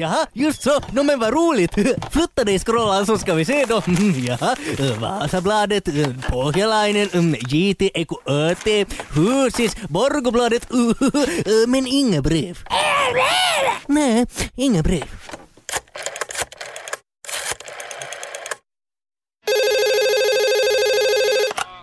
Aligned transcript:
Jaha, 0.00 0.26
just 0.32 0.62
så. 0.62 0.80
No, 0.92 1.02
men 1.02 1.18
vad 1.18 1.32
roligt. 1.32 1.74
Flytta 2.10 2.44
dig 2.44 2.58
scrollan 2.58 3.06
så 3.06 3.18
ska 3.18 3.34
vi 3.34 3.44
se 3.44 3.64
då. 3.64 3.82
Jaha, 4.26 4.56
Vasabladet, 5.00 5.88
Pohjalainen, 6.28 7.36
JT, 7.48 7.90
Eko 7.94 8.16
ÖT, 8.26 8.88
Husis, 9.14 9.76
Borgobladet, 9.88 10.68
men 11.68 11.86
inga 11.86 12.22
brev. 12.22 12.58
Nej, 13.86 14.26
inga 14.56 14.82
brev. 14.82 15.04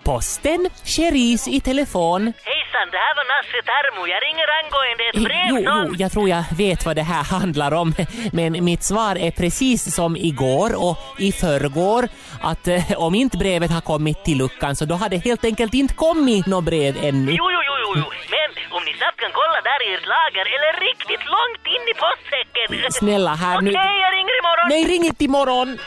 Posten, 0.03 0.69
Cherise 0.83 1.49
i 1.49 1.59
telefon. 1.61 2.33
Hejsan, 2.77 2.91
det 2.91 2.97
här 2.97 3.15
var 3.15 3.25
Nasse 3.33 3.59
Termo. 3.71 4.07
Jag 4.07 4.21
ringer 4.27 4.47
angående 4.59 5.03
ett 5.09 5.23
brev 5.27 5.49
Jo, 5.49 5.71
som... 5.71 5.87
jo, 5.89 5.95
jag 5.97 6.11
tror 6.11 6.29
jag 6.29 6.43
vet 6.57 6.85
vad 6.85 6.95
det 6.95 7.01
här 7.03 7.23
handlar 7.37 7.73
om. 7.73 7.93
Men 8.31 8.65
mitt 8.65 8.83
svar 8.83 9.15
är 9.15 9.31
precis 9.31 9.95
som 9.95 10.15
igår 10.15 10.69
och 10.85 10.97
i 11.19 11.31
förrgår 11.31 12.07
att 12.41 12.67
eh, 12.67 12.91
om 12.97 13.15
inte 13.15 13.37
brevet 13.37 13.71
har 13.71 13.81
kommit 13.81 14.23
till 14.25 14.37
luckan 14.37 14.75
så 14.75 14.85
då 14.85 14.95
har 14.95 15.09
det 15.09 15.17
helt 15.17 15.45
enkelt 15.45 15.73
inte 15.73 15.93
kommit 15.93 16.45
något 16.45 16.63
brev 16.63 16.97
ännu. 17.03 17.31
Jo, 17.31 17.45
jo, 17.55 17.59
jo, 17.67 17.73
jo, 17.85 17.91
jo. 17.95 18.05
Men 18.35 18.49
om 18.77 18.81
ni 18.85 18.93
snabbt 18.99 19.19
kan 19.23 19.31
kolla 19.39 19.59
där 19.69 19.79
i 19.87 19.93
ert 19.95 20.07
lager 20.15 20.45
eller 20.55 20.71
riktigt 20.89 21.23
långt 21.35 21.63
in 21.75 21.83
i 21.91 21.93
postsäcken. 22.03 22.91
Snälla 22.99 23.33
här 23.35 23.55
Okej, 23.57 23.65
nu. 23.65 23.71
jag 24.05 24.11
ringer 24.17 24.35
imorgon. 24.41 24.67
Nej, 24.69 24.83
ring 24.93 25.03
inte 25.05 25.23
imorgon! 25.25 25.77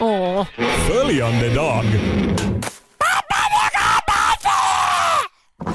Åh. 0.00 0.46
Följande 0.88 1.48
dag. 1.54 1.84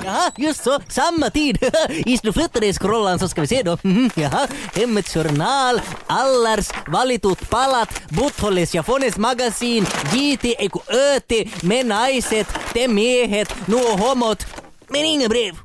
Jaha, 0.05 0.31
just 0.37 0.63
så. 0.63 0.79
Samma 0.89 1.29
tid. 1.29 1.57
Is 1.89 2.21
du 2.21 2.33
flyttar 2.33 2.61
dig 2.61 2.73
scrollan 2.73 3.19
så 3.19 3.27
ska 3.29 3.41
vi 3.41 3.47
se 3.47 3.61
då. 3.63 3.77
Mhm, 3.83 4.09
jaha, 4.15 4.47
Hemmets 4.73 5.13
Journal, 5.13 5.81
Allars, 6.07 6.69
Valitut 6.87 7.49
Palat, 7.49 8.01
Butthålles 8.09 8.75
Jafones 8.75 9.17
Magasin, 9.17 9.85
JT 10.13 10.45
Eku 10.59 10.79
Öti, 10.87 11.49
Men 11.61 11.87
Naiset, 11.87 12.47
Te 12.73 12.87
Miehet, 12.87 13.55
Nuo 13.67 13.97
Homot. 13.97 14.45
Men 14.87 15.05
inga 15.05 15.27
brev. 15.29 15.55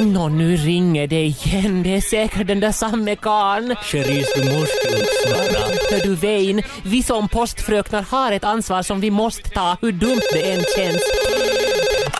Nå, 0.00 0.28
nu 0.28 0.56
ringer 0.56 1.06
det 1.06 1.24
igen. 1.24 1.82
Det 1.82 1.96
är 1.96 2.00
säkert 2.00 2.46
den 2.46 2.60
där 2.60 2.72
samme 2.72 3.16
karln. 3.16 3.74
Cherise, 3.82 4.30
du 4.36 4.44
måste 4.58 4.90
nog 4.90 5.06
svara. 5.26 5.64
Hör 5.90 6.02
du 6.02 6.14
Vein, 6.14 6.62
vi 6.84 7.02
som 7.02 7.28
postfröknar 7.28 8.02
har 8.02 8.32
ett 8.32 8.44
ansvar 8.44 8.82
som 8.82 9.00
vi 9.00 9.10
måste 9.10 9.50
ta, 9.50 9.76
hur 9.82 9.92
dumt 9.92 10.20
det 10.32 10.52
än 10.52 10.64
känns. 10.76 11.02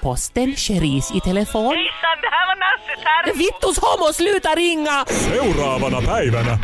Posten, 0.02 0.56
Cherise 0.56 1.16
i 1.16 1.20
telefon. 1.20 1.74
Hejsan, 1.74 2.18
det 2.22 2.30
här 2.30 2.46
var 2.46 2.56
Nasse 2.56 2.94
Termo. 3.04 3.38
Vittus 3.38 3.78
homo, 3.78 4.12
sluta 4.12 4.54
ringa! 4.54 5.04
Seuraavana 5.08 6.00
päivänä. 6.00 6.58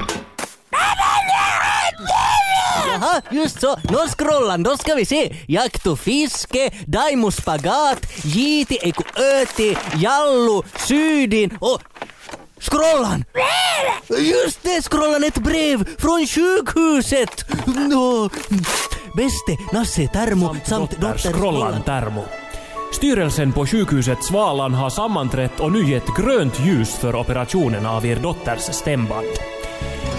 Jaha, 2.86 3.20
just 3.30 3.61
så. 3.61 3.77
Nå 3.83 4.06
scrollan, 4.08 4.62
då 4.62 4.77
ska 4.77 4.94
vi 4.94 5.05
se. 5.05 5.36
Jakt 5.48 5.86
och 5.86 5.98
fiske, 6.00 6.70
Daimo 6.86 7.31
spagat, 7.31 8.06
Jiti 8.22 8.78
Eko 8.83 9.05
Öti, 9.16 9.77
Jallu, 9.97 10.62
Sydin 10.77 11.58
och... 11.61 11.81
Scrollan! 12.61 13.25
Just 14.19 14.62
det, 14.62 14.83
scrollan 14.83 15.25
ett 15.25 15.39
brev 15.39 15.84
från 15.98 16.27
sjukhuset! 16.27 17.44
Nå, 17.66 18.31
Bäste, 19.16 19.56
Nasse 19.72 20.09
Termo 20.09 20.56
samt 20.64 20.91
dotter 20.91 21.33
Scrollan 21.33 21.83
Termo. 21.83 22.25
Styrelsen 22.92 23.53
på 23.53 23.66
sjukhuset 23.66 24.25
Svalan 24.25 24.75
har 24.75 24.91
sammanträtt 24.91 25.61
och 25.61 25.72
nu 25.72 25.91
gett 25.91 26.16
grönt 26.16 26.61
ljus 26.61 26.94
för 26.94 27.14
operationen 27.14 27.86
av 27.86 28.06
er 28.06 28.16
dotters 28.16 28.61
stämband. 28.61 29.27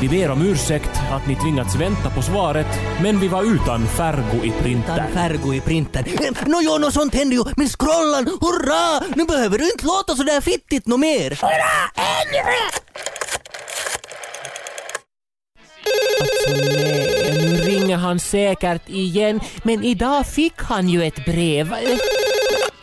Vi 0.01 0.09
ber 0.09 0.31
om 0.31 0.41
ursäkt 0.41 0.99
att 1.11 1.27
ni 1.27 1.35
tvingats 1.35 1.75
vänta 1.75 2.09
på 2.09 2.21
svaret, 2.21 2.67
men 3.01 3.19
vi 3.19 3.27
var 3.27 3.43
utan 3.43 3.87
Fergo 3.87 4.43
i 4.43 4.47
Utan 4.47 4.61
printer. 4.63 5.05
Fergo 5.13 5.53
i 5.53 5.61
printern. 5.61 6.05
Nå 6.45 6.59
jo, 6.61 6.77
nå 6.77 6.91
sånt 6.91 7.15
händer 7.15 7.37
ju, 7.37 7.43
men 7.57 7.69
scrollan, 7.69 8.25
hurra! 8.41 9.03
Nu 9.15 9.25
behöver 9.25 9.57
du 9.57 9.71
inte 9.71 9.85
låta 9.85 10.15
så 10.15 10.23
där 10.23 10.41
fittigt 10.41 10.87
nå 10.87 10.97
mer. 10.97 11.31
Alltså 11.31 11.45
nej, 11.45 12.25
nu 17.33 17.57
ringer 17.57 17.97
han 17.97 18.19
säkert 18.19 18.89
igen. 18.89 19.39
Men 19.63 19.83
idag 19.83 20.27
fick 20.27 20.61
han 20.61 20.89
ju 20.89 21.03
ett 21.03 21.25
brev. 21.25 21.75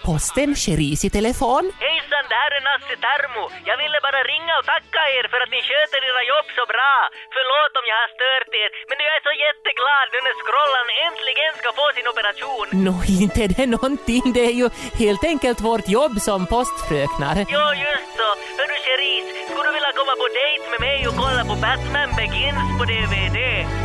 Posten, 0.05 0.55
Cherise 0.55 1.07
i 1.07 1.11
telefon. 1.11 1.73
Hejsan, 2.13 2.29
det 2.33 2.41
här 2.45 2.53
är 2.59 2.63
Nasse 2.69 2.97
Termo. 3.05 3.45
Jag 3.71 3.77
ville 3.83 3.99
bara 4.07 4.21
ringa 4.33 4.55
och 4.61 4.67
tacka 4.73 5.03
er 5.19 5.25
för 5.33 5.39
att 5.45 5.51
ni 5.55 5.61
sköter 5.69 6.01
era 6.11 6.23
jobb 6.33 6.49
så 6.59 6.65
bra. 6.75 6.95
Förlåt 7.37 7.73
om 7.81 7.85
jag 7.93 7.99
har 8.03 8.11
stört 8.19 8.51
er, 8.63 8.69
men 8.89 8.99
jag 9.07 9.13
är 9.19 9.23
så 9.29 9.35
jätteglad 9.47 10.07
nu 10.15 10.19
när 10.27 10.35
scrollan 10.43 10.89
äntligen 11.07 11.53
ska 11.61 11.69
få 11.81 11.87
sin 11.97 12.07
operation. 12.13 12.67
Nå, 12.87 12.95
inte 13.23 13.39
är 13.47 13.51
det 13.57 13.67
någonting. 13.77 14.25
Det 14.37 14.45
är 14.51 14.57
ju 14.63 14.67
helt 15.03 15.25
enkelt 15.33 15.59
vårt 15.71 15.87
jobb 15.99 16.15
som 16.29 16.41
postfröknar. 16.55 17.37
Jo, 17.57 17.65
just 17.87 18.11
så. 18.19 18.29
Hörru 18.59 18.77
Cherise, 18.85 19.29
skulle 19.49 19.69
du 19.69 19.73
vilja 19.79 19.93
komma 20.01 20.15
på 20.23 20.27
dejt 20.41 20.63
med 20.73 20.81
mig 20.87 20.99
och 21.09 21.17
kolla 21.23 21.43
på 21.51 21.55
Batman 21.65 22.11
Begins 22.19 22.69
på 22.79 22.85
DVD? 22.93 23.39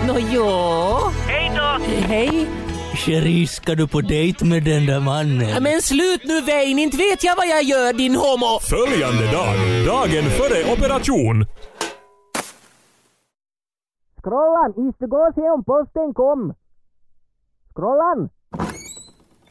Nå, 0.07 0.15
jo. 0.35 0.47
Hej 1.31 1.45
då! 1.59 1.69
Hej. 2.13 2.31
Cherise, 2.97 3.53
ska 3.55 3.75
du 3.75 3.87
på 3.87 4.01
dejt 4.01 4.45
med 4.45 4.63
den 4.63 4.85
där 4.85 4.99
mannen? 4.99 5.63
Men 5.63 5.81
slut 5.81 6.21
nu 6.23 6.41
Vein, 6.41 6.79
inte 6.79 6.97
vet 6.97 7.23
jag 7.23 7.35
vad 7.35 7.47
jag 7.47 7.63
gör 7.63 7.93
din 7.93 8.15
homo. 8.15 8.59
Följande 8.61 9.25
dag. 9.31 9.55
Dagen 9.85 10.25
före 10.29 10.73
operation. 10.73 11.45
Scrollan, 14.21 14.89
is 14.89 14.95
du 14.99 15.07
gå 15.07 15.17
och 15.17 15.33
se 15.35 15.41
om 15.41 15.63
posten 15.63 16.13
kom? 16.13 16.53
Scrollan? 17.75 18.29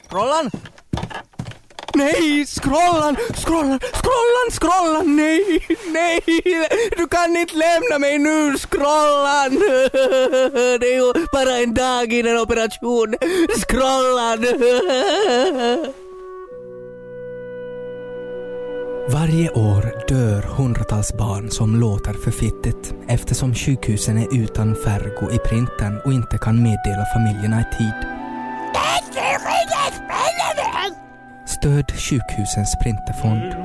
Scrollan? 0.09 0.51
Nej, 1.97 2.45
scrollan, 2.45 3.15
scrollan, 3.35 3.79
scrollan, 3.79 4.49
scrollan, 4.51 5.15
nej, 5.15 5.67
nej, 5.93 6.21
du 6.97 7.07
kan 7.07 7.37
inte 7.37 7.55
lämna 7.55 7.99
mig 7.99 8.17
nu, 8.17 8.57
scrollan. 8.57 9.51
Det 10.79 10.87
är 10.87 10.95
ju 10.95 11.25
bara 11.33 11.57
en 11.57 11.73
dag 11.73 12.13
innan 12.13 12.37
operation, 12.37 13.15
scrollan. 13.61 14.45
Varje 19.09 19.49
år 19.49 20.07
dör 20.07 20.41
hundratals 20.41 21.13
barn 21.13 21.51
som 21.51 21.75
låter 21.75 22.13
för 22.13 22.31
fittigt 22.31 22.93
eftersom 23.07 23.53
sjukhusen 23.55 24.17
är 24.17 24.35
utan 24.43 24.75
Fergo 24.75 25.31
i 25.31 25.37
printern 25.37 26.01
och 26.05 26.13
inte 26.13 26.37
kan 26.37 26.55
meddela 26.55 27.05
familjerna 27.13 27.61
i 27.61 27.77
tid. 27.77 28.17
Stöd 31.67 31.91
sjukhusens 31.99 32.75
printerfond. 32.83 33.55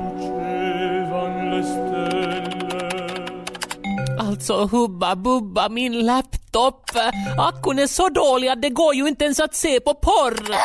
Alltså 4.19 4.65
Hubba 4.65 5.15
Bubba, 5.15 5.69
min 5.69 6.05
laptop. 6.05 6.89
Akkun 7.37 7.79
är 7.79 7.87
så 7.87 8.09
dålig 8.09 8.47
att 8.47 8.61
det 8.61 8.69
går 8.69 8.95
ju 8.95 9.07
inte 9.07 9.25
ens 9.25 9.39
att 9.39 9.55
se 9.55 9.79
på 9.79 9.93
porr. 9.93 10.55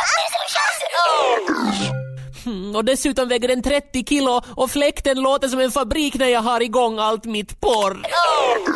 Hmm, 2.45 2.77
och 2.77 2.85
dessutom 2.85 3.29
väger 3.29 3.49
den 3.49 3.63
30 3.63 4.05
kilo 4.05 4.41
och 4.57 4.71
fläkten 4.71 5.21
låter 5.21 5.49
som 5.49 5.61
en 5.61 5.71
fabrik 5.71 6.15
när 6.15 6.29
jag 6.29 6.43
har 6.43 6.61
igång 6.63 6.99
allt 6.99 7.25
mitt 7.25 7.61
porr. 7.61 8.07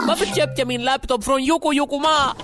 Varför 0.08 0.26
köpte 0.26 0.54
jag 0.60 0.68
min 0.68 0.82
laptop 0.82 1.24
från 1.24 1.44
Joko 1.44 1.72
Jokoma? 1.72 2.36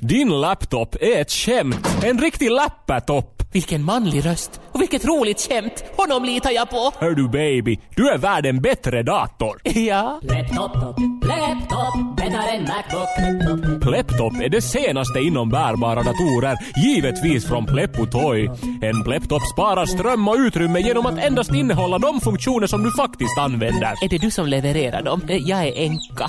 Din 0.00 0.40
laptop 0.40 0.96
är 1.00 1.20
ett 1.20 1.32
skämt. 1.32 1.88
En 2.04 2.18
riktig 2.18 2.50
lappatopp. 2.50 3.37
Vilken 3.52 3.84
manlig 3.84 4.26
röst 4.26 4.60
och 4.78 4.82
vilket 4.82 5.04
roligt 5.04 5.40
skämt. 5.48 5.84
Honom 5.96 6.24
litar 6.24 6.50
jag 6.50 6.70
på. 6.70 6.92
Hör 7.00 7.10
du 7.14 7.28
baby, 7.28 7.78
du 7.96 8.08
är 8.10 8.18
värd 8.18 8.46
en 8.46 8.60
bättre 8.60 9.02
dator. 9.02 9.60
Ja. 9.64 10.20
Laptop, 10.22 10.98
laptop, 11.22 12.16
bättre 12.16 12.50
än 12.50 12.62
Macbook. 12.62 13.82
Pleptop 13.82 14.32
är 14.42 14.48
det 14.48 14.62
senaste 14.62 15.18
inom 15.20 15.48
bärbara 15.50 16.02
datorer, 16.02 16.56
givetvis 16.84 17.46
från 17.48 17.66
Pleppo 17.66 18.06
Toy. 18.06 18.50
En 18.82 19.04
Pleptop 19.04 19.42
sparar 19.54 19.86
ström 19.86 20.28
och 20.28 20.36
utrymme 20.38 20.80
genom 20.80 21.06
att 21.06 21.18
endast 21.18 21.54
innehålla 21.54 21.98
de 21.98 22.20
funktioner 22.20 22.66
som 22.66 22.82
du 22.82 22.92
faktiskt 22.92 23.38
använder. 23.38 24.04
Är 24.04 24.08
det 24.08 24.18
du 24.18 24.30
som 24.30 24.46
levererar 24.46 25.02
dem? 25.02 25.22
Eh, 25.28 25.36
Jag 25.36 25.66
är 25.66 25.72
enka. 25.78 26.28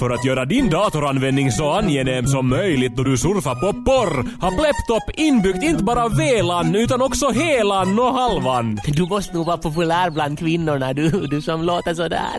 För 0.00 0.10
att 0.10 0.24
göra 0.24 0.44
din 0.44 0.70
datoranvändning 0.70 1.52
så 1.52 1.70
angenäm 1.70 2.26
som 2.26 2.48
möjligt 2.48 2.96
då 2.96 3.02
du 3.02 3.16
surfar 3.18 3.54
på 3.54 3.72
porr 3.72 4.40
har 4.40 4.50
Pleptop 4.50 5.20
inbyggt 5.20 5.62
inte 5.64 5.84
bara 5.84 6.08
väl 6.08 6.44
delan 6.44 6.74
utan 6.74 7.02
också 7.02 7.30
helan 7.78 7.98
och 7.98 8.14
halvan. 8.14 8.78
Du 8.86 9.02
måste 9.06 9.34
nog 9.34 9.46
vara 9.46 9.58
populär 9.58 10.10
bland 10.10 10.38
kvinnorna 10.38 10.92
du, 10.92 11.10
du 11.26 11.42
som 11.42 11.62
låter 11.62 11.94
sådär. 11.94 12.38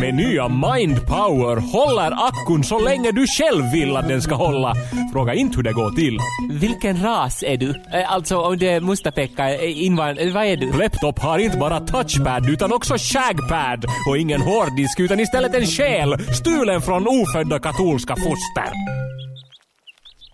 Med 0.00 0.14
nya 0.14 0.48
Mind 0.48 1.06
Power 1.06 1.56
håller 1.72 2.26
akkun 2.28 2.64
så 2.64 2.78
länge 2.78 3.12
du 3.12 3.26
själv 3.26 3.72
vill 3.72 3.96
att 3.96 4.08
den 4.08 4.22
ska 4.22 4.34
hålla. 4.34 4.74
Fråga 5.12 5.34
inte 5.34 5.56
hur 5.56 5.62
det 5.62 5.72
går 5.72 5.90
till. 5.90 6.18
Vilken 6.50 7.02
ras 7.02 7.42
är 7.46 7.56
du? 7.56 7.70
Eh, 7.92 8.12
Alltså 8.12 8.38
om 8.38 8.58
du 8.58 8.66
är 8.68 8.80
Mustapekka, 8.80 9.54
eh, 9.54 9.84
invand... 9.84 10.18
eh, 10.18 10.32
Vad 10.32 10.44
är 10.46 10.56
du? 10.56 10.72
Laptop 10.72 11.18
har 11.18 11.38
inte 11.38 11.56
bara 11.58 11.80
touchpad 11.80 12.48
utan 12.50 12.72
också 12.72 12.94
shagpad 12.98 13.84
och 14.08 14.18
ingen 14.18 14.40
hårddisk 14.40 15.00
utan 15.00 15.20
istället 15.20 15.54
en 15.54 15.66
själ 15.66 16.18
stulen 16.34 16.82
från 16.82 17.06
ofödda 17.08 17.58
katolska 17.58 18.16
foster. 18.16 18.72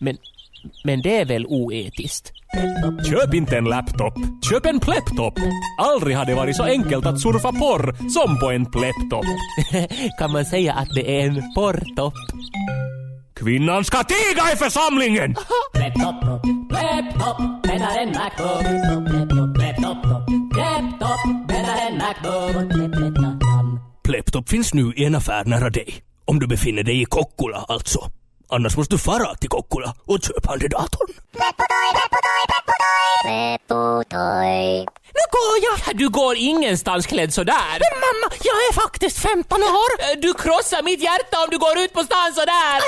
Men, 0.01 0.17
men 0.85 1.03
det 1.03 1.17
är 1.21 1.25
väl 1.25 1.47
oetiskt? 1.47 2.33
Köp 3.04 3.34
inte 3.34 3.58
en 3.58 3.64
laptop, 3.64 4.14
köp 4.50 4.66
en 4.66 4.81
pleptop. 4.81 5.34
Aldrig 5.78 6.16
har 6.16 6.25
det 6.25 6.34
varit 6.34 6.56
så 6.56 6.62
enkelt 6.62 7.06
att 7.06 7.20
surfa 7.20 7.52
porr 7.52 8.10
som 8.10 8.38
på 8.38 8.50
en 8.50 8.66
pleptop. 8.66 9.25
kan 10.19 10.32
man 10.32 10.44
säga 10.44 10.72
att 10.72 10.88
det 10.94 11.20
är 11.20 11.26
en 11.26 11.54
porrtopp? 11.54 12.14
Kvinnan 13.37 13.84
ska 13.84 14.04
tiga 14.04 14.52
i 14.52 14.56
församlingen! 14.56 15.34
Laptop, 15.75 16.25
laptop, 16.70 17.62
bättre 17.62 18.00
än 18.00 18.08
Macbook. 18.08 18.62
Laptop, 19.58 20.06
laptop, 20.56 21.49
bättre 21.49 21.72
än 21.72 21.99
Macbook. 21.99 22.72
Pleptop 24.04 24.49
finns 24.49 24.75
nu 24.75 24.93
i 24.96 25.04
en 25.04 25.14
affär 25.14 25.44
nära 25.44 25.70
dig. 25.70 25.94
Om 26.25 26.38
du 26.38 26.46
befinner 26.46 26.82
dig 26.82 27.02
i 27.02 27.04
Kokkola 27.04 27.64
alltså. 27.69 28.10
Annars 28.54 28.76
måste 28.76 28.94
du 28.94 28.99
fara 28.99 29.34
till 29.34 29.49
Kokkola 29.49 29.94
och 30.04 30.19
köpa 30.22 30.50
handdatorn. 30.50 31.08
Nu 35.14 35.25
går 35.37 35.54
jag! 35.62 35.96
Du 35.96 36.08
går 36.08 36.37
ingenstans 36.37 37.06
klädd 37.06 37.34
sådär. 37.34 37.72
Men 37.81 38.00
mamma, 38.00 38.34
jag 38.44 38.56
är 38.69 38.72
faktiskt 38.72 39.19
15 39.19 39.62
år. 39.62 40.20
Du 40.22 40.34
krossar 40.34 40.82
mitt 40.82 41.02
hjärta 41.02 41.37
om 41.44 41.49
du 41.50 41.58
går 41.58 41.78
ut 41.78 41.93
på 41.93 42.02
stan 42.02 42.32
sådär. 42.34 42.82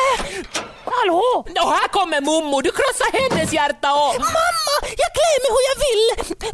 Hallå? 0.97 1.25
Och 1.65 1.73
här 1.79 1.89
kommer 1.97 2.21
Mommo, 2.29 2.57
du 2.67 2.71
krossar 2.79 3.11
hennes 3.19 3.51
hjärta 3.59 3.89
och... 4.03 4.13
Mamma, 4.39 4.75
jag 5.03 5.11
klär 5.17 5.37
mig 5.43 5.51
hur 5.57 5.65
jag 5.71 5.79
vill 5.89 6.05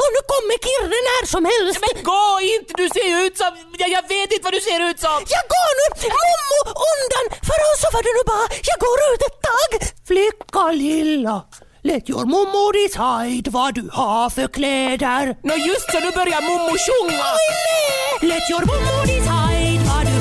och 0.03 0.11
nu 0.15 0.21
kommer 0.33 0.57
Kirre 0.67 0.99
när 1.09 1.23
som 1.35 1.45
helst. 1.53 1.79
Men 1.85 1.93
gå 2.11 2.25
inte, 2.55 2.71
du 2.81 2.87
ser 2.97 3.09
ut 3.25 3.35
som... 3.41 3.51
Jag, 3.83 3.89
jag 3.97 4.05
vet 4.15 4.29
inte 4.33 4.45
vad 4.49 4.55
du 4.59 4.63
ser 4.71 4.81
ut 4.89 4.99
som. 5.07 5.19
Jag 5.37 5.45
går 5.55 5.73
nu! 5.81 5.87
Mommo, 6.19 6.59
undan! 6.93 7.25
För 7.49 7.59
oss 7.69 7.79
så 7.85 7.89
var 7.95 8.03
det 8.07 8.15
nu 8.19 8.25
bara, 8.33 8.47
jag 8.71 8.79
går 8.87 8.99
ut 9.11 9.23
ett 9.29 9.41
tag. 9.51 9.71
Flicka 10.09 10.65
lilla. 10.85 11.37
Let 11.83 12.11
your 12.11 12.25
mommo 12.25 12.73
decide 12.73 13.51
vad 13.51 13.75
du 13.75 13.89
har 13.93 14.31
för 14.31 14.47
kläder. 14.47 15.37
Nå 15.43 15.55
just 15.55 15.91
så, 15.93 16.01
nu 16.01 16.11
börjar 16.11 16.41
mommo 16.49 16.75
sjunga. 16.87 17.25
Oj, 17.37 17.47
nej. 17.67 18.31
Let 18.31 18.51
your 18.51 18.65
mommo 18.71 18.97
decide 19.07 19.83
vad 19.89 20.03
du 20.07 20.20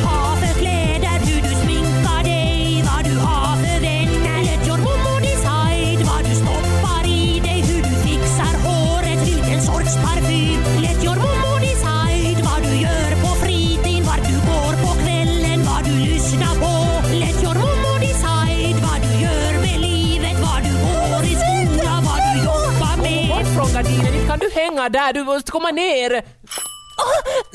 hänga 24.59 24.89
där, 24.89 25.13
du 25.13 25.23
måste 25.23 25.51
komma 25.51 25.71
ner. 25.71 26.09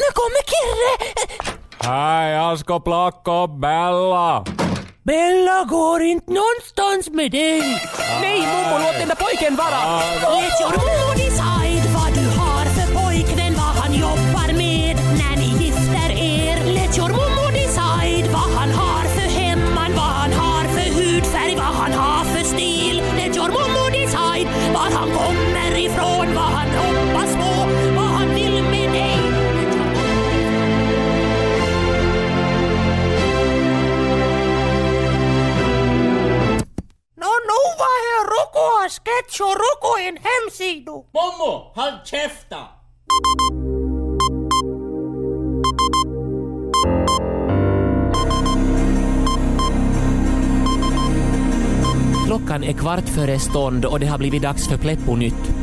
nu 0.01 0.06
kommer 0.15 0.43
Kirre! 0.53 0.93
Hej, 1.81 2.31
jag 2.31 2.59
ska 2.59 2.81
plocka 2.81 3.47
Bella. 3.47 4.45
Bella 5.03 5.65
går 5.65 6.03
inte 6.03 6.33
någonstans 6.33 7.11
med 7.11 7.31
dig. 7.31 7.61
Nej, 8.21 8.41
Momo, 8.41 8.79
låt 8.85 8.99
den 8.99 9.09
där 9.09 9.17
pojken 9.17 9.56
vara. 9.56 9.81
Let 10.41 10.61
your 10.61 10.73
No, 37.55 37.59
no, 37.59 37.75
vad 37.79 37.97
är 38.12 38.25
Roko 38.35 38.89
sketch 38.89 39.41
och 39.41 39.56
Roko 39.62 39.99
en 40.09 40.17
hemsida? 40.17 40.93
Mommo, 40.93 41.73
håll 41.75 41.99
käften! 42.05 42.59
Klockan 52.27 52.65
är 52.65 52.73
kvart 52.73 53.09
före 53.09 53.39
stånd 53.39 53.85
och 53.85 54.01
det 54.01 54.06
har 54.06 54.19
blivit 54.19 54.43
dags 54.43 54.69
för 54.69 54.77
Pleppo-nytt. 54.79 55.55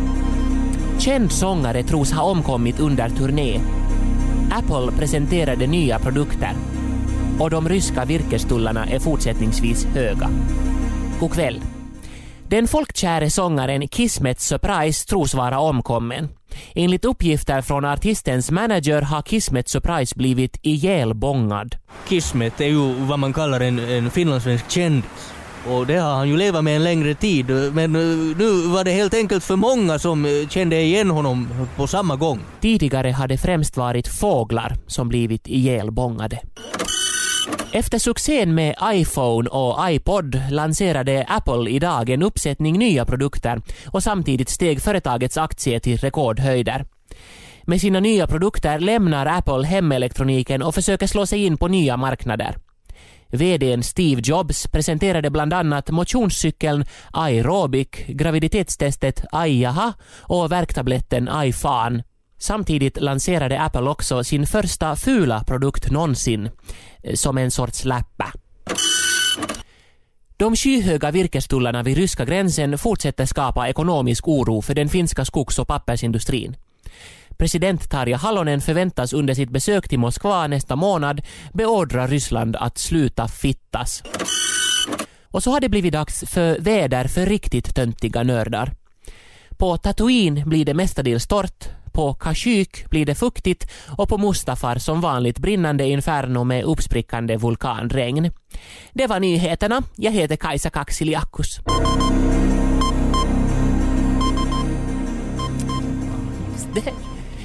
Känd 1.00 1.32
sångare 1.32 1.84
tros 1.84 2.12
ha 2.12 2.24
omkommit 2.24 2.80
under 2.80 3.10
turné. 3.10 3.60
Apple 4.52 4.92
presenterade 4.98 5.68
nya 5.68 6.00
produkter. 6.00 6.54
Och 7.40 7.50
de 7.50 7.70
ryska 7.70 8.06
virkestullarna 8.06 8.86
är 8.86 9.00
fortsättningsvis 9.00 9.86
höga. 9.86 10.30
God 11.20 11.32
kväll. 11.32 11.62
Den 12.52 12.68
folkkäre 12.68 13.30
sångaren 13.30 13.88
Kismet 13.88 14.40
Surprise 14.40 15.08
tros 15.08 15.34
vara 15.34 15.60
omkommen. 15.60 16.30
Enligt 16.76 17.06
uppgifter 17.06 17.62
från 17.62 17.86
artistens 17.86 18.52
manager 18.52 19.02
har 19.02 19.22
Kismet 19.22 19.70
Surprise 19.70 20.16
blivit 20.16 20.60
ihjälbångad. 20.62 21.76
Kismet 22.10 22.62
är 22.62 22.66
ju 22.66 22.94
vad 22.94 23.20
man 23.20 23.34
kallar 23.34 23.60
en, 23.60 23.80
en 23.80 24.10
finlandssvensk 24.12 24.72
kändis. 24.72 25.34
Och 25.68 25.88
det 25.88 25.98
har 25.98 26.16
han 26.16 26.30
ju 26.30 26.38
levat 26.38 26.64
med 26.64 26.76
en 26.76 26.84
längre 26.84 27.14
tid. 27.14 27.50
Men 27.74 27.96
eh, 27.96 28.38
nu 28.38 28.68
var 28.68 28.84
det 28.84 28.92
helt 28.92 29.14
enkelt 29.14 29.44
för 29.44 29.56
många 29.56 30.00
som 30.00 30.26
eh, 30.26 30.48
kände 30.50 30.82
igen 30.82 31.10
honom 31.10 31.48
på 31.76 31.88
samma 31.88 32.16
gång. 32.16 32.40
Tidigare 32.62 33.10
hade 33.10 33.38
främst 33.38 33.78
varit 33.78 34.08
fåglar 34.08 34.76
som 34.88 35.10
blivit 35.10 35.48
ihjälbångade. 35.48 36.40
Efter 37.74 38.00
succén 38.00 38.56
med 38.56 38.76
iPhone 38.94 39.50
och 39.50 39.92
iPod 39.92 40.42
lanserade 40.52 41.26
Apple 41.28 41.72
idag 41.72 42.10
en 42.10 42.24
uppsättning 42.24 42.78
nya 42.80 43.06
produkter 43.06 43.62
och 43.86 44.04
samtidigt 44.04 44.50
steg 44.50 44.82
företagets 44.82 45.38
aktie 45.38 45.80
till 45.80 45.98
rekordhöjder. 45.98 46.86
Med 47.64 47.82
sina 47.82 48.00
nya 48.00 48.28
produkter 48.28 48.80
lämnar 48.80 49.26
Apple 49.26 49.68
hemelektroniken 49.68 50.62
och 50.62 50.76
försöker 50.76 51.08
slå 51.08 51.26
sig 51.26 51.46
in 51.46 51.58
på 51.58 51.68
nya 51.68 51.98
marknader. 51.98 52.58
VDn 53.32 53.84
Steve 53.84 54.22
Jobs 54.26 54.68
presenterade 54.68 55.30
bland 55.30 55.54
annat 55.54 55.90
motionscykeln 55.90 56.86
iRobic, 57.30 57.88
graviditetstestet 58.08 59.24
iJaha 59.46 59.94
och 60.20 60.52
värktabletten 60.52 61.30
iFan. 61.44 62.02
Samtidigt 62.42 63.02
lanserade 63.02 63.60
Apple 63.60 63.90
också 63.90 64.24
sin 64.24 64.48
första 64.48 64.96
fula 64.96 65.44
produkt 65.44 65.92
någonsin, 65.92 66.50
eh, 67.04 67.14
som 67.16 67.38
en 67.38 67.52
sorts 67.52 67.86
läppa. 67.86 68.34
De 70.38 70.56
skyhöga 70.56 71.12
virkestullarna 71.12 71.84
vid 71.84 71.98
ryska 71.98 72.26
gränsen 72.26 72.78
fortsätter 72.78 73.26
skapa 73.26 73.68
ekonomisk 73.68 74.28
oro 74.28 74.62
för 74.62 74.76
den 74.76 74.90
finska 74.90 75.26
skogs 75.26 75.60
och 75.60 75.68
pappersindustrin. 75.68 76.56
President 77.38 77.90
Tarja 77.90 78.18
Halonen 78.18 78.62
förväntas 78.62 79.14
under 79.14 79.34
sitt 79.34 79.50
besök 79.50 79.90
till 79.90 80.00
Moskva 80.00 80.48
nästa 80.48 80.76
månad 80.76 81.22
beordra 81.54 82.08
Ryssland 82.08 82.56
att 82.56 82.78
sluta 82.78 83.28
fittas. 83.28 84.04
Och 85.24 85.44
så 85.44 85.52
har 85.52 85.60
det 85.60 85.70
blivit 85.70 85.94
dags 85.94 86.24
för 86.28 86.60
väder 86.60 87.08
för 87.08 87.26
riktigt 87.26 87.76
töntiga 87.76 88.24
nördar. 88.24 88.72
På 89.58 89.78
Tatooine 89.78 90.44
blir 90.46 90.66
det 90.66 90.74
mestadels 90.74 91.28
torrt, 91.28 91.70
på 91.94 92.14
Kashyyyk 92.14 92.90
blir 92.90 93.06
det 93.06 93.16
fuktigt 93.16 93.72
och 93.98 94.10
på 94.10 94.18
Mustafar 94.18 94.76
som 94.76 95.02
vanligt 95.02 95.40
brinnande 95.40 95.84
inferno 95.88 96.44
med 96.44 96.64
uppsprickande 96.64 97.38
vulkanregn. 97.38 98.32
Det 98.94 99.08
var 99.08 99.20
nyheterna. 99.20 99.84
Jag 99.96 100.12
heter 100.12 100.36
Kajsa 100.36 100.70
Kaksiliakus. 100.70 101.60
Det. 106.74 106.94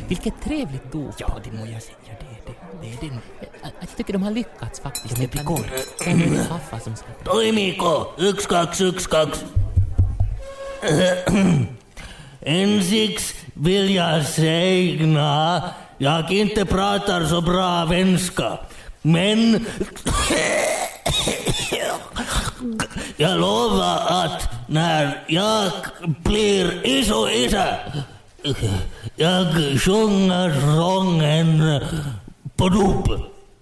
Vilket 0.08 0.34
trevligt 0.44 0.92
dop. 0.92 1.14
Ja, 1.18 1.38
det 1.44 1.52
må 1.52 1.66
jag 1.66 1.82
säga. 1.82 1.96
Det, 2.04 2.52
det, 2.52 2.88
det 2.88 3.06
den. 3.08 3.20
Jag, 3.40 3.70
jag 3.80 3.96
tycker 3.96 4.12
de 4.12 4.22
har 4.22 4.30
lyckats 4.30 4.80
faktiskt. 4.80 5.16
De 5.16 5.24
är 5.24 5.28
pikon. 5.28 5.64
Det 5.98 6.10
är 6.10 6.48
Haffa 6.50 6.80
som 6.80 6.96
ska... 6.96 7.06
Toi 7.24 7.52
Mikko, 7.52 8.04
yksi, 8.18 8.48
kaksi, 8.48 8.84
yksi, 8.84 9.08
kaksi 9.10 9.44
vill 13.58 13.94
jag 13.94 14.26
säga, 14.26 15.62
jag 15.98 16.32
inte 16.32 16.64
pratar 16.64 17.24
så 17.24 17.40
bra 17.40 17.86
svenska. 17.88 18.58
men 19.02 19.66
jag 23.16 23.40
lovar 23.40 24.24
att 24.24 24.68
när 24.68 25.24
jag 25.26 25.72
blir 26.24 26.86
iso-isä, 26.86 27.78
jag 29.16 29.46
sjunger 29.80 30.76
sången 30.76 31.80
på 32.56 32.68
dop, 32.68 33.08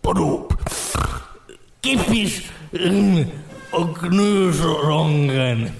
på 0.02 0.12
dop. 0.12 0.52
Kippis 1.82 2.42
och 3.70 4.12
nysången. 4.12 5.70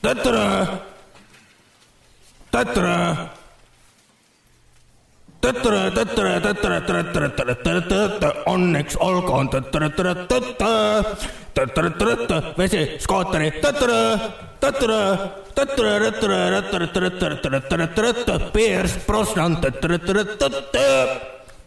Tattara! 0.00 0.87
tere! 2.52 2.96
tõtõrõ, 5.38 5.82
tõtõrõ, 5.94 6.32
tõtõrõ, 6.42 6.78
tõtõrõ, 6.88 7.28
tõtõrõ, 7.38 7.82
tõtõrõ, 7.88 8.30
õnneks 8.50 8.96
olgu 9.04 9.32
on 9.32 9.50
tõtõrõ, 9.52 9.88
tõtõrõ, 9.94 10.14
tõtõrõ, 10.32 11.14
tõtõrõ, 11.54 11.90
tõtõrõ, 12.00 12.40
vesi, 12.58 12.82
skootori, 13.04 13.52
tõtõrõ, 13.62 14.00
tõtõrõ, 14.64 15.00
tõtõrõ, 15.54 15.94
tõtõrõ, 16.10 16.50
tõtõrõ, 16.58 16.90
tõtõrõ, 16.90 17.22
tõtõrõ, 17.28 17.86
tõtõrõ, 17.94 18.12
tõtõrõ, 18.18 18.52
Piers 18.52 18.98
Brosnan, 19.06 19.58
tõtõrõ, 19.62 20.00
tõtõrõ, 20.02 20.24
tõtõrõ, 20.42 21.18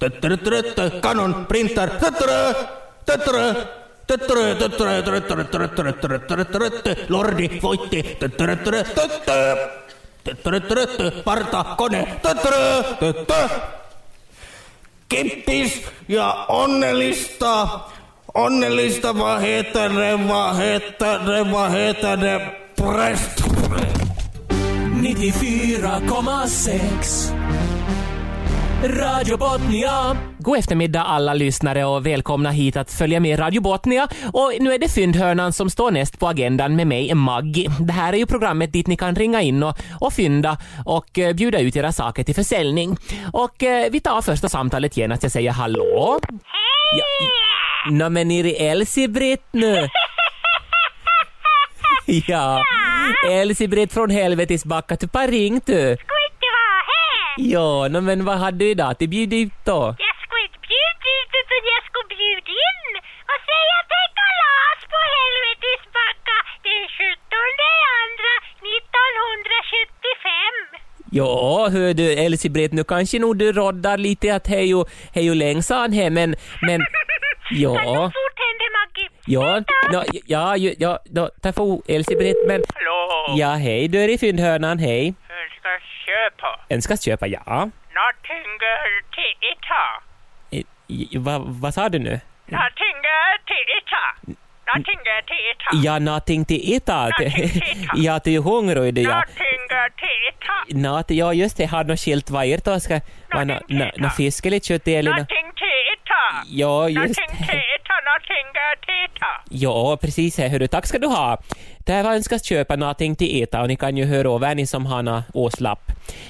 tõtõrõ, 0.04 0.40
tõtõrõ, 0.46 1.02
kanon, 1.06 1.38
printer, 1.48 1.96
tõtõrõ, 2.02 2.40
tõtõrõ, 3.08 3.46
tõtõrõ, 4.12 4.48
tõtõrõ, 4.60 4.98
tõtõrõ, 5.08 5.38
tõtõrõ, 5.40 5.68
tõtõrõ, 5.72 6.20
tõtõrõ, 6.28 6.58
tõtõrõ, 6.60 7.06
lordi, 7.14 7.54
voti, 7.64 8.04
tõtõrõ, 8.20 8.60
tõtõrõ, 8.66 8.84
tõtõrõ 8.98 9.81
parta, 11.24 11.64
kone, 11.78 12.08
kippis 15.10 15.82
ja 16.08 16.46
onnellista, 16.48 17.80
onnellista 18.34 19.18
vahetare, 19.18 20.28
vahetare, 20.28 21.52
vahetare, 21.52 22.62
präst. 22.76 23.42
94,6 25.02 27.41
Radio 28.84 29.38
Botnia 29.38 30.18
God 30.40 30.60
eftermiddag 30.60 31.02
alla 31.02 31.34
lyssnare 31.34 31.86
och 31.86 32.06
välkomna 32.06 32.52
hit 32.52 32.78
att 32.78 32.92
följa 32.92 33.20
med 33.20 33.40
Radio 33.40 33.62
Botnia. 33.62 34.08
Och 34.34 34.54
nu 34.60 34.74
är 34.74 34.80
det 34.80 34.90
fyndhörnan 34.90 35.54
som 35.54 35.70
står 35.70 35.92
näst 35.92 36.20
på 36.20 36.28
agendan 36.28 36.76
med 36.76 36.88
mig, 36.88 37.14
Maggi. 37.14 37.68
Det 37.80 37.94
här 37.94 38.14
är 38.14 38.18
ju 38.18 38.26
programmet 38.26 38.74
dit 38.74 38.88
ni 38.88 38.98
kan 38.98 39.16
ringa 39.16 39.42
in 39.42 39.64
och, 39.64 39.78
och 40.00 40.14
fynda 40.14 40.58
och 40.86 41.20
eh, 41.20 41.34
bjuda 41.34 41.60
ut 41.60 41.76
era 41.76 41.92
saker 41.92 42.24
till 42.24 42.36
försäljning. 42.36 42.98
Och 43.34 43.64
eh, 43.64 43.92
vi 43.92 44.00
tar 44.00 44.22
första 44.22 44.50
samtalet 44.50 44.98
genast. 44.98 45.24
Jag 45.24 45.32
säger 45.32 45.52
hallå. 45.52 46.20
Hej! 46.30 47.00
Ja, 47.00 47.92
Nå 47.92 48.10
men 48.10 48.32
är 48.32 48.44
det 48.44 48.70
Elsie-Britt 48.70 49.48
nu? 49.52 49.88
ja, 52.28 52.64
Elsie-Britt 53.30 53.94
från 53.94 54.10
helvetesbacka, 54.10 54.98
du 55.00 55.08
bara 55.08 55.28
ringt 55.28 55.66
du. 55.66 55.74
skulle 55.74 55.88
inte 56.32 56.48
vara 56.58 56.82
här. 56.92 57.21
Ja, 57.38 57.88
nå 57.88 58.02
men 58.02 58.26
vad 58.26 58.38
hade 58.38 58.58
du 58.58 58.70
idag 58.70 58.98
till 58.98 59.10
bjud 59.10 59.34
ut 59.34 59.54
då? 59.66 59.96
Jag 60.08 60.16
skulle 60.24 60.44
inte 60.48 60.60
bjuda 60.70 61.08
ut 61.20 61.32
utan 61.42 61.62
jag 61.74 61.82
skulle 61.90 62.10
bjuda 62.22 62.52
in 62.70 62.90
och 63.32 63.40
säga 63.50 63.74
att 63.80 63.88
det 63.94 64.00
är 64.06 64.12
kalas 64.22 64.80
på 64.92 64.98
Helvetesbacka 65.16 66.38
den 66.68 66.84
17 66.98 67.04
andra 68.04 68.34
1975. 68.78 70.82
Ja, 71.14 71.70
hör 71.72 71.94
du 71.94 72.14
Elsie-Britt, 72.16 72.72
nu 72.74 72.84
kanske 72.84 73.20
nog 73.20 73.38
du 73.38 73.52
roddar 73.52 73.98
lite 73.98 74.36
att 74.36 74.48
hej 74.48 74.76
och, 74.76 74.90
hej 75.16 75.30
och 75.30 75.36
längsan 75.36 75.92
här, 75.94 76.10
men, 76.10 76.36
men 76.62 76.80
Kan 76.80 76.88
du 77.50 77.62
ja, 77.62 77.74
forthända 78.18 78.66
Maggie? 78.78 79.10
ja, 79.26 79.42
Vänta. 79.42 79.74
ja, 80.26 80.58
ja, 80.58 80.72
ja, 80.80 81.00
då, 81.06 81.30
tack 81.42 81.56
för 81.56 81.64
Elsie-Britt, 81.92 82.38
men 82.48 82.62
Hallå, 82.76 83.26
ja, 83.38 83.50
hej, 83.50 83.88
du 83.88 84.04
är 84.04 84.08
i 84.10 84.18
fyndhörnan, 84.18 84.80
hej. 84.80 85.14
jag 85.30 85.41
köpa 86.06 86.60
Önskas 86.70 87.02
köpa, 87.06 87.28
ja. 87.28 87.40
någonting 87.98 88.50
till. 89.16 89.52
Eh, 90.52 90.64
i- 90.88 91.18
Vad 91.18 91.42
vad 91.46 91.74
sa 91.74 91.90
du 91.90 92.00
nu? 92.00 92.20
Någonting 92.46 92.98
till 93.48 93.66
äta. 93.78 94.36
Någonting 94.68 95.00
till 95.28 95.52
äta. 95.52 95.70
Ja, 95.86 96.00
någonting 96.00 96.46
till 96.46 96.76
äta. 96.78 97.10
Ja, 97.96 98.20
du 98.24 98.36
är 98.36 98.42
hungrig 98.42 98.94
du, 98.94 99.02
ja. 99.02 99.10
Någonting 99.10 99.68
till 99.98 100.28
äta. 100.30 100.80
Nåt, 100.90 101.12
ja, 101.12 101.34
just 101.34 101.58
det, 101.58 101.66
har 101.66 101.84
något 101.84 102.00
skilt 102.00 102.30
vad 102.30 102.46
ert 102.46 102.66
då 102.66 102.80
ska 102.80 103.00
Någonting 103.34 103.68
till 103.68 103.78
nå- 103.78 103.92
nå 103.98 104.08
äta. 104.08 104.10
fisk 104.10 104.46
eller 104.46 104.60
kött 104.60 104.88
eller 104.88 105.12
nå- 105.12 105.16
Någonting 105.18 105.52
till 105.56 105.78
äta. 105.94 106.44
Ja, 106.48 106.90
just 106.90 107.16
det. 107.16 107.24
Någonting 108.12 108.48
till 108.86 108.94
äta. 109.06 109.32
Ja, 109.50 109.98
precis. 110.02 110.38
här, 110.38 110.68
tack 110.68 110.86
ska 110.86 110.98
du 111.00 111.08
ha. 111.08 111.38
Var 111.86 112.06
önskas 112.06 112.46
köpa 112.46 112.76
någonting 112.76 113.16
till 113.16 113.44
äta 113.44 113.62
och 113.62 113.68
ni 113.68 113.76
kan 113.76 113.98
ju 113.98 114.06
höra 114.06 114.30
av 114.30 114.42
ni 114.56 114.68
som 114.68 114.86
har 114.86 115.02
nå 115.04 115.24
åslapp. 115.34 115.80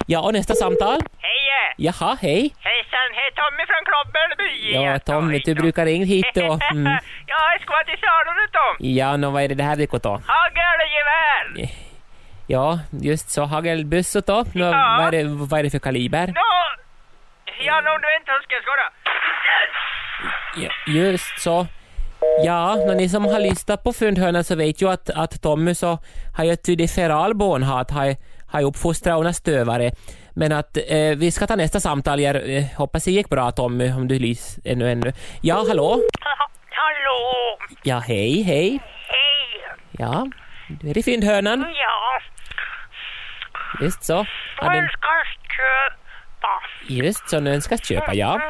Ja, 0.07 0.19
och 0.21 0.33
nästa 0.33 0.53
samtal? 0.55 0.99
Hej! 1.19 1.37
Jaha, 1.77 2.17
hej. 2.21 2.53
Hejsan, 2.59 3.09
hej 3.17 3.29
Tommy 3.39 3.63
från 3.69 3.83
Klobbelby. 3.89 4.73
Ja, 4.73 4.99
Tommy, 4.99 5.39
du 5.45 5.55
brukar 5.55 5.85
ringa 5.85 6.05
hit 6.05 6.37
och... 6.37 6.59
Mm. 6.71 6.93
ja, 7.27 7.51
jag 7.53 7.61
ska 7.61 7.71
vara 7.71 7.83
till 7.83 7.99
salu 7.99 8.31
nu 8.39 8.47
Tom. 8.57 8.75
Ja, 8.97 9.17
nå 9.17 9.29
vad 9.29 9.43
är 9.43 9.47
det 9.47 9.55
det 9.55 9.63
här 9.63 9.75
går 9.85 9.99
ta? 9.99 10.21
Hagelgevär. 10.27 11.69
Ja, 12.47 12.79
just 13.01 13.29
så, 13.29 13.45
hagelbössor 13.45 14.23
då. 14.27 14.45
Nå, 14.53 14.65
Ja. 14.65 14.95
vad, 14.99 15.07
är 15.13 15.23
det, 15.23 15.23
vad 15.51 15.59
är 15.59 15.63
det 15.63 15.69
för 15.69 15.79
kaliber? 15.79 16.27
Nå, 16.27 16.51
ja, 17.67 17.81
nå, 17.81 17.91
du 17.97 18.07
vänta 18.07 18.31
så 18.37 18.43
ska 18.43 18.55
skåda. 18.65 18.87
Ja, 20.55 20.69
just 20.87 21.39
så. 21.39 21.67
Ja, 22.45 22.75
när 22.75 22.95
ni 22.95 23.09
som 23.09 23.25
har 23.25 23.39
lyssnat 23.39 23.83
på 23.83 23.93
Fyndhörnan 23.93 24.43
så 24.43 24.55
vet 24.55 24.81
ju 24.81 24.91
att, 24.91 25.09
att 25.09 25.41
Tommy 25.41 25.75
så 25.75 25.97
har 26.37 26.43
ju 26.43 26.51
ett 26.51 26.91
feralbånhat, 26.91 27.91
har, 27.91 28.15
har 28.47 28.63
uppfostrat 28.63 29.19
una 29.19 29.33
stövare. 29.33 29.91
Men 30.33 30.51
att 30.51 30.77
eh, 30.77 31.17
vi 31.17 31.31
ska 31.31 31.47
ta 31.47 31.55
nästa 31.55 31.79
samtal. 31.79 32.19
Jag 32.19 32.57
eh, 32.57 32.63
hoppas 32.77 33.03
det 33.03 33.11
gick 33.11 33.29
bra 33.29 33.51
Tommy, 33.51 33.91
om 33.91 34.07
du 34.07 34.19
lys 34.19 34.59
ännu 34.65 34.91
ännu. 34.91 35.13
Ja, 35.41 35.55
hallå? 35.67 35.99
Hallå, 36.69 37.57
Ja, 37.83 37.99
hej, 37.99 38.41
hej. 38.43 38.79
hej. 39.07 39.75
Ja, 39.91 40.27
du 40.81 40.89
är 40.89 40.97
i 40.97 41.03
Fyndhörnan. 41.03 41.65
Ja, 41.75 42.19
Just 43.81 44.03
så. 44.03 44.25
du 44.61 44.67
den, 44.67 44.75
önskar 44.75 45.23
köpa. 46.41 46.61
just 47.05 47.29
så, 47.29 47.39
nu 47.39 47.53
önskas 47.53 47.87
köpa, 47.87 48.13
ja. 48.13 48.33
Mm, 48.33 48.41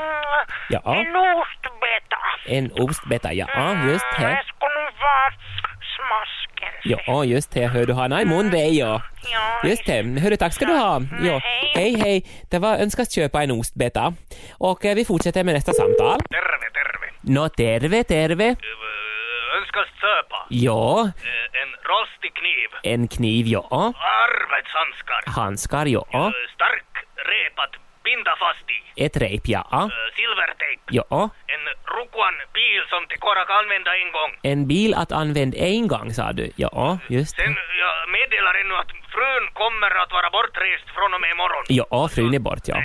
Ja, 0.70 0.82
En 0.96 1.16
ostbeta. 1.16 2.18
en 2.46 2.72
ostbeta, 2.72 3.34
ja, 3.34 3.48
just 3.92 4.06
Mm, 4.06 4.16
här. 4.28 4.36
Det 4.36 4.44
skulle 4.48 4.86
vara 5.00 5.32
smasken. 5.96 6.74
Ja, 6.84 7.24
just 7.26 7.52
det. 7.52 7.68
Hör 7.68 7.86
du, 7.86 7.94
har 7.94 8.22
i 8.22 8.26
mun 8.26 8.50
dig, 8.50 8.78
ja. 8.80 9.02
Ja, 9.32 9.70
Just 9.70 9.86
det. 9.86 10.20
Hörru, 10.22 10.38
tack 10.38 10.54
ska 10.54 10.66
du 10.66 10.74
ha. 10.74 11.02
Ja. 11.24 11.40
Hej. 11.76 11.96
Hej. 12.02 12.26
Det 12.52 12.60
var 12.60 12.78
önskas 12.78 13.16
köpa 13.16 13.44
en 13.44 13.52
ostbeta. 13.52 14.14
Och 14.58 14.86
eh, 14.86 14.96
vi 14.96 15.06
fortsätter 15.06 15.44
med 15.44 15.54
nästa 15.54 15.74
samtal. 15.74 16.20
Terve, 16.30 16.70
terve. 16.74 17.08
Nå, 17.22 17.50
terve, 17.50 18.04
terve. 18.04 18.56
Önskas 19.58 19.88
köpa. 20.02 20.46
Ja, 20.50 21.12
En 21.62 21.70
rostig 21.92 22.34
kniv. 22.34 22.70
en 22.94 23.08
kniv, 23.08 23.48
ja. 23.48 23.94
Arbetshandskar. 24.26 25.24
Handskar, 25.42 25.86
ja. 25.86 26.08
Binda 28.04 28.34
fast 28.44 28.66
i. 28.78 28.80
Ett 29.06 29.18
rep, 29.24 29.46
ja. 29.56 29.64
Silvertejp. 30.18 30.82
Ja. 31.00 31.20
En 31.56 31.64
rukuan 31.96 32.36
bil 32.58 32.82
som 32.92 33.02
till 33.10 33.20
Kora 33.26 33.44
kan 33.50 33.58
använda 33.64 33.92
en 34.04 34.12
gång. 34.18 34.32
En 34.52 34.68
bil 34.72 34.92
att 35.02 35.12
använda 35.12 35.58
en 35.58 35.88
gång, 35.94 36.08
sa 36.14 36.26
du. 36.40 36.46
Ja, 36.56 36.98
just 37.16 37.36
Sen 37.36 37.54
det. 37.54 37.62
jag 37.84 37.96
meddelar 38.18 38.54
ännu 38.62 38.76
att 38.82 38.92
frun 39.14 39.46
kommer 39.62 39.92
att 40.04 40.12
vara 40.18 40.30
bortrest 40.38 40.88
från 40.96 41.14
och 41.16 41.22
med 41.22 41.30
imorgon. 41.36 41.66
Ja, 41.80 42.10
frun 42.16 42.34
är 42.34 42.40
bort, 42.40 42.66
ja. 42.66 42.78
Eh, 42.78 42.84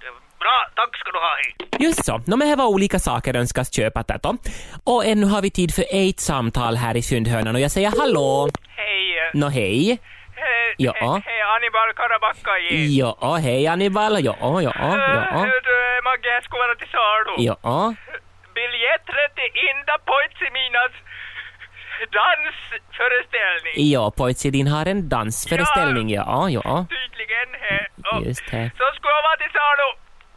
det- 0.00 0.38
Bra, 0.38 0.58
tack 0.74 0.96
ska 0.96 1.10
du 1.12 1.18
ha, 1.18 1.34
hej. 1.42 1.54
Just 1.86 2.04
så. 2.04 2.20
Nå, 2.26 2.36
men 2.36 2.48
här 2.48 2.56
var 2.56 2.66
olika 2.66 2.98
saker 2.98 3.36
önskas 3.36 3.74
köpa 3.76 4.02
då. 4.02 4.36
Och 4.84 5.04
ännu 5.04 5.26
har 5.26 5.42
vi 5.42 5.50
tid 5.50 5.74
för 5.74 5.84
ett 5.90 6.20
samtal 6.20 6.76
här 6.76 6.96
i 6.96 7.02
Fyndhörnan 7.02 7.54
och 7.54 7.60
jag 7.60 7.70
säger 7.70 7.92
hallå. 7.98 8.48
Hej. 8.68 9.30
Nå, 9.34 9.48
hej. 9.48 9.98
Hej, 10.36 10.74
Ja. 10.78 10.92
hej, 11.00 11.22
hej 11.26 11.40
Annibal 11.56 11.88
Karabacka 11.98 12.58
igen. 12.58 12.88
Ja, 13.00 13.36
hej 13.44 13.66
Annibal. 13.68 14.12
Ja, 14.24 14.36
ja, 14.40 14.60
ja. 14.62 15.46
Du, 15.68 16.02
Magge, 16.04 16.28
jag 16.28 16.44
skulle 16.44 16.60
vara 16.66 16.74
till 16.74 16.88
salu. 16.96 17.34
Ja. 17.48 17.94
Biljetträtt 18.54 19.34
till 19.38 19.52
Inda 19.68 19.96
Poitsiminas 20.10 20.92
dansföreställning. 22.18 23.74
Ja, 23.92 24.10
Poitsidin 24.16 24.66
har 24.66 24.86
en 24.86 25.08
dansföreställning, 25.08 26.10
ja, 26.10 26.48
ja. 26.50 26.86
Tydligen. 26.90 27.48
här. 27.60 27.88
Och 28.12 28.26
Just 28.26 28.44
det. 28.50 28.70
Så 28.78 28.84
skulle 28.96 29.14
jag 29.18 29.24
vara 29.28 29.36
till 29.42 29.52
salu. 29.58 29.88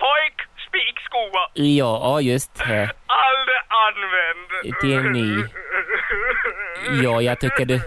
Pojk, 0.04 0.38
spikskoa. 0.68 1.44
Ja, 1.54 2.22
just 2.22 2.56
det. 2.58 2.90
Aldrig 3.28 3.62
använd. 3.86 4.50
Det 4.82 4.94
är 4.96 5.04
ny. 5.18 5.44
Ja, 7.04 7.22
jag 7.22 7.40
tycker 7.40 7.66
du... 7.66 7.80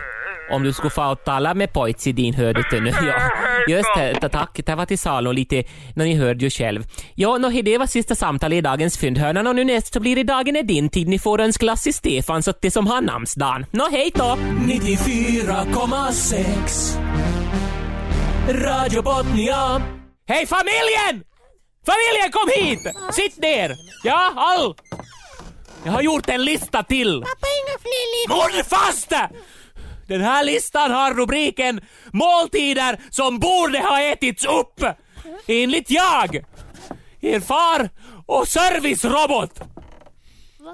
om 0.51 0.63
du 0.63 0.73
skulle 0.73 0.91
få 0.91 1.13
och 1.13 1.25
tala 1.25 1.55
med 1.55 1.73
Poitsidin 1.73 2.35
hörde 2.35 2.65
du 2.71 2.81
nu. 2.81 2.91
Ja, 2.91 3.15
just 3.69 3.89
det, 3.97 4.29
tack. 4.29 4.61
Det 4.67 4.75
var 4.75 4.87
till 4.87 4.99
salu 4.99 5.33
lite, 5.33 5.65
när 5.95 6.05
ni 6.05 6.15
hörde 6.15 6.45
ju 6.45 6.51
själv. 6.51 6.85
Ja, 7.15 7.39
no, 7.39 7.63
det 7.63 7.79
var 7.79 7.87
sista 7.87 8.15
samtalet 8.15 8.57
i 8.57 8.61
dagens 8.61 8.99
fyndhörna 8.99 9.49
och 9.49 9.57
nu 9.57 9.65
näst 9.65 9.93
så 9.93 10.01
blir 10.01 10.17
det 10.17 10.23
dagen 10.23 10.57
är 10.57 10.63
din 10.63 10.89
tid. 10.89 11.09
Ni 11.09 11.19
får 11.19 11.41
en 11.41 11.51
glass 11.51 11.87
i 11.87 11.93
Stefan 11.93 12.43
så 12.43 12.53
det 12.61 12.71
som 12.71 12.87
har 12.87 13.01
namnsdagen. 13.01 13.67
Nå, 13.71 13.89
hej 13.91 14.11
då! 14.15 14.39
94,6 14.61 16.97
Radio 18.49 19.03
Botnia. 19.03 19.83
Hej 20.29 20.47
familjen! 20.47 21.25
Familjen 21.87 22.33
kom 22.33 22.49
hit! 22.57 22.79
Sitt 23.13 23.39
ner! 23.43 23.77
Ja, 24.05 24.33
all! 24.37 24.75
Jag 25.85 25.93
har 25.93 26.03
gjort 26.03 26.29
en 26.29 26.45
lista 26.45 26.83
till. 26.83 27.21
Pappa, 27.21 27.47
inga 27.61 27.79
fler 27.79 28.07
listor. 28.15 28.35
Håll 28.35 28.65
fast! 28.65 29.13
Den 30.11 30.21
här 30.21 30.45
listan 30.45 30.91
har 30.91 31.15
rubriken 31.15 31.81
Måltider 32.13 33.01
som 33.11 33.39
borde 33.39 33.79
ha 33.79 34.03
ätits 34.03 34.45
upp. 34.45 34.85
Enligt 35.47 35.91
jag, 35.91 36.45
er 37.21 37.41
far 37.41 37.91
och 38.27 38.49
servicerobot. 38.49 39.61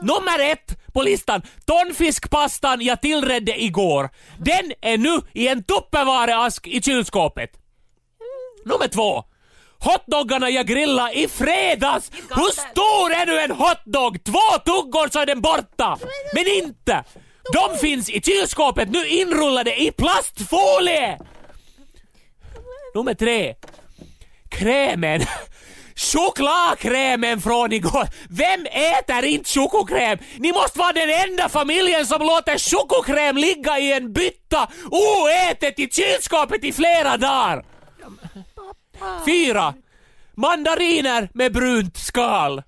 Nummer 0.02 0.52
ett 0.52 0.92
på 0.92 1.02
listan, 1.02 1.42
tonfiskpastan 1.66 2.80
jag 2.80 3.00
tillredde 3.00 3.62
igår. 3.62 4.10
Den 4.38 4.72
är 4.80 4.98
nu 4.98 5.20
i 5.32 5.48
en 5.48 5.62
tupperwareask 5.64 6.66
i 6.66 6.82
kylskåpet. 6.82 7.50
Nummer 8.64 8.88
två. 8.88 9.24
Hotdoggarna 9.78 10.50
jag 10.50 10.66
grillade 10.66 11.18
i 11.18 11.28
fredags! 11.28 12.10
Hur 12.12 12.70
stor 12.70 13.12
är 13.12 13.26
nu 13.26 13.38
en 13.38 13.50
hotdog? 13.50 14.24
Två 14.24 14.58
tuggor 14.64 15.08
så 15.12 15.18
är 15.18 15.26
den 15.26 15.40
borta! 15.40 15.98
Men 16.34 16.46
inte! 16.46 17.04
De 17.52 17.78
finns 17.78 18.10
i 18.10 18.20
kylskåpet 18.20 18.88
nu 18.88 19.06
inrullade 19.06 19.82
i 19.82 19.92
plastfolie! 19.92 21.18
Nummer 22.94 23.14
tre. 23.14 23.54
Krämen. 24.48 25.20
Chokladkrämen 25.96 27.40
från 27.40 27.72
igår. 27.72 28.08
Vem 28.28 28.66
äter 28.66 29.24
inte 29.24 29.50
chokokräm? 29.50 30.18
Ni 30.38 30.52
måste 30.52 30.78
vara 30.78 30.92
den 30.92 31.10
enda 31.10 31.48
familjen 31.48 32.06
som 32.06 32.20
låter 32.20 32.58
chokokräm 32.58 33.36
ligga 33.36 33.78
i 33.78 33.92
en 33.92 34.12
bytta 34.12 34.68
oätet 34.90 35.78
i 35.78 35.88
kylskåpet 35.90 36.64
i 36.64 36.72
flera 36.72 37.16
dagar. 37.16 37.64
Fyra. 39.26 39.74
Mandariner 40.34 41.28
med 41.34 41.52
brunt 41.52 41.96
skal. 41.96 42.62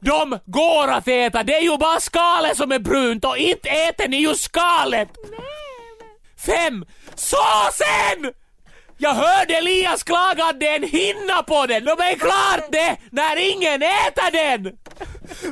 De 0.00 0.38
går 0.44 0.88
att 0.88 1.08
äta, 1.08 1.42
det 1.42 1.54
är 1.54 1.62
ju 1.62 1.76
bara 1.76 2.00
skalet 2.00 2.56
som 2.56 2.72
är 2.72 2.78
brunt 2.78 3.24
och 3.24 3.38
inte 3.38 3.68
äter 3.68 4.08
ni 4.08 4.16
ju 4.16 4.34
skalet. 4.34 5.08
Fem. 6.46 6.84
Såsen! 7.14 8.32
Jag 9.00 9.14
hörde 9.14 9.54
Elias 9.54 10.02
klaga 10.02 10.44
att 10.44 10.60
det 10.60 10.68
är 10.68 10.76
en 10.76 10.88
hinna 10.88 11.42
på 11.42 11.66
den. 11.66 11.84
De 11.84 11.90
är 11.90 12.14
klart 12.14 12.72
det 12.72 12.96
när 13.10 13.52
ingen 13.52 13.82
äter 13.82 14.30
den! 14.32 14.72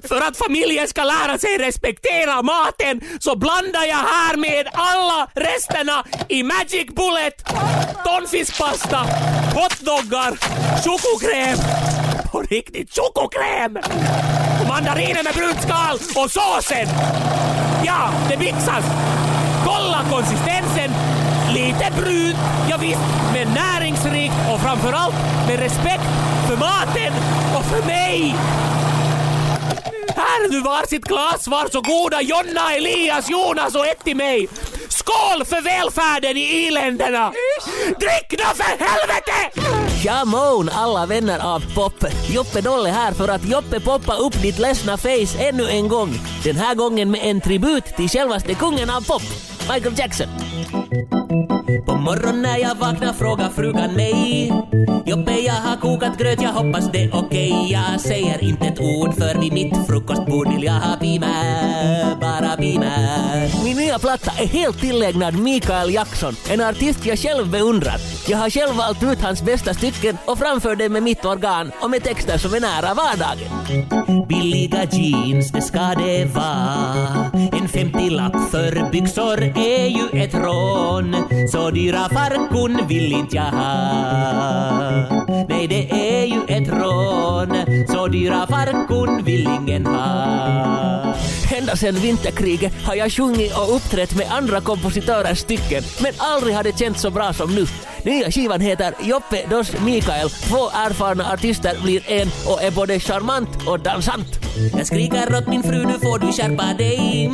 För 0.08 0.20
att 0.20 0.36
familjen 0.36 0.88
ska 0.88 1.04
lära 1.04 1.38
sig 1.38 1.58
respektera 1.58 2.42
maten 2.42 3.00
så 3.20 3.36
blandar 3.36 3.84
jag 3.84 3.96
här 3.96 4.36
med 4.36 4.68
alla 4.72 5.28
resterna 5.34 6.04
i 6.28 6.42
Magic 6.42 6.86
Bullet, 6.86 7.44
tonfiskpasta, 8.04 8.98
hotdoggar, 9.54 10.38
chokokräm, 10.84 11.58
på 12.36 12.42
riktigt 12.42 12.94
chokokräm, 12.94 13.78
mandariner 14.68 15.22
med 15.24 15.34
brunt 15.34 15.62
skal 15.62 15.96
och 16.22 16.30
såsen. 16.30 16.86
Ja, 17.84 18.10
det 18.30 18.38
mixas. 18.38 18.84
Kolla 19.64 20.00
konsistensen. 20.10 20.90
Lite 21.54 21.92
brunt, 21.96 22.36
ja 22.70 22.76
visst, 22.80 23.00
men 23.32 23.48
näringsrikt 23.54 24.34
och 24.52 24.60
framförallt 24.60 25.14
med 25.48 25.58
respekt 25.58 26.10
för 26.46 26.56
maten 26.56 27.12
och 27.56 27.64
för 27.64 27.86
mig. 27.86 28.34
Här 30.16 30.50
nu 30.50 30.60
varsitt 30.60 31.04
glas, 31.04 31.48
varsågoda 31.48 32.22
Jonna, 32.22 32.74
Elias, 32.76 33.30
Jonas 33.30 33.74
och 33.74 33.86
ett 33.86 34.04
till 34.04 34.16
mig. 34.16 34.48
Skål 35.06 35.44
för 35.44 35.62
välfärden 35.62 36.36
i 36.36 36.40
i-länderna! 36.40 37.32
Drick 37.86 38.30
då 38.30 38.44
för 38.44 38.84
helvete! 38.84 39.60
Jamon 40.04 40.68
alla 40.68 41.06
vänner 41.06 41.38
av 41.54 41.74
pop! 41.74 42.04
Joppe 42.28 42.60
Dolle 42.60 42.88
här 42.88 43.12
för 43.12 43.28
att 43.28 43.48
Joppe 43.48 43.80
poppa 43.80 44.16
upp 44.16 44.42
ditt 44.42 44.58
ledsna 44.58 44.96
face 44.96 45.38
ännu 45.38 45.68
en 45.68 45.88
gång. 45.88 46.14
Den 46.44 46.56
här 46.56 46.74
gången 46.74 47.10
med 47.10 47.20
en 47.24 47.40
tribut 47.40 47.84
till 47.84 48.08
självaste 48.08 48.54
kungen 48.54 48.90
av 48.90 49.00
pop, 49.00 49.22
Michael 49.72 49.98
Jackson. 49.98 50.28
På 51.86 51.94
morgonen 51.94 52.42
när 52.42 52.58
jag 52.58 52.74
vaknar 52.74 53.12
frågar 53.12 53.48
frugan 53.48 53.94
mig 53.94 54.52
Joppe, 55.06 55.32
jag 55.32 55.54
har 55.54 55.76
kokat 55.76 56.18
gröt, 56.18 56.42
jag 56.42 56.52
hoppas 56.52 56.92
det 56.92 57.04
är 57.04 57.14
okej 57.14 57.72
Jag 57.72 58.00
säger 58.00 58.44
inte 58.44 58.66
ett 58.66 58.80
ord 58.80 59.14
för 59.14 59.40
vid 59.40 59.52
mitt 59.52 59.86
frukostbord 59.86 60.48
vill 60.54 60.64
jag 60.64 60.72
ha 60.72 60.96
pima, 60.96 61.26
bara 62.20 62.56
pima 62.56 62.92
Min 63.64 63.76
nya 63.76 63.98
platta 63.98 64.30
är 64.42 64.46
helt 64.46 64.80
tillägnad 64.80 65.38
Mikael 65.38 65.94
Jackson, 65.94 66.36
en 66.50 66.60
artist 66.60 67.06
jag 67.06 67.18
själv 67.18 67.50
beundrar. 67.50 67.96
Jag 68.28 68.38
har 68.38 68.50
själv 68.50 68.76
valt 68.76 69.02
ut 69.02 69.20
hans 69.22 69.42
bästa 69.42 69.74
stycken 69.74 70.18
och 70.24 70.38
framför 70.38 70.76
dem 70.76 70.92
med 70.92 71.02
mitt 71.02 71.24
organ 71.24 71.72
och 71.80 71.90
med 71.90 72.02
texter 72.02 72.38
som 72.38 72.54
är 72.54 72.60
nära 72.60 72.94
vardagen. 72.94 74.26
Billiga 74.28 74.84
jeans, 74.84 75.52
det 75.52 75.62
ska 75.62 75.80
det 75.80 76.24
vara. 76.24 77.30
En 77.32 77.68
50-lapp 77.68 78.50
för 78.50 78.90
byxor 78.92 79.42
är 79.42 79.86
ju 79.86 80.22
ett 80.22 80.34
rån. 80.56 81.16
Så 81.48 81.70
dyra 81.70 82.08
farkon 82.08 82.78
vill 82.88 83.12
inte 83.12 83.36
jag 83.36 83.44
ha. 83.44 83.86
Nej, 85.48 85.66
det 85.68 85.90
är 85.90 86.26
ju 86.26 86.40
ett 86.48 86.68
rån. 86.68 87.56
Så 88.06 88.10
dyra 88.10 88.46
farkon 88.46 89.24
vill 89.24 89.46
ingen 89.46 89.86
ha. 89.86 91.14
Ända 91.58 91.76
sedan 91.76 91.94
vinterkriget 91.94 92.72
har 92.84 92.94
jag 92.94 93.12
sjungit 93.12 93.58
och 93.58 93.76
uppträtt 93.76 94.16
med 94.16 94.26
andra 94.30 94.60
kompositörers 94.60 95.38
stycken, 95.38 95.82
men 96.02 96.12
aldrig 96.18 96.54
har 96.54 96.62
det 96.62 96.78
känts 96.78 97.00
så 97.00 97.10
bra 97.10 97.32
som 97.32 97.54
nu. 97.54 97.66
Nya 98.04 98.30
skivan 98.30 98.60
heter 98.60 98.94
Joppe 99.02 99.46
Dos 99.50 99.80
Mikael. 99.80 100.30
Två 100.30 100.70
erfarna 100.86 101.32
artister 101.32 101.82
blir 101.82 102.10
en 102.10 102.28
och 102.46 102.62
är 102.62 102.70
både 102.70 103.00
charmant 103.00 103.48
och 103.66 103.80
dansant. 103.80 104.38
Jag 104.76 104.86
skriker 104.86 105.36
åt 105.38 105.48
min 105.48 105.62
fru, 105.62 105.84
nu 105.84 105.92
får 105.92 106.18
du 106.18 106.32
skärpa 106.32 106.74
dig. 106.78 107.30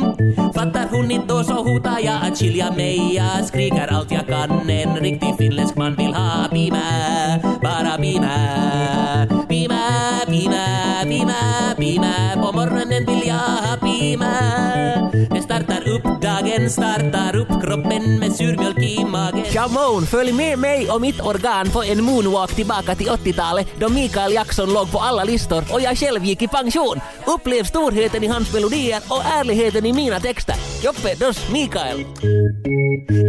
Fattar 0.55 0.87
hon 0.91 1.11
inte 1.11 1.27
då 1.27 1.43
så 1.43 1.53
hotar 1.53 1.99
jag 1.99 2.15
att 2.31 2.39
skilja 2.39 2.71
mig. 2.71 3.15
Jag 3.15 3.45
skriker 3.45 3.93
allt 3.93 4.11
jag 4.11 4.27
kan, 4.27 4.69
en 4.69 4.95
riktig 4.95 5.35
finländsk 5.37 5.75
man 5.75 5.95
vill 5.95 6.13
ha 6.13 6.47
pima, 6.51 6.79
bara 7.61 7.97
pima. 7.97 9.42
Pima, 10.33 11.05
pima, 11.05 11.75
pima. 11.77 12.13
På 12.35 12.51
morgonen 12.51 13.05
vill 13.05 13.27
jag 13.27 13.35
ha 13.35 13.77
pima. 13.77 14.33
Det 15.11 15.41
startar 15.41 15.89
upp 15.89 16.21
dagen, 16.21 16.69
startar 16.69 17.35
upp 17.35 17.42
kroppen 17.73 18.19
med 18.19 18.35
surmjölk 18.35 18.77
i 18.77 19.05
magen. 19.05 19.45
Jamon, 19.53 20.05
följ 20.05 20.33
med 20.33 20.59
mig 20.59 20.89
och 20.89 21.01
mitt 21.01 21.21
organ 21.21 21.69
på 21.69 21.83
en 21.83 22.03
moonwalk 22.03 22.55
tillbaka 22.55 22.95
till 22.95 23.07
80-talet 23.07 23.67
då 23.79 23.89
Mikael 23.89 24.33
Jackson 24.33 24.73
låg 24.73 24.91
på 24.91 24.99
alla 24.99 25.23
listor 25.23 25.63
och 25.73 25.81
jag 25.81 25.97
själv 25.97 26.25
gick 26.25 26.41
i 26.41 26.47
pension. 26.47 26.99
Upplev 27.25 27.63
storheten 27.63 28.23
i 28.23 28.27
hans 28.27 28.53
melodier 28.53 29.01
och 29.07 29.21
ärligheten 29.25 29.85
i 29.85 29.93
mina 29.93 30.19
texter. 30.19 30.55
Joppe 30.83 31.15
Dos 31.15 31.51
Mikael. 31.51 31.99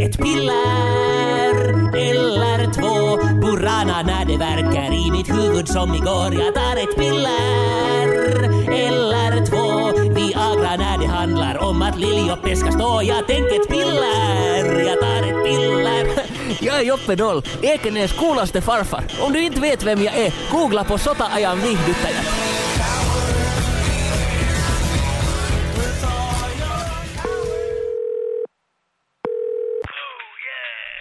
Ett 0.03 0.19
piller 0.19 1.55
eller 1.97 2.73
två 2.73 3.17
Burana 3.41 4.03
när 4.03 4.25
det 4.25 4.37
verkar 4.37 5.07
i 5.07 5.11
mitt 5.11 5.31
huvud 5.31 5.69
som 5.69 5.95
igår 5.95 6.35
Jag 6.45 6.55
tar 6.55 6.77
ett 6.77 6.97
piller 6.97 7.85
eller 8.71 9.47
två 9.47 9.74
Viagra 10.35 10.77
när 10.77 10.99
det 10.99 11.07
handlar 11.07 11.59
om 11.59 11.83
att 11.83 11.99
Lill-Joppe 11.99 12.57
ska 12.57 12.73
stå 12.73 13.03
Jag 13.03 13.27
tänker 13.27 13.61
ett 13.61 13.69
piller, 13.69 14.81
jag 14.81 15.01
tar 15.01 15.17
ett 15.17 15.45
piller 15.45 16.07
Jag 16.61 16.81
är 16.81 16.85
Joppe 16.85 17.15
Doll, 17.15 17.43
Ekenäs 17.63 18.13
coolaste 18.13 18.61
farfar. 18.61 19.05
Om 19.21 19.33
du 19.33 19.45
inte 19.45 19.61
vet 19.61 19.83
vem 19.83 20.03
jag 20.03 20.15
är, 20.15 20.35
googla 20.53 20.85
på 20.85 20.99
Sota-ajan 20.99 21.59
viihdyttäjät. 21.61 22.27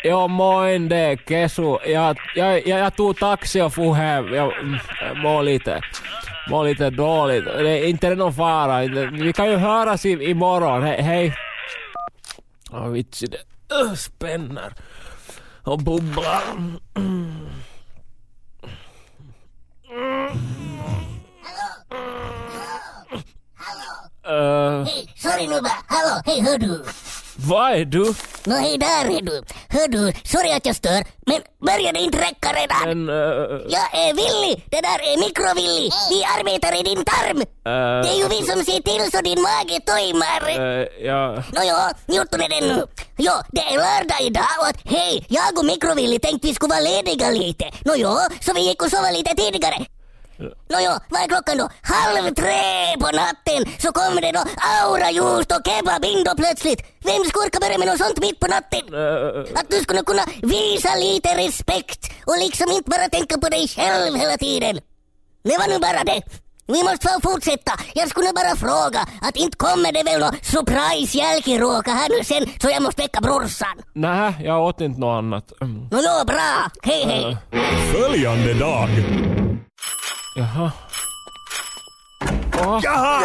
Ja, 0.04 0.28
moin 0.28 0.90
det 0.90 0.98
är 0.98 1.16
Kesu. 1.16 1.78
Jag, 1.86 2.18
jag, 2.36 2.68
jag, 2.68 2.80
jag 2.80 2.96
tog 2.96 3.20
taxi 3.20 3.62
och 3.62 3.74
for 3.74 3.94
hem. 3.94 4.34
Jag 4.34 4.54
mår 5.16 5.44
lite, 5.44 5.82
mår 6.50 6.64
lite 6.64 6.90
dåligt. 6.90 7.46
Det 7.46 7.80
är 7.80 7.88
inte 7.88 8.16
någon 8.16 8.34
fara. 8.34 8.86
Vi 9.12 9.34
kan 9.34 9.50
ju 9.50 9.56
höras 9.56 10.06
i, 10.06 10.10
imorgon. 10.10 10.84
He, 10.84 11.02
hej. 11.02 11.36
Åh 12.72 12.88
vitsi, 12.88 13.28
det 13.28 13.38
uh, 13.76 13.94
spänner 13.94 14.74
och 15.64 15.80
bubblar. 15.80 16.42
Uh, 24.28 24.86
Hej, 24.86 25.14
sorry 25.16 25.48
Nubba. 25.48 25.70
Hallå, 25.88 26.22
hej 26.26 26.42
hör 26.42 26.58
du? 26.58 26.84
Vad 27.36 27.72
är 27.72 27.86
du? 27.86 28.14
Nå 28.46 28.56
hej 28.56 28.78
där 28.78 29.06
är 29.18 29.22
du. 29.22 29.44
Hör 29.70 29.88
du, 29.88 30.14
sorry 30.24 30.52
att 30.52 30.66
jag 30.66 30.76
stör, 30.76 31.04
men 31.26 31.42
börjar 31.66 31.94
det 31.94 32.00
inte 32.00 32.18
räcka 32.18 32.50
redan? 32.54 32.82
Men... 32.86 33.10
eh, 33.10 33.62
Jag 33.76 33.88
är 34.04 34.14
Willy, 34.14 34.62
det 34.72 34.82
där 34.82 35.00
är 35.14 35.18
Mikrovilly. 35.20 35.90
Vi 36.10 36.24
arbetar 36.40 36.80
i 36.80 36.84
din 36.84 37.06
tarm. 37.06 37.44
Det 38.04 38.10
är 38.10 38.18
ju 38.18 38.28
vi 38.28 38.36
som 38.52 38.64
ser 38.64 38.82
till 38.82 39.12
så 39.12 39.22
din 39.22 39.42
mage 39.42 39.80
tojmar. 39.86 40.42
eh, 40.50 40.88
ja... 41.10 41.44
Nåja, 41.56 41.92
njut 42.08 42.32
med 42.38 42.50
den 42.50 42.64
nu. 42.70 42.86
Ja, 43.18 43.44
det 43.52 43.62
är 43.62 43.74
lördag 43.78 44.22
idag 44.22 44.54
och 44.60 44.68
att 44.68 44.82
hej, 44.86 45.26
jag 45.30 45.58
och 45.60 45.66
Mikrovilly 45.66 46.20
tänkte 46.20 46.48
vi 46.48 46.54
skulle 46.54 46.70
vara 46.76 46.80
lediga 46.80 47.30
lite. 47.30 47.66
Nåja, 47.86 48.16
så 48.42 48.54
vi 48.54 48.62
gick 48.68 48.82
och 48.84 48.90
sova 48.90 49.12
lite 49.12 49.36
tidigare. 49.36 49.86
Nåja, 50.70 51.00
vad 51.10 51.22
är 51.24 51.28
klockan 51.28 51.58
då? 51.58 51.70
Halv 51.82 52.34
tre 52.36 52.62
på 53.00 53.10
natten 53.22 53.62
så 53.80 53.92
kommer 53.92 54.22
det 54.22 54.32
då 54.32 54.44
aurajuice 54.82 55.52
och 55.56 55.68
kebab 55.68 56.06
in 56.06 56.24
då 56.24 56.36
plötsligt. 56.36 56.82
Vem 57.00 57.24
skurkar 57.26 57.60
börja 57.60 57.78
med 57.78 57.88
något 57.88 57.98
sånt 57.98 58.20
mitt 58.22 58.40
på 58.40 58.48
natten? 58.48 58.86
Att 59.60 59.70
du 59.70 59.80
skulle 59.80 60.04
kunna 60.04 60.26
visa 60.42 60.96
lite 60.96 61.30
respekt 61.38 62.12
och 62.26 62.38
liksom 62.38 62.72
inte 62.72 62.90
bara 62.90 63.10
tänka 63.10 63.38
på 63.38 63.50
dig 63.50 63.68
själv 63.68 64.16
hela 64.16 64.38
tiden. 64.38 64.80
Det 65.44 65.58
var 65.58 65.68
nu 65.68 65.80
bara 65.80 66.04
det. 66.04 66.22
Vi 66.68 66.84
måste 66.84 67.08
få 67.08 67.32
fortsätta. 67.32 67.72
Jag 67.96 68.10
skulle 68.10 68.28
bara 68.36 68.56
fråga 68.56 69.00
att 69.22 69.36
inte 69.36 69.58
kommer 69.58 69.92
det 69.92 70.04
väl 70.04 70.20
någon 70.20 70.36
surprise 70.42 71.18
jälkiråka 71.18 71.92
här 71.92 72.10
nu 72.10 72.24
sen 72.24 72.50
så 72.62 72.70
jag 72.70 72.84
måste 72.84 73.02
väcka 73.02 73.22
brorsan. 73.22 73.78
Nej, 73.94 74.34
jag 74.44 74.62
åt 74.64 74.82
inte 74.82 75.00
något 75.00 75.18
annat. 75.18 75.52
Mm. 75.62 75.88
Nåja, 75.92 76.26
bra. 76.28 76.72
Hej 76.84 77.04
hej. 77.06 77.38
Följande 77.92 78.54
dag. 78.54 78.90
Jaha. 80.36 80.72
Jaha! 82.58 83.20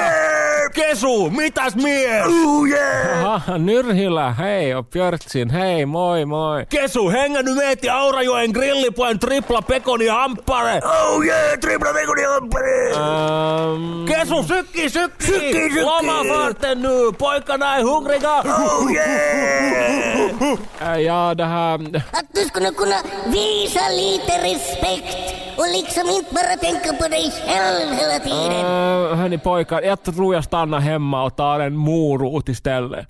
Kesu, 0.74 1.30
mitäs 1.30 1.74
mies? 1.74 2.26
Oh 2.26 2.68
yeah! 2.68 3.22
Jaha, 3.22 3.58
Nyrhilä, 3.58 4.30
hej 4.30 4.74
och 4.74 4.84
Björtsin, 4.84 5.50
hej, 5.50 5.86
moi 5.86 6.24
moi. 6.24 6.66
Kesu, 6.70 7.10
hänger 7.10 7.42
du 7.42 7.54
med 7.54 7.80
till 7.80 7.90
Aurajoen 7.90 8.52
grilli 8.52 8.90
på 8.90 9.04
en 9.04 9.18
trippla 9.18 9.62
pekonihampare? 9.62 10.80
Oh 10.80 11.26
yeah, 11.26 11.58
trippla 11.60 11.92
pekonihampare! 11.92 12.92
Um, 12.96 14.06
Kesu, 14.08 14.42
sykki, 14.42 14.90
sykki! 14.90 15.26
Sykki, 15.26 15.52
sykki! 15.52 15.80
Lomafarten 15.80 16.82
nu, 16.82 17.12
pojkarna 17.12 17.76
är 17.76 17.82
hungriga! 17.82 18.42
Oh 18.44 18.92
yeah! 18.92 20.92
äh, 20.94 21.00
ja, 21.00 21.34
det 21.34 21.44
här... 21.44 21.74
Att 22.12 22.26
du 22.34 22.40
skulle 22.40 22.70
kunna 22.70 22.96
visa 23.26 23.88
lite 23.88 24.32
respekt 24.48 25.34
och 25.56 25.66
liksom 25.72 26.08
inte 26.08 26.34
bara 26.34 26.56
tänka 26.56 26.92
på 26.92 27.08
dig 27.08 27.32
själv 27.46 27.92
hela 27.92 28.18
tiden. 28.18 28.64
Uh, 28.64 29.17
hörni 29.18 29.38
pojkar, 29.38 29.82
jag 29.82 30.02
tror 30.02 30.34
jag 30.34 30.44
stannar 30.44 30.78
hemma 30.78 31.24
och 31.24 31.36
tar 31.36 31.60
en 31.60 31.76
morot 31.76 32.48
istället. 32.48 33.06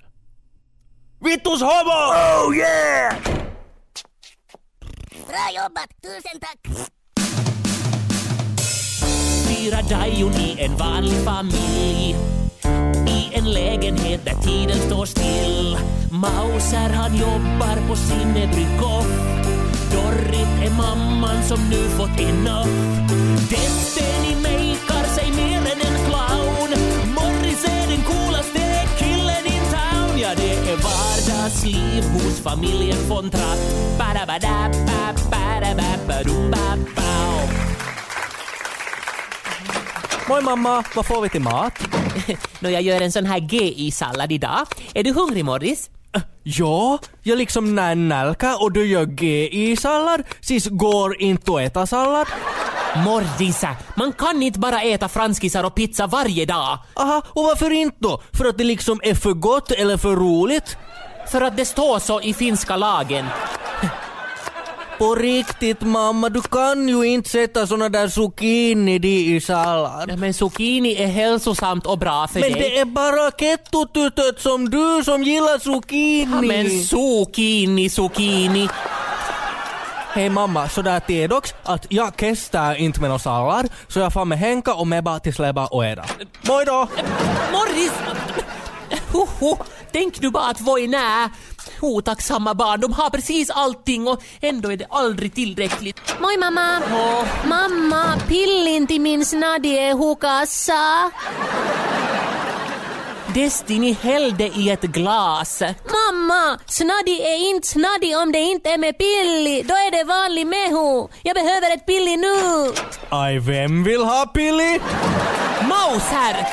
Vittus 1.19 1.61
homo! 1.61 1.99
Oh 2.47 2.55
yeah! 2.57 3.13
Bra 5.27 5.47
jobbat, 5.55 5.89
tusen 6.01 6.39
tack. 6.41 6.59
Fyra 9.47 9.81
dajon 9.89 10.33
i 10.33 10.55
en 10.59 10.75
vanlig 10.75 11.23
familj 11.25 12.15
i 13.07 13.35
en 13.35 13.51
lägenhet 13.53 14.25
där 14.25 14.35
tiden 14.35 14.77
står 14.77 15.05
still. 15.05 15.77
Mauser 16.11 16.89
han 16.93 17.15
jobbar 17.15 17.87
på 17.87 17.95
Sinnebrykoff. 17.95 19.07
Dorrit 19.91 20.71
är 20.71 20.77
mamman 20.77 21.43
som 21.43 21.59
nu 21.69 21.89
fått 21.89 22.19
enough. 22.19 22.69
Destiny 23.49 24.38
vardagsliv 30.75 32.03
hos 32.03 32.39
familjen 32.43 32.97
von 33.09 33.29
Trapp. 33.29 33.59
Badabadabba, 33.99 35.13
badababadubabau. 35.31 37.49
Moi 40.29 40.41
mamma, 40.41 40.83
vad 40.95 41.05
får 41.05 41.21
vi 41.21 41.29
till 41.29 41.41
mat? 41.41 41.73
Nå, 42.59 42.69
jag 42.69 42.81
gör 42.81 43.01
en 43.01 43.11
sån 43.11 43.25
här 43.25 43.39
GI-sallad 43.39 44.31
idag. 44.31 44.67
Är 44.93 45.03
du 45.03 45.13
hungrig 45.13 45.45
Morris? 45.45 45.89
Ja, 46.43 46.99
jag 47.23 47.37
liksom 47.37 47.75
nälka 47.75 48.57
och 48.57 48.71
du 48.71 48.85
gör 48.85 49.05
GI-sallad. 49.05 50.23
Sis 50.41 50.67
går 50.67 51.21
inte 51.21 51.51
att 51.51 51.61
äta 51.61 51.87
sallad. 51.87 52.27
Mordisa, 52.95 53.75
man 53.95 54.11
kan 54.13 54.43
inte 54.43 54.59
bara 54.59 54.81
äta 54.81 55.09
franskisar 55.09 55.63
och 55.63 55.75
pizza 55.75 56.07
varje 56.07 56.45
dag. 56.45 56.77
Aha, 56.95 57.21
och 57.27 57.43
varför 57.43 57.71
inte 57.71 57.97
då? 57.99 58.21
För 58.33 58.45
att 58.45 58.57
det 58.57 58.63
liksom 58.63 58.99
är 59.03 59.15
för 59.15 59.33
gott 59.33 59.71
eller 59.71 59.97
för 59.97 60.15
roligt? 60.15 60.77
För 61.31 61.41
att 61.41 61.57
det 61.57 61.65
står 61.65 61.99
så 61.99 62.21
i 62.21 62.33
finska 62.33 62.77
lagen. 62.77 63.25
På 64.97 65.15
riktigt 65.15 65.81
mamma, 65.81 66.29
du 66.29 66.41
kan 66.41 66.87
ju 66.89 67.03
inte 67.03 67.29
sätta 67.29 67.67
såna 67.67 67.89
där 67.89 68.07
zucchini 68.07 68.95
i 69.35 69.41
sallad. 69.41 70.19
Men 70.19 70.33
zucchini 70.33 70.95
är 70.95 71.07
hälsosamt 71.07 71.85
och 71.85 71.97
bra 71.99 72.27
för 72.27 72.39
Men 72.39 72.51
dig. 72.51 72.61
det 72.61 72.77
är 72.79 72.85
bara 72.85 73.31
kettutytöt 73.31 74.41
som 74.41 74.69
du 74.69 75.03
som 75.03 75.23
gillar 75.23 75.59
zucchini. 75.59 76.27
Ja, 76.33 76.41
men 76.41 76.69
zucchini, 76.83 77.89
zucchini. 77.89 78.69
Hej 80.13 80.29
mamma, 80.29 80.69
så 80.69 80.81
där 80.81 80.99
till 80.99 81.29
dock 81.29 81.47
att 81.63 81.85
jag 81.89 82.13
kestar 82.19 82.75
inte 82.75 83.01
med 83.01 83.09
någon 83.09 83.19
sallad, 83.19 83.69
så 83.87 83.99
jag 83.99 84.13
får 84.13 84.25
med 84.25 84.37
Henka 84.37 84.73
och 84.73 84.87
Meba 84.87 85.19
till 85.19 85.33
Sleba 85.33 85.67
och 85.67 85.85
äta. 85.85 86.05
Moi 86.41 86.65
då! 86.65 86.87
Morris! 87.51 87.91
Hoho, 89.11 89.57
tänk 89.91 90.21
du 90.21 90.31
bara 90.31 90.49
att 90.49 90.61
voi 90.61 90.87
nää 90.87 91.29
otacksamma 91.81 92.53
barn, 92.53 92.79
de 92.79 92.93
har 92.93 93.09
precis 93.09 93.49
allting 93.49 94.07
och 94.07 94.23
ändå 94.41 94.71
är 94.71 94.77
det 94.77 94.87
aldrig 94.89 95.33
tillräckligt. 95.33 96.15
Moi 96.19 96.37
mamma! 96.37 96.81
Mamma, 97.45 98.19
pillin 98.27 98.87
till 98.87 99.01
min 99.01 99.25
snaddi 99.25 99.77
är 99.77 99.93
hukassa. 99.93 101.11
Destiny 103.33 103.93
hällde 104.01 104.43
i 104.43 104.69
ett 104.69 104.81
glas. 104.81 105.61
Mamma, 105.61 106.59
snaddi 106.65 107.21
är 107.21 107.49
inte 107.49 107.67
snaddi 107.67 108.15
om 108.15 108.31
det 108.31 108.39
inte 108.39 108.69
är 108.69 108.77
med 108.77 108.97
pilli. 108.97 109.61
Då 109.61 109.73
är 109.73 109.91
det 109.91 110.03
vanlig 110.03 110.47
mehu. 110.47 111.07
Jag 111.23 111.35
behöver 111.35 111.73
ett 111.73 111.85
pilli 111.85 112.17
nu. 112.17 112.73
Aj, 113.09 113.39
vem 113.39 113.83
vill 113.83 114.03
ha 114.03 114.25
pilli? 114.25 114.79
Maus 115.61 116.03
här! 116.03 116.47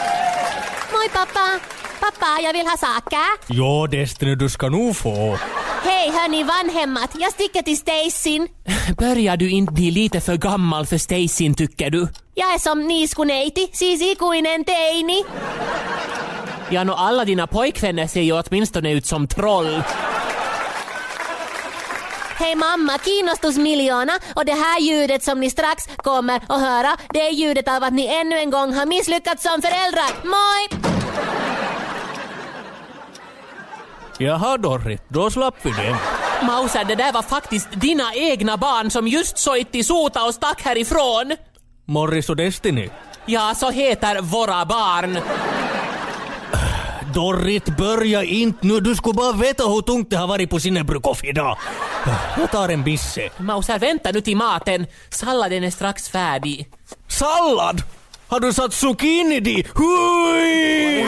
Moi 0.93 1.09
pappa. 1.13 1.61
Pappa, 2.01 2.41
jag 2.43 2.53
vill 2.53 2.67
ha 2.67 2.77
saka. 2.77 3.23
Jo, 3.47 3.87
Destiny, 3.87 4.35
du 4.35 4.49
ska 4.49 4.69
nog 4.69 4.97
få. 4.97 5.39
Hej 5.83 6.11
hörni, 6.11 6.43
vanhemmat. 6.45 7.11
Jag 7.19 7.33
sticker 7.33 7.63
till 7.63 7.77
Stacyn. 7.77 8.49
Börjar 8.99 9.37
du 9.37 9.51
inte 9.51 9.73
bli 9.73 9.91
lite 9.91 10.21
för 10.21 10.37
gammal 10.37 10.87
för 10.87 10.99
Stacyn 10.99 11.55
tycker 11.55 11.91
du? 11.91 12.09
Jag 12.35 12.55
är 12.55 12.59
som 12.59 12.89
niiskuneiti, 12.89 13.69
siis 13.73 14.03
ikuinen 14.03 14.65
teini. 14.65 15.25
Ja, 16.71 16.85
nå 16.85 16.95
alla 16.95 17.25
dina 17.25 17.47
pojkvänner 17.47 18.07
ser 18.07 18.21
ju 18.23 18.33
åtminstone 18.33 18.93
ut 18.93 19.07
som 19.07 19.29
troll. 19.29 19.83
Hej 22.39 22.55
mamma, 22.55 22.99
kiinnostusmiljoona 23.05 24.13
och 24.35 24.45
det 24.45 24.53
här 24.53 24.81
ljudet 24.81 25.25
som 25.25 25.41
ni 25.41 25.51
strax 25.51 25.89
kommer 25.97 26.37
att 26.37 26.61
höra, 26.61 26.97
det 27.11 27.21
är 27.21 27.31
ljudet 27.31 27.69
av 27.69 27.85
att 27.85 27.93
ni 27.93 28.07
ännu 28.07 28.39
en 28.39 28.51
gång 28.51 28.75
har 28.75 28.87
misslyckats 28.87 29.43
som 29.43 29.63
föräldrar. 29.63 30.11
Moi! 30.25 30.93
Jaha 34.19 34.57
Dorrit, 34.57 35.03
då 35.09 35.31
slapp 35.31 35.55
vi 35.63 35.71
det. 35.71 35.97
Mauser, 36.47 36.85
det 36.85 36.95
där 36.95 37.13
var 37.13 37.23
faktiskt 37.23 37.69
dina 37.73 38.15
egna 38.15 38.57
barn 38.57 38.91
som 38.91 39.09
just 39.09 39.39
sojt 39.39 39.75
i 39.75 39.85
sota 39.85 40.25
och 40.25 40.35
stack 40.35 40.63
härifrån. 40.63 41.37
Morris 41.85 42.31
och 42.31 42.37
Destiny. 42.37 42.89
Ja, 43.27 43.53
så 43.57 43.71
heter 43.71 44.21
våra 44.21 44.65
barn. 44.65 45.19
Dorrit, 47.17 47.77
börja 47.77 48.25
inte 48.25 48.67
nu. 48.67 48.81
Du 48.81 48.95
skulle 48.95 49.15
bara 49.15 49.33
veta 49.33 49.63
hur 49.63 49.83
tungt 49.83 50.11
det 50.11 50.17
har 50.17 50.27
varit 50.27 50.51
på 50.51 50.61
Sinnebrykoff 50.61 51.25
idag. 51.25 51.59
Jag 52.39 52.51
tar 52.51 52.69
en 52.69 52.85
bisse. 52.85 53.29
Mauser, 53.37 53.79
vänta 53.79 54.11
nu 54.13 54.21
till 54.21 54.37
maten. 54.37 54.87
Salladen 55.11 55.65
är 55.65 55.71
strax 55.71 56.09
färdig. 56.09 56.69
Sallad? 57.09 57.83
Har 58.29 58.41
du 58.41 58.53
satt 58.53 58.75
zucchini 58.75 59.41
di? 59.41 59.67
Hui! 59.75 61.07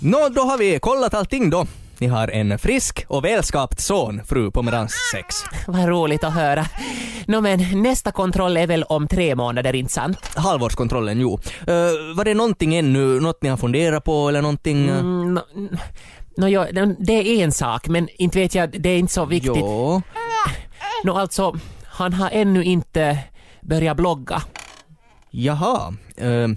Nå, 0.00 0.28
då 0.28 0.40
har 0.40 0.58
vi 0.58 0.78
kollat 0.78 1.14
allting 1.14 1.50
då. 1.50 1.66
Ni 2.00 2.06
har 2.06 2.28
en 2.28 2.58
frisk 2.58 3.04
och 3.08 3.24
välskapt 3.24 3.80
son, 3.80 4.20
fru 4.24 4.50
Pomerans 4.50 4.94
6. 5.12 5.36
Vad 5.66 5.88
roligt 5.88 6.24
att 6.24 6.34
höra. 6.34 6.66
Nå 7.26 7.40
men 7.40 7.82
nästa 7.82 8.12
kontroll 8.12 8.56
är 8.56 8.66
väl 8.66 8.82
om 8.82 9.08
tre 9.08 9.34
månader, 9.34 9.74
inte 9.74 9.92
sant? 9.92 10.18
Halvårskontrollen, 10.36 11.20
jo. 11.20 11.32
Uh, 11.68 12.16
var 12.16 12.24
det 12.24 12.34
någonting 12.34 12.74
ännu, 12.74 13.20
något 13.20 13.42
ni 13.42 13.48
har 13.48 13.56
funderat 13.56 14.04
på 14.04 14.28
eller 14.28 14.42
någonting? 14.42 14.88
eh? 14.88 14.98
Mm, 14.98 15.34
nå, 15.34 15.42
nå, 16.36 16.48
ja, 16.48 16.66
det 16.98 17.12
är 17.12 17.44
en 17.44 17.52
sak, 17.52 17.88
men 17.88 18.08
inte 18.18 18.38
vet 18.38 18.54
jag, 18.54 18.82
det 18.82 18.88
är 18.88 18.98
inte 18.98 19.12
så 19.12 19.24
viktigt. 19.24 19.52
Jo. 19.56 20.02
Nå 21.04 21.18
alltså, 21.18 21.54
han 21.84 22.12
har 22.12 22.30
ännu 22.30 22.64
inte 22.64 23.18
börjat 23.60 23.96
blogga. 23.96 24.42
Jaha, 25.30 25.94
eh, 26.16 26.48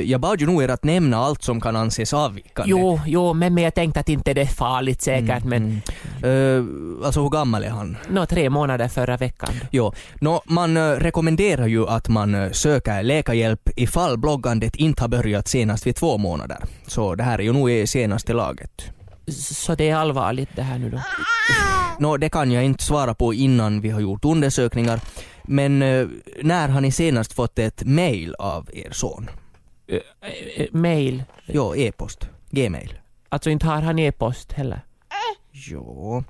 jag 0.00 0.20
bad 0.20 0.40
ju 0.40 0.46
nog 0.46 0.62
er 0.62 0.68
att 0.68 0.84
nämna 0.84 1.16
allt 1.16 1.42
som 1.42 1.60
kan 1.60 1.76
anses 1.76 2.14
avvikande. 2.14 2.70
Jo, 2.70 3.00
jo, 3.06 3.34
men, 3.34 3.54
men 3.54 3.64
jag 3.64 3.74
tänkte 3.74 4.00
att 4.00 4.08
inte 4.08 4.34
det 4.34 4.40
är 4.40 4.46
farligt 4.46 5.02
säkert, 5.02 5.44
men 5.44 5.82
Eh, 6.22 6.64
alltså 7.04 7.22
hur 7.22 7.28
gammal 7.30 7.64
är 7.64 7.70
han? 7.70 7.96
nå, 8.10 8.26
tre 8.26 8.50
månader 8.50 8.88
förra 8.88 9.16
veckan. 9.16 9.50
Jo, 9.70 9.92
nå, 10.20 10.42
man 10.44 10.76
eh, 10.76 10.90
rekommenderar 10.90 11.66
ju 11.66 11.86
att 11.88 12.08
man 12.08 12.54
söker 12.54 13.02
läkarhjälp 13.02 13.70
ifall 13.76 14.18
bloggandet 14.18 14.76
inte 14.76 15.02
har 15.02 15.08
börjat 15.08 15.48
senast 15.48 15.86
vid 15.86 15.96
två 15.96 16.18
månader. 16.18 16.58
Så 16.86 17.14
det 17.14 17.22
här 17.24 17.38
är 17.38 17.42
ju 17.42 17.52
nog 17.52 17.70
i 17.70 17.86
senaste 17.86 18.32
laget. 18.32 18.82
Så 19.30 19.74
det 19.74 19.88
är 19.88 19.94
allvarligt 19.96 20.48
det 20.56 20.62
här 20.62 20.78
nu 20.78 20.90
då? 20.90 21.00
Nå, 21.98 22.16
det 22.16 22.28
kan 22.28 22.52
jag 22.52 22.64
inte 22.64 22.84
svara 22.84 23.14
på 23.14 23.34
innan 23.34 23.80
vi 23.80 23.90
har 23.90 24.00
gjort 24.00 24.24
undersökningar. 24.24 25.00
Men 25.48 25.82
eh, 25.82 26.06
när 26.42 26.68
har 26.68 26.80
ni 26.80 26.92
senast 26.92 27.32
fått 27.32 27.58
ett 27.58 27.82
mail 27.84 28.34
av 28.38 28.70
er 28.72 28.90
son? 28.90 29.30
Eh, 29.88 30.66
mail? 30.72 31.22
Jo, 31.46 31.76
e-post. 31.76 32.28
Gmail. 32.50 32.98
Alltså 33.28 33.50
inte 33.50 33.66
har 33.66 33.82
han 33.82 33.98
e-post 33.98 34.52
heller? 34.52 34.80
Jo. 35.52 36.24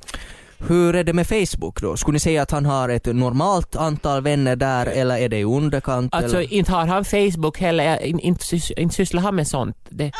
Hur 0.58 0.96
är 0.96 1.04
det 1.04 1.12
med 1.12 1.26
Facebook 1.26 1.80
då? 1.82 1.96
Skulle 1.96 2.12
ni 2.12 2.20
säga 2.20 2.42
att 2.42 2.50
han 2.50 2.66
har 2.66 2.88
ett 2.88 3.06
normalt 3.06 3.76
antal 3.76 4.22
vänner 4.22 4.56
där 4.56 4.86
eller 4.86 5.18
är 5.18 5.28
det 5.28 5.38
i 5.38 5.44
underkant? 5.44 6.14
Alltså 6.14 6.36
eller? 6.36 6.52
inte 6.52 6.72
har 6.72 6.86
han 6.86 7.04
Facebook 7.04 7.58
heller, 7.60 8.02
inte, 8.04 8.44
inte 8.76 8.94
sysslar 8.94 9.22
han 9.22 9.36
med 9.36 9.46
sånt. 9.48 9.76
Det, 9.88 10.12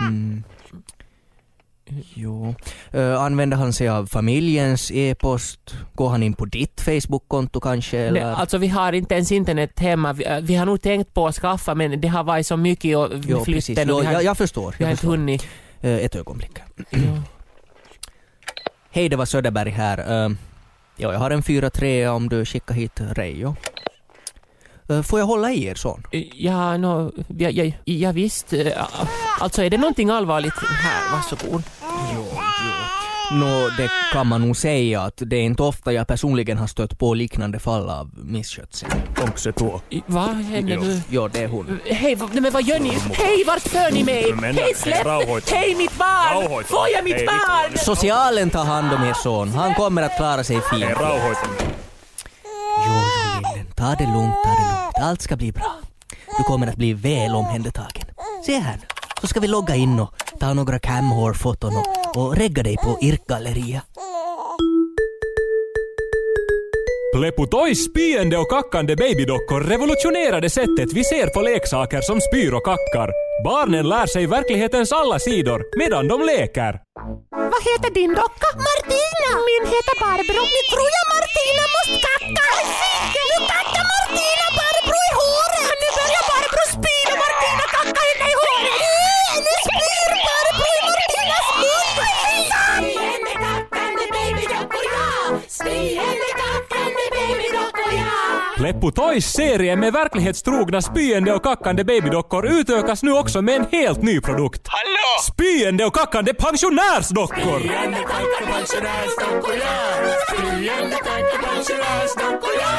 Mm. 0.00 0.42
Jo. 2.14 2.54
Eh, 2.92 3.22
använder 3.22 3.56
han 3.56 3.72
sig 3.72 3.88
av 3.88 4.06
familjens 4.06 4.90
e-post? 4.94 5.74
Går 5.94 6.08
han 6.08 6.22
in 6.22 6.34
på 6.34 6.44
ditt 6.44 6.80
Facebook-konto 6.80 7.60
kanske? 7.60 7.98
Eller? 7.98 8.24
Nej, 8.24 8.34
alltså 8.34 8.58
vi 8.58 8.68
har 8.68 8.92
inte 8.92 9.14
ens 9.14 9.32
internet 9.32 9.78
hemma. 9.80 10.12
Vi, 10.12 10.24
äh, 10.24 10.38
vi 10.40 10.54
har 10.56 10.66
nog 10.66 10.82
tänkt 10.82 11.14
på 11.14 11.26
att 11.26 11.34
skaffa 11.34 11.74
men 11.74 12.00
det 12.00 12.08
har 12.08 12.24
varit 12.24 12.46
så 12.46 12.56
mycket 12.56 12.96
och 12.96 13.08
Jo, 13.26 13.44
precis. 13.44 13.66
flytten 13.66 13.88
Jo, 13.88 13.94
och 13.94 14.02
vi 14.02 14.06
har, 14.06 14.12
jag, 14.12 14.24
jag 14.24 14.36
förstår. 14.38 14.74
vi 14.78 14.84
har 14.84 14.90
Jag 14.90 14.92
inte 14.92 15.00
förstår. 15.00 15.10
hunnit. 15.16 15.46
Eh, 15.80 15.94
ett 15.96 16.14
ögonblick. 16.16 16.58
Hej, 18.90 19.08
det 19.08 19.16
var 19.16 19.24
Söderberg 19.26 19.70
här. 19.70 19.98
Eh, 19.98 20.30
ja, 20.96 21.12
jag 21.12 21.18
har 21.18 21.30
en 21.30 21.42
4-3 21.42 22.06
om 22.08 22.28
du 22.28 22.44
skickar 22.44 22.74
hit 22.74 23.00
Reijo. 23.00 23.56
Eh, 24.88 25.02
får 25.02 25.18
jag 25.18 25.26
hålla 25.26 25.50
i 25.52 25.64
er 25.64 25.74
son? 25.74 26.02
Ja, 26.34 26.76
no, 26.76 27.12
ja, 27.38 27.50
ja, 27.50 27.72
ja 27.84 28.12
visst. 28.12 28.54
Alltså 29.40 29.62
är 29.62 29.70
det 29.70 29.78
någonting 29.78 30.10
allvarligt 30.10 30.54
här? 30.58 31.12
Varsågod. 31.16 31.62
Nå, 33.32 33.68
det 33.76 33.90
kan 34.12 34.26
man 34.26 34.40
nog 34.40 34.56
säga 34.56 35.02
att 35.02 35.22
det 35.26 35.36
är 35.36 35.42
inte 35.42 35.62
ofta 35.62 35.92
jag 35.92 36.06
personligen 36.06 36.58
har 36.58 36.66
stött 36.66 36.98
på 36.98 37.14
liknande 37.14 37.58
fall 37.58 37.90
av 37.90 38.10
misskötsel. 38.14 38.88
Också 39.22 39.52
två. 39.52 39.80
Vad 40.06 40.28
händer 40.28 40.76
nu? 40.76 41.02
Ja, 41.10 41.28
det 41.32 41.40
är 41.40 41.48
hon. 41.48 41.80
Hej, 41.84 42.16
nej, 42.32 42.40
men 42.40 42.52
vad 42.52 42.62
gör 42.62 42.78
ni? 42.80 42.90
Hej, 43.12 43.44
vart 43.46 43.62
för 43.62 43.92
ni 43.92 44.04
mig? 44.04 44.34
Hej, 44.42 44.74
släpp! 44.76 45.06
Hej, 45.50 45.74
mitt 45.74 45.98
barn! 45.98 46.64
Får 46.64 46.88
jag 46.94 47.04
mitt 47.04 47.26
barn? 47.26 47.78
Socialen 47.78 48.50
tar 48.50 48.64
hand 48.64 48.92
om 48.92 49.04
er 49.04 49.14
son. 49.14 49.48
Han 49.48 49.74
kommer 49.74 50.02
att 50.02 50.16
klara 50.16 50.44
sig 50.44 50.60
fint. 50.70 50.84
Jo, 51.00 51.06
jo, 52.86 52.92
lillen. 53.54 53.72
Ta 53.74 53.94
det 53.94 54.04
lugnt, 54.06 54.34
ta 54.44 54.50
det 54.50 54.80
lugnt. 54.80 54.98
Allt 55.02 55.22
ska 55.22 55.36
bli 55.36 55.52
bra. 55.52 55.72
Du 56.38 56.44
kommer 56.44 56.66
att 56.66 56.76
bli 56.76 56.92
väl 56.92 57.34
omhändertagen. 57.34 58.06
Se 58.46 58.58
här 58.58 58.76
nu. 58.80 58.95
Så 59.20 59.26
ska 59.26 59.40
vi 59.40 59.46
logga 59.46 59.74
in 59.74 60.00
och 60.00 60.14
ta 60.40 60.54
några 60.54 60.78
camhår-foton 60.78 61.72
och, 61.76 62.16
och 62.16 62.36
regga 62.36 62.62
dig 62.62 62.76
på 62.76 62.98
Irk-galleria. 63.00 63.82
Pleputois 67.14 67.84
spyende 67.84 68.36
och 68.38 68.50
kackande 68.50 68.96
babydockor 68.96 69.60
revolutionerade 69.60 70.50
sättet 70.50 70.92
vi 70.94 71.04
ser 71.04 71.26
på 71.26 71.40
leksaker 71.42 72.00
som 72.00 72.20
spyr 72.20 72.52
och 72.54 72.64
kackar. 72.64 73.10
Barnen 73.44 73.88
lär 73.88 74.06
sig 74.06 74.26
verklighetens 74.26 74.92
alla 74.92 75.18
sidor 75.18 75.60
medan 75.78 76.08
de 76.08 76.16
leker. 76.22 76.72
Vad 77.52 77.62
heter 77.70 77.90
din 78.00 78.12
docka? 78.20 78.48
Martina! 78.68 79.30
Min 79.48 79.64
heter 79.74 79.96
Barbro. 80.04 80.42
Nu 80.56 80.60
tror 80.72 80.88
jag 80.96 81.04
Martina 81.16 81.64
måste 81.74 81.96
kacka. 82.06 82.44
Nu 83.30 83.36
kackar 83.52 83.84
Martina 83.94 84.46
Barbro 84.58 84.85
ja! 95.60 95.64
Spyende 95.66 96.30
kackande 96.42 97.02
babydockor, 97.12 97.92
ja! 97.92 98.06
Plepputois 98.56 99.32
serie 99.32 99.76
med 99.76 99.92
verklighetstrogna 99.92 100.82
spyende 100.82 101.32
och 101.34 101.42
kackande 101.42 101.84
babydockor 101.84 102.46
utökas 102.46 103.02
nu 103.02 103.12
också 103.12 103.42
med 103.42 103.56
en 103.56 103.66
helt 103.72 104.02
ny 104.02 104.20
produkt. 104.20 104.62
Hallå! 104.68 105.32
Spyende 105.32 105.84
och 105.84 105.94
kackande 105.94 106.34
pensionärsdockor! 106.34 107.58
Spyende 107.60 107.98
kackar 107.98 108.52
pensionärsdockor, 108.52 109.54
ja! 109.60 109.76
Spyende 110.28 110.96
kackar 110.96 111.38
pensionärsdockor, 111.48 112.52
ja! 112.60 112.76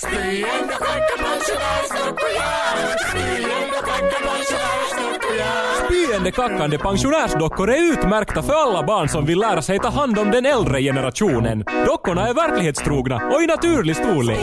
Spyende 0.00 0.74
kackar 0.74 1.18
pensionärsdockor, 1.24 2.30
ja! 2.36 3.29
Spyende 6.20 6.36
kackande 6.36 6.78
pensionärsdockor 6.78 7.70
är 7.70 7.92
utmärkta 7.92 8.42
för 8.42 8.52
alla 8.52 8.82
barn 8.82 9.08
som 9.08 9.26
vill 9.26 9.38
lära 9.38 9.62
sig 9.62 9.78
ta 9.78 9.88
hand 9.88 10.18
om 10.18 10.30
den 10.30 10.46
äldre 10.46 10.82
generationen. 10.82 11.64
Dockorna 11.86 12.28
är 12.28 12.34
verklighetstrogna 12.34 13.16
och 13.32 13.42
i 13.42 13.46
naturlig 13.46 13.96
storlek. 13.96 14.38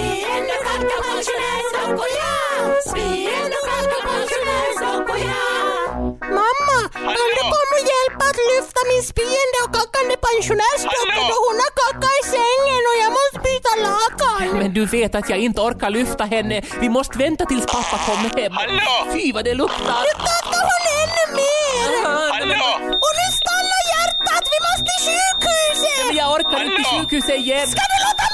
Mamma, 6.40 6.80
kan 7.16 7.30
du 7.38 7.42
komma 7.54 7.74
och 7.80 7.86
hjälpa 7.94 8.24
att 8.32 8.40
lyfta 8.52 8.80
min 8.92 9.04
spyende 9.12 9.58
och 9.66 9.72
kackande 9.78 10.16
pensionärsdocka 10.28 11.22
då 11.32 11.36
hon 11.48 11.58
har 11.64 11.72
kackat 11.82 12.14
i 12.22 12.24
sängen 12.36 12.82
och 12.90 12.98
jag 13.04 13.12
måste 13.20 13.37
byta 13.76 13.90
lakan? 13.90 14.58
Men 14.60 14.74
du 14.74 14.86
vet 14.86 15.16
att 15.16 15.30
jag 15.30 15.40
inte 15.40 15.62
orkar 15.62 15.90
lyfta 15.90 16.24
henne. 16.24 16.62
Vi 16.80 16.90
måste 16.90 17.18
vänta 17.18 17.46
tills 17.46 17.66
pappa 17.66 17.98
kommer 17.98 18.42
hem. 18.42 18.52
Hallå! 18.54 19.14
Fy 19.14 19.32
vad 19.34 19.46
det 19.46 19.54
luktar. 19.54 20.02
Nu 20.08 20.14
kackar 20.28 20.64
hon 20.72 20.84
ännu 21.02 21.24
mer! 21.40 21.90
Hallå! 22.06 22.72
Och 23.04 23.14
nu 23.20 23.28
stannar 23.42 23.82
hjärtat, 23.94 24.44
vi 24.54 24.60
måste 24.68 24.92
till 24.92 25.02
sjukhuset! 25.08 26.08
Men 26.08 26.16
jag 26.18 26.34
orkar 26.34 26.64
inte 26.64 26.76
till 26.76 27.00
sjukhuset 27.00 27.40
igen. 27.40 27.68
Ska 27.68 27.82
vi 27.94 27.98
låta 28.08 28.28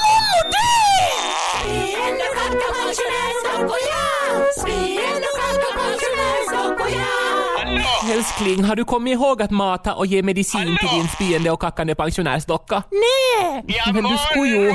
Älskling, 8.12 8.64
har 8.64 8.76
du 8.76 8.84
kommit 8.84 9.12
ihåg 9.12 9.42
att 9.42 9.50
mata 9.50 9.94
och 9.94 10.06
ge 10.06 10.22
medicin 10.22 10.76
till 10.80 10.88
din 10.88 11.08
spyende 11.08 11.50
och 11.50 11.60
kackande 11.60 11.94
pensionärsdocka? 11.94 12.82
Nej! 12.90 13.64
Men 13.94 14.04
du 14.04 14.16
skulle 14.18 14.48
ju... 14.48 14.70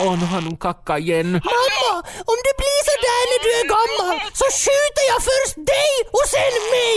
Åh, 0.00 0.18
nu 0.20 0.26
har 0.26 0.42
hon 0.42 0.56
kackat 0.56 0.98
igen. 0.98 1.30
Mamma, 1.32 1.92
om 2.32 2.38
det 2.46 2.54
blir 2.60 2.80
så 2.88 2.94
där 3.06 3.22
när 3.30 3.40
du 3.44 3.50
är 3.60 3.66
gammal 3.76 4.16
så 4.32 4.44
skjuter 4.60 5.04
jag 5.12 5.20
först 5.30 5.56
dig 5.56 5.92
och 6.12 6.26
sen 6.34 6.54
mig! 6.74 6.96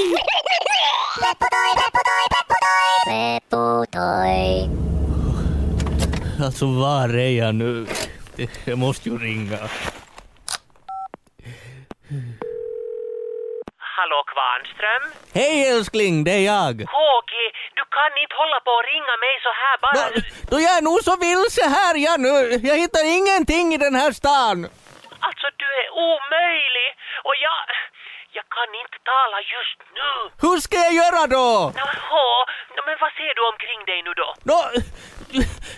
Alltså 6.45 6.65
var 6.65 7.09
är 7.09 7.29
jag 7.29 7.55
nu? 7.55 7.87
Jag 8.65 8.77
måste 8.77 9.09
ju 9.09 9.17
ringa. 9.17 9.59
Hallå 14.01 14.21
Kvarnström? 14.33 15.03
Hej 15.39 15.55
älskling, 15.73 16.15
det 16.27 16.35
är 16.39 16.45
jag. 16.53 16.73
KG, 16.95 17.33
du 17.79 17.83
kan 17.97 18.11
inte 18.23 18.35
hålla 18.41 18.59
på 18.67 18.71
och 18.79 18.85
ringa 18.93 19.15
mig 19.25 19.35
så 19.47 19.51
här 19.61 19.75
bara. 19.83 19.93
Nå, 19.97 20.03
Då 20.51 20.55
jag 20.65 20.73
är 20.79 20.83
nog 20.89 20.99
så 21.07 21.13
vilse 21.25 21.63
här 21.77 21.93
jag 22.07 22.17
nu. 22.27 22.35
Jag 22.69 22.77
hittar 22.83 23.03
ingenting 23.17 23.65
i 23.75 23.77
den 23.87 23.95
här 24.01 24.11
stan. 24.19 24.57
Alltså 25.27 25.47
du 25.61 25.67
är 25.81 25.87
omöjlig 26.09 26.89
och 27.27 27.35
jag... 27.47 27.63
Jag 28.37 28.47
kan 28.57 28.69
inte 28.83 28.97
tala 29.13 29.37
just 29.55 29.79
nu. 29.97 30.09
Hur 30.43 30.57
ska 30.65 30.75
jag 30.87 30.93
göra 31.03 31.21
då? 31.37 31.47
Jaha, 31.83 32.29
men 32.87 32.95
vad 33.03 33.11
ser 33.19 33.33
du 33.37 33.41
omkring 33.51 33.81
dig 33.89 33.99
nu 34.07 34.11
då? 34.21 34.29
Nå, 34.51 34.59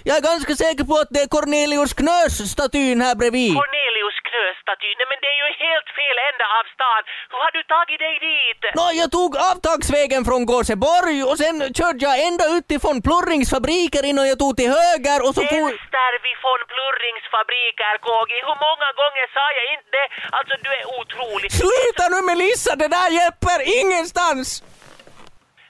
jag 0.08 0.16
är 0.20 0.24
ganska 0.32 0.54
säker 0.64 0.84
på 0.90 0.96
att 1.02 1.12
det 1.16 1.22
är 1.26 1.30
Cornelius 1.36 1.94
Knös-statyn 2.00 3.00
här 3.06 3.16
bredvid. 3.22 3.54
Cornelius 3.62 4.18
Knös-staty. 4.28 4.90
Nej 5.00 5.08
men 5.12 5.20
det 5.24 5.30
är 5.36 5.40
ju 5.44 5.50
helt 5.68 5.90
fel 6.00 6.18
ända 6.34 6.48
av 6.60 6.66
stan. 6.76 7.02
Hur 7.32 7.40
har 7.46 7.52
du 7.58 7.62
tagit 7.76 8.00
dig 8.06 8.16
dit? 8.30 8.62
Nå, 8.80 8.86
jag 9.02 9.10
tog 9.18 9.32
avtagsvägen 9.52 10.22
från 10.30 10.42
Gåseborg 10.52 11.18
och 11.30 11.38
sen 11.42 11.56
körde 11.80 12.02
jag 12.08 12.16
ända 12.28 12.46
ut 12.56 12.66
till 12.70 12.82
von 12.86 12.98
Plurrings 13.08 13.50
fabriker 13.56 14.04
innan 14.10 14.26
jag 14.32 14.40
tog 14.44 14.54
till 14.60 14.72
höger 14.80 15.20
och 15.26 15.34
så 15.38 15.42
for... 15.52 15.64
Vänster 15.70 16.14
vid 16.26 16.38
von 16.46 16.62
Plurrings 16.74 17.26
fabriker, 17.36 17.94
KG. 18.08 18.32
Hur 18.48 18.58
många 18.68 18.90
gånger 19.02 19.26
sa 19.36 19.46
jag 19.60 19.66
inte 19.76 19.90
det? 19.98 20.08
Alltså 20.38 20.54
du 20.66 20.70
är 20.80 20.86
otrolig. 21.00 21.50
Sluta 21.62 22.04
nu 22.14 22.20
Melissa, 22.32 22.72
det 22.82 22.90
där 22.98 23.10
hjälper 23.20 23.60
ingenstans! 23.82 24.48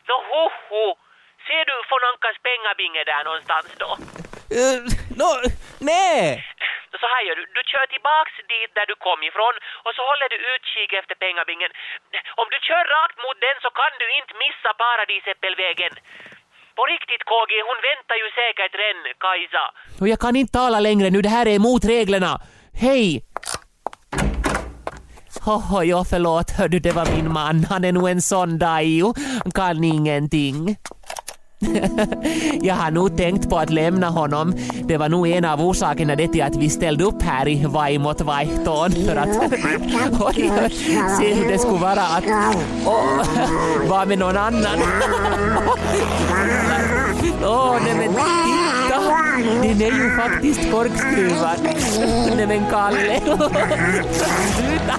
Nå 0.10 0.15
ho, 0.30 0.43
ho. 0.69 0.86
Ser 1.47 1.63
du 1.69 1.76
von 1.89 2.04
Ankas 2.10 2.38
pengabinge 2.47 3.02
där 3.12 3.23
någonstans 3.30 3.67
då? 3.84 3.91
Uh, 4.60 4.82
Nå, 5.21 5.32
nej! 5.91 6.45
Så 7.02 7.08
här 7.14 7.22
gör 7.28 7.36
du, 7.40 7.46
du 7.58 7.62
kör 7.72 7.86
tillbaks 7.94 8.34
dit 8.54 8.72
där 8.78 8.88
du 8.92 8.96
kom 9.08 9.20
ifrån 9.30 9.56
och 9.86 9.94
så 9.98 10.02
håller 10.10 10.28
du 10.34 10.38
utkik 10.54 10.92
efter 11.00 11.16
pengabingen. 11.24 11.72
Om 12.42 12.48
du 12.54 12.58
kör 12.68 12.84
rakt 12.98 13.18
mot 13.26 13.38
den 13.46 13.58
så 13.64 13.70
kan 13.80 13.94
du 14.02 14.08
inte 14.20 14.34
missa 14.46 14.72
Paradisäppelvägen. 14.84 15.94
På 16.78 16.84
riktigt 16.94 17.24
KG, 17.32 17.52
hon 17.70 17.80
väntar 17.90 18.18
ju 18.24 18.28
säkert 18.42 18.74
redan, 18.82 19.04
Kajsa. 19.26 19.66
Och 20.02 20.08
jag 20.14 20.20
kan 20.24 20.36
inte 20.40 20.54
tala 20.62 20.80
längre 20.88 21.08
nu, 21.10 21.20
det 21.28 21.34
här 21.38 21.46
är 21.52 21.56
emot 21.62 21.84
reglerna. 21.96 22.32
Hej! 22.84 23.06
Hoho, 25.46 25.84
ja 25.84 26.06
förlåt, 26.10 26.52
hördu 26.58 26.80
det 26.80 26.92
var 26.92 27.06
min 27.16 27.34
man. 27.34 27.66
Han 27.70 27.86
är 27.86 27.92
nog 27.92 28.10
en 28.10 28.22
sån 28.22 28.58
dajo. 28.58 29.14
Kan 29.56 29.84
ingenting. 29.84 30.78
Jag 32.62 32.76
har 32.76 32.91
nog 32.91 33.17
tänkt 33.17 33.49
på 33.49 33.58
att 33.58 33.69
lämna 33.69 34.10
honom. 34.10 34.54
Det 34.84 34.97
var 34.97 35.10
nog 35.10 35.28
en 35.28 35.45
av 35.45 35.62
orsakerna 35.62 36.15
det 36.15 36.28
till 36.28 36.43
att 36.43 36.56
vi 36.56 36.69
ställde 36.69 37.04
upp 37.04 37.21
här 37.21 37.47
i 37.47 37.65
Vaimot 37.65 38.17
för 38.17 39.15
att 39.15 39.28
oj, 40.21 40.52
se 41.19 41.34
hur 41.34 41.52
det 41.52 41.58
skulle 41.58 41.80
vara 41.80 42.02
att 42.02 42.26
oh, 42.86 43.23
vara 43.89 44.06
med 44.06 44.19
någon 44.19 44.38
annan. 44.38 44.80
Åh, 47.45 47.49
oh, 47.49 47.78
nej 47.84 47.95
men 47.95 48.10
titta! 48.10 48.63
Den 49.62 49.82
är 49.82 50.04
ju 50.04 50.17
faktiskt 50.17 50.71
korkskruvad. 50.71 51.60
Nej 52.36 52.47
men 52.47 52.65
Kalle. 52.69 53.21
Sluta! 54.56 54.97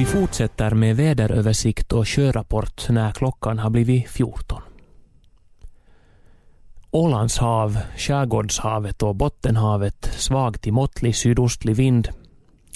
Vi 0.00 0.06
fortsätter 0.06 0.70
med 0.70 0.96
väderöversikt 0.96 1.92
och 1.92 2.08
sjörapport 2.08 2.88
när 2.88 3.12
klockan 3.12 3.58
har 3.58 3.70
blivit 3.70 4.10
14. 4.10 4.62
Ålands 6.90 7.38
hav, 7.38 7.78
Skärgårdshavet 7.96 9.02
och 9.02 9.16
Bottenhavet 9.16 10.04
svag 10.04 10.60
till 10.60 10.72
måttlig 10.72 11.16
sydostlig 11.16 11.76
vind. 11.76 12.08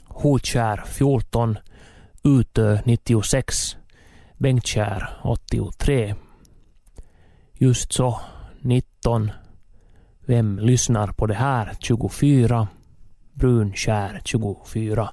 Hotskär 0.05 0.83
14, 0.87 1.59
Utö 2.25 2.79
96, 2.85 3.77
Bengtskär 4.39 5.19
83. 5.23 6.15
Just 7.53 7.93
så, 7.93 8.21
19. 8.61 9.31
Vem 10.27 10.59
lyssnar 10.59 11.07
på 11.09 11.27
det 11.27 11.35
här? 11.35 11.73
24. 11.81 12.69
Brunskär 13.33 14.21
24. 14.25 15.11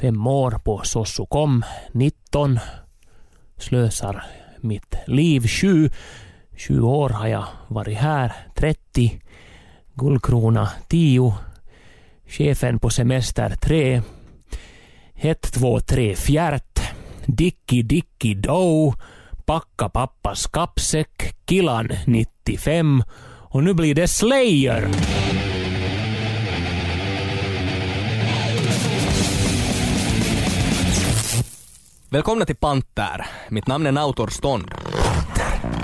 Fem 0.00 0.26
år 0.26 0.50
på 0.50 0.80
Sossukom 0.84 1.64
19. 1.92 2.58
Slösar 3.56 4.24
mitt 4.60 4.94
liv 5.06 5.46
7. 5.48 5.90
7 6.56 6.80
år 6.80 7.08
har 7.08 7.26
jag 7.28 7.44
varit 7.68 7.98
här 7.98 8.32
30. 8.54 9.20
Guldkrona 9.94 10.70
10. 10.88 11.34
Chefen 12.26 12.78
på 12.78 12.90
semester 12.90 13.50
3. 13.50 14.02
1, 15.14 15.52
2, 15.52 15.80
3, 15.80 16.14
fjärt. 16.16 16.80
Dicki 17.26 17.82
Dicki 17.82 18.34
Dow. 18.34 18.94
Packa 19.46 19.88
pappas 19.88 20.46
kappsäck. 20.46 21.34
Kilan 21.48 21.88
95. 22.06 23.02
Och 23.50 23.64
nu 23.64 23.74
blir 23.74 23.94
det 23.94 24.08
Slayer. 24.08 24.88
Välkomna 32.10 32.44
till 32.44 32.56
Panter. 32.56 33.26
Mitt 33.48 33.66
namn 33.66 33.86
är 33.86 33.92
Nautor 33.92 34.28
Stånd. 34.28 34.70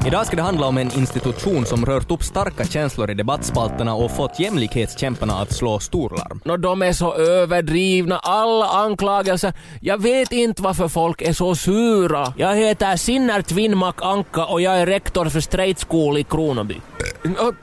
Idag 0.06 0.26
ska 0.26 0.36
det 0.36 0.42
handla 0.42 0.66
om 0.66 0.78
en 0.78 0.94
institution 0.94 1.66
som 1.66 1.86
rört 1.86 2.10
upp 2.10 2.22
starka 2.22 2.64
känslor 2.64 3.10
i 3.10 3.14
debattspalterna 3.14 3.94
och 3.94 4.10
fått 4.10 4.40
jämlikhetskämparna 4.40 5.34
att 5.34 5.52
slå 5.52 5.78
storlarm. 5.78 6.40
Nå, 6.44 6.56
de 6.56 6.82
är 6.82 6.92
så 6.92 7.14
överdrivna, 7.14 8.18
alla 8.18 8.66
anklagelser. 8.66 9.52
Jag 9.80 10.02
vet 10.02 10.32
inte 10.32 10.62
varför 10.62 10.88
folk 10.88 11.22
är 11.22 11.32
så 11.32 11.54
sura. 11.54 12.32
Jag 12.36 12.56
heter 12.56 12.96
Sinner 12.96 13.54
Winnmark 13.54 14.02
Anka 14.02 14.44
och 14.44 14.60
jag 14.60 14.80
är 14.80 14.86
rektor 14.86 15.24
för 15.24 15.40
Straight 15.40 15.86
School 15.88 16.18
i 16.18 16.24
Kronoby. 16.24 16.80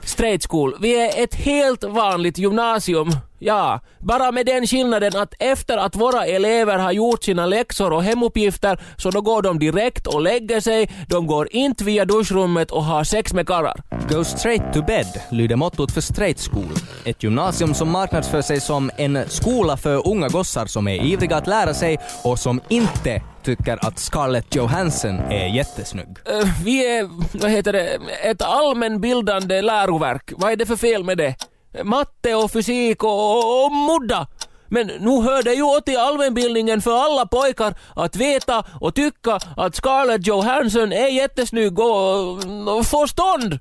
Straight 0.02 0.46
School, 0.50 0.76
vi 0.80 1.00
är 1.00 1.24
ett 1.24 1.34
helt 1.34 1.84
vanligt 1.84 2.38
gymnasium. 2.38 3.10
Ja, 3.44 3.80
bara 3.98 4.32
med 4.32 4.46
den 4.46 4.66
skillnaden 4.66 5.16
att 5.16 5.34
efter 5.38 5.78
att 5.78 5.96
våra 5.96 6.26
elever 6.26 6.78
har 6.78 6.92
gjort 6.92 7.24
sina 7.24 7.46
läxor 7.46 7.92
och 7.92 8.02
hemuppgifter 8.02 8.80
så 8.96 9.10
då 9.10 9.20
går 9.20 9.42
de 9.42 9.58
direkt 9.58 10.06
och 10.06 10.22
lägger 10.22 10.60
sig, 10.60 10.90
de 11.08 11.26
går 11.26 11.48
inte 11.50 11.84
via 11.84 12.04
duschrummet 12.04 12.70
och 12.70 12.84
har 12.84 13.04
sex 13.04 13.32
med 13.32 13.46
karlar. 13.46 13.82
Go 14.08 14.24
straight 14.24 14.72
to 14.72 14.82
bed 14.82 15.06
lyder 15.30 15.56
mottot 15.56 15.92
för 15.92 16.00
Straight 16.00 16.48
School. 16.50 16.72
Ett 17.04 17.22
gymnasium 17.22 17.74
som 17.74 17.90
marknadsför 17.90 18.42
sig 18.42 18.60
som 18.60 18.90
en 18.96 19.28
skola 19.28 19.76
för 19.76 20.08
unga 20.08 20.28
gossar 20.28 20.66
som 20.66 20.88
är 20.88 21.04
ivriga 21.04 21.36
att 21.36 21.46
lära 21.46 21.74
sig 21.74 21.98
och 22.24 22.38
som 22.38 22.60
inte 22.68 23.22
tycker 23.42 23.86
att 23.86 23.98
Scarlett 23.98 24.54
Johansson 24.54 25.18
är 25.18 25.46
jättesnygg. 25.46 26.08
Uh, 26.08 26.64
vi 26.64 26.96
är, 26.96 27.08
vad 27.38 27.50
heter 27.50 27.72
det, 27.72 27.98
ett 28.24 28.42
allmänbildande 28.42 29.62
läroverk. 29.62 30.32
Vad 30.36 30.52
är 30.52 30.56
det 30.56 30.66
för 30.66 30.76
fel 30.76 31.04
med 31.04 31.18
det? 31.18 31.51
Matte 31.84 32.34
och 32.34 32.50
fysik 32.50 33.04
och, 33.04 33.36
och, 33.36 33.64
och 33.64 33.72
modda. 33.72 34.26
Men 34.68 34.86
nu 34.86 35.22
hör 35.22 35.42
det 35.42 35.54
ju 35.54 35.62
åt 35.62 35.88
i 35.88 35.96
allmänbildningen 35.96 36.82
för 36.82 36.96
alla 36.96 37.26
pojkar 37.26 37.74
att 37.96 38.16
veta 38.16 38.64
och 38.80 38.94
tycka 38.94 39.38
att 39.56 39.74
Scarlett 39.74 40.26
Johansson 40.26 40.92
är 40.92 41.08
jättesnygg 41.08 41.78
och, 41.78 42.28
och 42.76 42.86
får 42.86 43.06
stånd. 43.06 43.58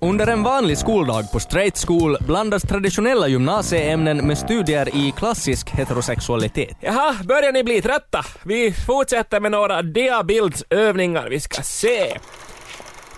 Under 0.00 0.26
en 0.26 0.42
vanlig 0.42 0.78
skoldag 0.78 1.32
på 1.32 1.40
Straight 1.40 1.84
School 1.86 2.16
blandas 2.20 2.62
traditionella 2.62 3.28
gymnasieämnen 3.28 4.26
med 4.26 4.38
studier 4.38 4.96
i 4.96 5.12
klassisk 5.16 5.70
heterosexualitet. 5.70 6.76
Jaha, 6.80 7.14
börjar 7.24 7.52
ni 7.52 7.64
bli 7.64 7.82
trötta? 7.82 8.24
Vi 8.44 8.72
fortsätter 8.72 9.40
med 9.40 9.50
några 9.50 9.82
diabildsövningar. 9.82 11.28
Vi 11.28 11.40
ska 11.40 11.62
se. 11.62 12.18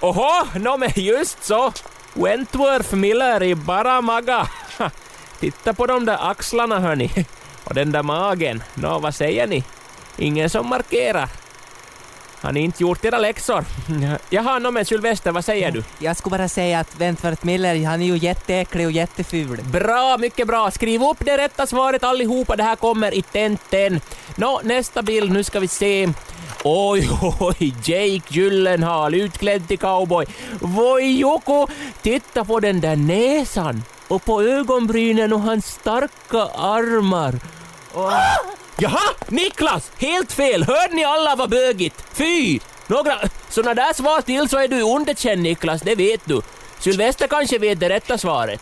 Oho, 0.00 0.58
no 0.58 0.76
men 0.76 0.90
just 0.94 1.44
så. 1.44 1.72
Wentworth 2.16 2.94
Miller 2.94 3.42
i 3.42 3.54
bara 3.54 4.00
maga. 4.00 4.48
Titta 5.40 5.74
på 5.74 5.86
de 5.86 6.04
där 6.04 6.30
axlarna 6.30 6.80
hörni. 6.80 7.26
Och 7.64 7.74
den 7.74 7.92
där 7.92 8.02
magen. 8.02 8.62
Nå, 8.74 8.98
vad 8.98 9.14
säger 9.14 9.46
ni? 9.46 9.64
Ingen 10.16 10.50
som 10.50 10.68
markerar. 10.68 11.28
Har 12.40 12.52
ni 12.52 12.60
inte 12.60 12.82
gjort 12.82 13.04
era 13.04 13.18
läxor? 13.18 13.64
Jaha, 14.30 14.58
nå 14.58 14.70
men 14.70 14.84
Sylvester, 14.84 15.32
vad 15.32 15.44
säger 15.44 15.70
du? 15.70 15.84
Jag 15.98 16.16
skulle 16.16 16.38
bara 16.38 16.48
säga 16.48 16.80
att 16.80 16.96
Wentworth 17.00 17.46
Miller, 17.46 17.86
han 17.86 18.02
är 18.02 18.06
ju 18.06 18.16
jätteäcklig 18.16 18.86
och 18.86 18.92
jätteful. 18.92 19.60
Bra, 19.62 20.16
mycket 20.18 20.46
bra. 20.46 20.70
Skriv 20.70 21.02
upp 21.02 21.16
det 21.20 21.38
rätta 21.38 21.66
svaret 21.66 22.04
allihopa, 22.04 22.56
det 22.56 22.62
här 22.62 22.76
kommer 22.76 23.14
i 23.14 23.22
tenten. 23.22 24.00
Nå, 24.36 24.60
nästa 24.64 25.02
bild, 25.02 25.32
nu 25.32 25.44
ska 25.44 25.60
vi 25.60 25.68
se. 25.68 26.08
Oj, 26.68 27.08
oj, 27.40 27.74
Jake 27.84 28.22
Gyllenhaal 28.28 29.14
utklädd 29.14 29.68
till 29.68 29.78
cowboy. 29.78 30.26
Voi 30.60 31.18
Joko, 31.18 31.66
titta 32.02 32.44
på 32.44 32.60
den 32.60 32.80
där 32.80 32.96
näsan 32.96 33.82
och 34.08 34.24
på 34.24 34.42
ögonbrynen 34.42 35.32
och 35.32 35.40
hans 35.40 35.66
starka 35.66 36.42
armar. 36.54 37.34
Och... 37.92 38.10
Jaha, 38.78 39.00
Niklas! 39.28 39.92
Helt 39.98 40.32
fel! 40.32 40.64
Hörde 40.64 40.94
ni 40.94 41.04
alla 41.04 41.36
vad 41.36 41.50
bögigt? 41.50 42.04
Fy! 42.12 42.58
Några 42.86 43.14
såna 43.48 43.74
där 43.74 43.92
svar 43.92 44.20
till 44.20 44.48
så 44.48 44.58
är 44.58 44.68
du 44.68 44.82
underkänd 44.82 45.42
Niklas, 45.42 45.82
det 45.82 45.94
vet 45.94 46.20
du. 46.24 46.42
Sylvester 46.78 47.26
kanske 47.26 47.58
vet 47.58 47.80
det 47.80 47.88
rätta 47.88 48.18
svaret. 48.18 48.60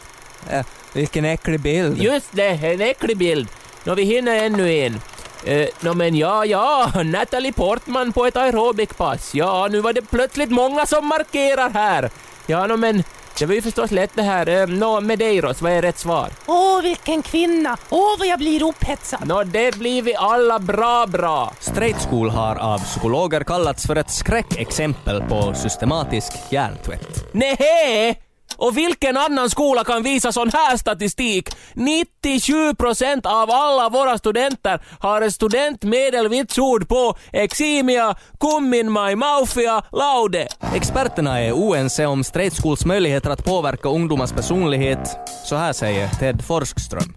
Äh, 0.50 0.66
vilken 0.92 1.24
äcklig 1.24 1.60
bild. 1.60 2.02
Just 2.02 2.28
det, 2.30 2.48
en 2.48 2.80
äcklig 2.80 3.16
bild. 3.16 3.48
Nå, 3.84 3.94
vi 3.94 4.02
hinner 4.02 4.44
ännu 4.44 4.72
en. 4.72 5.00
Eh, 5.44 5.68
no, 5.80 5.94
men 5.94 6.14
ja, 6.14 6.44
ja, 6.44 6.90
Natalie 7.04 7.52
Portman 7.52 8.12
på 8.12 8.26
ett 8.26 8.36
aerobikpass. 8.36 9.34
Ja, 9.34 9.68
nu 9.70 9.80
var 9.80 9.92
det 9.92 10.02
plötsligt 10.02 10.50
många 10.50 10.86
som 10.86 11.06
markerar 11.06 11.70
här. 11.70 12.10
Ja, 12.46 12.66
no, 12.66 12.76
men 12.76 13.02
det 13.38 13.46
var 13.46 13.54
ju 13.54 13.62
förstås 13.62 13.90
lätt 13.90 14.10
det 14.14 14.22
här. 14.22 14.48
Eh, 14.48 14.66
nå, 14.66 15.00
Medeiros, 15.00 15.62
vad 15.62 15.72
är 15.72 15.82
rätt 15.82 15.98
svar? 15.98 16.28
Åh, 16.46 16.82
vilken 16.82 17.22
kvinna! 17.22 17.76
Åh, 17.90 18.18
vad 18.18 18.28
jag 18.28 18.38
blir 18.38 18.62
upphetsad! 18.68 19.26
Nå, 19.26 19.44
det 19.44 19.78
blir 19.78 20.02
vi 20.02 20.14
alla 20.14 20.58
bra, 20.58 21.06
bra. 21.06 21.52
Straight 21.60 22.08
School 22.08 22.30
har 22.30 22.56
av 22.56 22.78
psykologer 22.78 23.40
kallats 23.40 23.86
för 23.86 23.96
ett 23.96 24.10
skräckexempel 24.10 25.22
på 25.22 25.54
systematisk 25.54 26.32
hjärntvätt. 26.50 27.24
Nej! 27.32 28.23
Och 28.56 28.78
vilken 28.78 29.16
annan 29.16 29.50
skola 29.50 29.84
kan 29.84 30.02
visa 30.02 30.32
sån 30.32 30.50
här 30.52 30.76
statistik? 30.76 31.48
97% 31.74 33.26
av 33.26 33.50
alla 33.50 33.88
våra 33.88 34.18
studenter 34.18 34.82
har 35.00 35.22
ett 35.22 35.34
studentmedelvitsord 35.34 36.88
på 36.88 37.16
Eximia, 37.32 38.14
Kummin 38.40 38.92
my 38.92 39.16
maufia, 39.16 39.82
laude. 39.92 40.48
Experterna 40.74 41.40
är 41.40 41.52
oense 41.52 42.06
om 42.06 42.24
Straight 42.24 42.62
Schools 42.62 42.84
möjligheter 42.84 43.30
att 43.30 43.44
påverka 43.44 43.88
ungdomars 43.88 44.32
personlighet. 44.32 45.18
Så 45.44 45.56
här 45.56 45.72
säger 45.72 46.08
Ted 46.08 46.44
Forskström. 46.44 47.14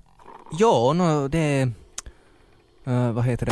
Ja, 0.51 0.93
no, 0.93 1.27
det... 1.27 1.67
Uh, 2.87 3.11
vad 3.11 3.25
heter 3.25 3.45
det? 3.45 3.51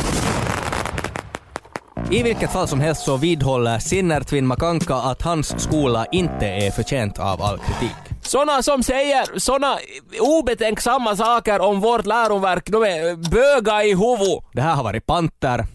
I 2.10 2.22
vilket 2.22 2.52
fall 2.52 2.68
som 2.68 2.80
helst 2.80 3.02
så 3.04 3.16
vidhåller 3.16 3.78
Sinnertvin 3.78 4.46
Makanka 4.46 4.94
att 4.94 5.22
hans 5.22 5.60
skola 5.62 6.06
inte 6.12 6.46
är 6.46 6.70
förtjänt 6.70 7.18
av 7.18 7.42
all 7.42 7.58
kritik. 7.58 7.96
Såna 8.22 8.62
som 8.62 8.82
säger 8.82 9.38
såna 9.38 9.78
obetänksamma 10.20 11.16
saker 11.16 11.60
om 11.60 11.80
vårt 11.80 12.06
läroverk, 12.06 12.68
de 12.70 12.82
är 12.82 13.30
böga 13.30 13.84
i 13.84 13.88
huvudet. 13.94 14.44
Det 14.52 14.62
här 14.62 14.74
har 14.74 14.84
varit 14.84 15.06
Panter. 15.06 15.66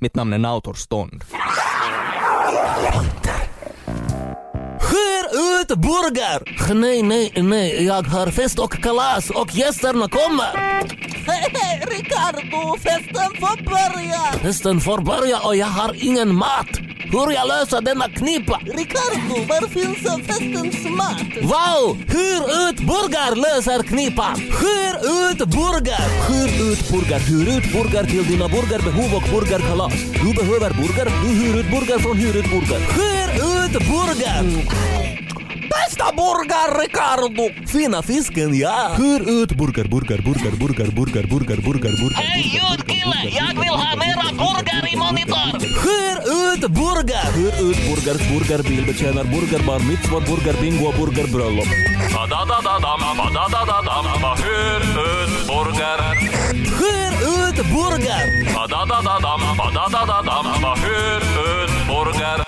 Mitt 0.00 0.14
namn 0.14 0.32
är 0.32 0.38
Nautor 0.38 0.74
Stånd. 0.74 1.24
Ut 5.36 5.68
burgare! 5.68 6.74
Nej, 6.74 7.02
nej, 7.02 7.32
nej, 7.36 7.84
jag 7.84 8.02
har 8.02 8.30
fest 8.30 8.58
och 8.58 8.72
kalas 8.72 9.30
och 9.30 9.54
gästerna 9.54 10.08
kommer! 10.08 10.52
Hej, 11.26 11.82
Ricardo! 11.90 12.76
Festen 12.78 13.30
får 13.40 13.64
börja! 13.64 14.20
Festen 14.42 14.80
får 14.80 15.00
börja 15.00 15.38
och 15.38 15.56
jag 15.56 15.66
har 15.66 16.04
ingen 16.04 16.34
mat! 16.34 16.70
Hur 17.12 17.32
jag 17.32 17.48
löser 17.48 17.80
denna 17.80 18.08
knipa? 18.08 18.60
Ricardo, 18.64 19.36
var 19.48 19.68
finns 19.68 20.26
festens 20.26 20.96
mat? 20.98 21.30
Wow! 21.42 21.96
Hyr 21.96 22.42
ut 22.62 22.78
burgar 22.90 23.36
löser 23.36 23.82
knipan! 23.82 24.36
Hyr 24.62 24.94
ut 25.18 25.38
burgar! 25.38 26.08
Hyr 26.28 26.50
ut 26.70 26.90
burgar, 26.90 27.18
hyr 27.18 27.48
ut 27.58 27.72
burgar 27.72 28.04
till 28.04 28.26
dina 28.26 28.48
burgarbehov 28.48 29.14
och 29.14 29.28
burgarkalas. 29.32 29.94
Du 30.22 30.34
behöver 30.40 30.70
burgar, 30.70 31.08
du 31.22 31.28
hyr 31.28 31.60
ut 31.60 31.70
burgar 31.70 31.98
från 31.98 32.16
Hyr 32.16 32.36
ut 32.36 32.50
burgar. 32.50 32.80
Hyr 32.98 33.28
ut 33.64 33.72
burgar! 33.72 35.25
Bästa 35.96 36.12
burgar, 36.12 36.78
Ricardo! 36.78 37.48
Fina 37.66 38.02
fisken, 38.02 38.52
ja! 38.54 38.94
Hyr 38.96 39.22
ut 39.22 39.56
burgar, 39.56 39.88
burgar, 39.88 40.20
burgar, 40.20 40.52
burgar, 40.60 40.90
burgar, 40.92 41.24
burgar, 41.26 41.60
burgar, 41.64 41.94
burgar. 42.00 42.22
Hej 42.22 42.42
ljudkille! 42.56 43.20
Jag 43.38 43.60
vill 43.60 43.76
ha 43.82 43.96
mera 43.96 44.28
burgar 44.42 44.92
i 44.92 44.96
monitor! 44.96 45.56
Hyr 45.84 46.16
ut 46.40 46.70
burgar! 46.70 47.32
Hyr 47.36 47.54
ut 47.68 47.78
burgars 47.88 48.22
burgarbilbetjänar, 48.28 49.24
burgarbar, 49.24 49.80
mitzvot, 49.88 50.24
burgarbröllop. 50.98 51.68
Ba-da-da-da-dam, 52.14 53.00
ba-da-da-da-dam, 53.18 54.06
ba- 54.22 54.36
hyr 54.44 54.82
ut 55.08 55.32
burgare. 55.48 56.10
Hyr 56.78 57.12
ut 57.36 57.58
burgar! 57.72 58.26
Hyr 60.84 61.22
ut 61.44 61.88
burgare. 61.88 62.45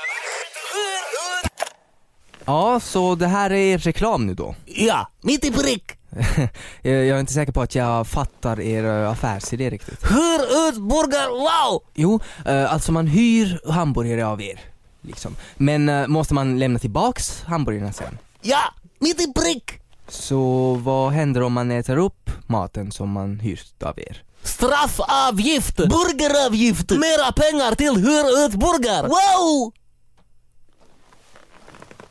Ja, 2.49 2.81
så 2.81 3.15
det 3.15 3.27
här 3.27 3.53
är 3.53 3.79
reklam 3.79 4.27
nu 4.27 4.35
då? 4.35 4.55
Ja, 4.67 5.11
mitt 5.21 5.45
i 5.45 5.51
prick! 5.51 5.85
jag 6.83 6.95
är 6.95 7.21
inte 7.21 7.33
säker 7.33 7.53
på 7.53 7.63
att 7.63 7.75
jag 7.75 8.07
fattar 8.07 8.61
er 8.61 8.85
eh, 8.85 9.11
affärsidé 9.11 9.71
riktigt. 9.71 10.05
Hyr 10.11 10.69
ut 10.69 10.75
burgar, 10.75 11.29
wow! 11.29 11.83
Jo, 11.95 12.21
eh, 12.47 12.73
alltså 12.73 12.93
man 12.93 13.07
hyr 13.07 13.71
hamburgare 13.71 14.27
av 14.27 14.43
er. 14.43 14.61
Liksom. 15.01 15.37
Men 15.57 15.89
eh, 15.89 16.07
måste 16.07 16.35
man 16.35 16.59
lämna 16.59 16.79
tillbaks 16.79 17.43
hamburgarna 17.43 17.93
sen? 17.93 18.19
Ja, 18.43 18.61
mitt 18.99 19.21
i 19.21 19.33
prick! 19.33 19.81
Så 20.09 20.75
vad 20.75 21.13
händer 21.13 21.43
om 21.43 21.53
man 21.53 21.71
äter 21.71 21.97
upp 21.97 22.31
maten 22.47 22.93
som 22.93 23.11
man 23.11 23.41
hyrt 23.41 23.83
av 23.83 23.99
er? 23.99 24.23
Straffavgift! 24.43 25.77
Burgeravgift! 25.77 26.91
Mera 26.91 27.33
pengar 27.33 27.75
till 27.75 27.97
hyr 27.97 28.47
ut 28.47 28.55
burgar! 28.55 29.03
Wow! 29.03 29.73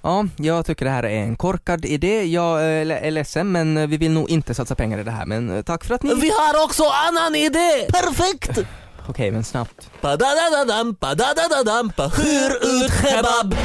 Ja, 0.02 0.26
jag 0.38 0.66
tycker 0.66 0.86
det 0.86 0.91
här 0.91 1.04
är 1.04 1.24
en 1.24 1.36
korkad 1.36 1.86
idé. 1.86 2.24
Jag 2.24 2.60
eh, 2.60 3.06
är 3.08 3.12
ledsen 3.12 3.52
men 3.52 3.78
eh, 3.78 3.88
vi 3.88 3.98
vill 3.98 4.12
nog 4.12 4.30
inte 4.30 4.54
satsa 4.54 4.76
pengar 4.76 5.00
i 5.00 5.04
det 5.04 5.12
här. 5.12 5.26
Men 5.26 5.50
eh, 5.58 5.62
tack 5.62 5.84
för 5.84 5.95
att 5.95 6.04
ni... 6.04 6.14
Vi 6.14 6.30
har 6.30 6.64
också 6.64 6.84
annan 7.08 7.36
idé! 7.36 7.88
Perfekt! 7.91 8.60
Okej, 9.10 9.32
men 9.32 9.43
snabbt. 9.43 9.91
Padadadadam, 10.02 10.95
padadadadam, 10.95 11.89
pa 11.89 12.08
hyr 12.08 12.52
ut 12.62 12.91
kebab! 13.02 13.56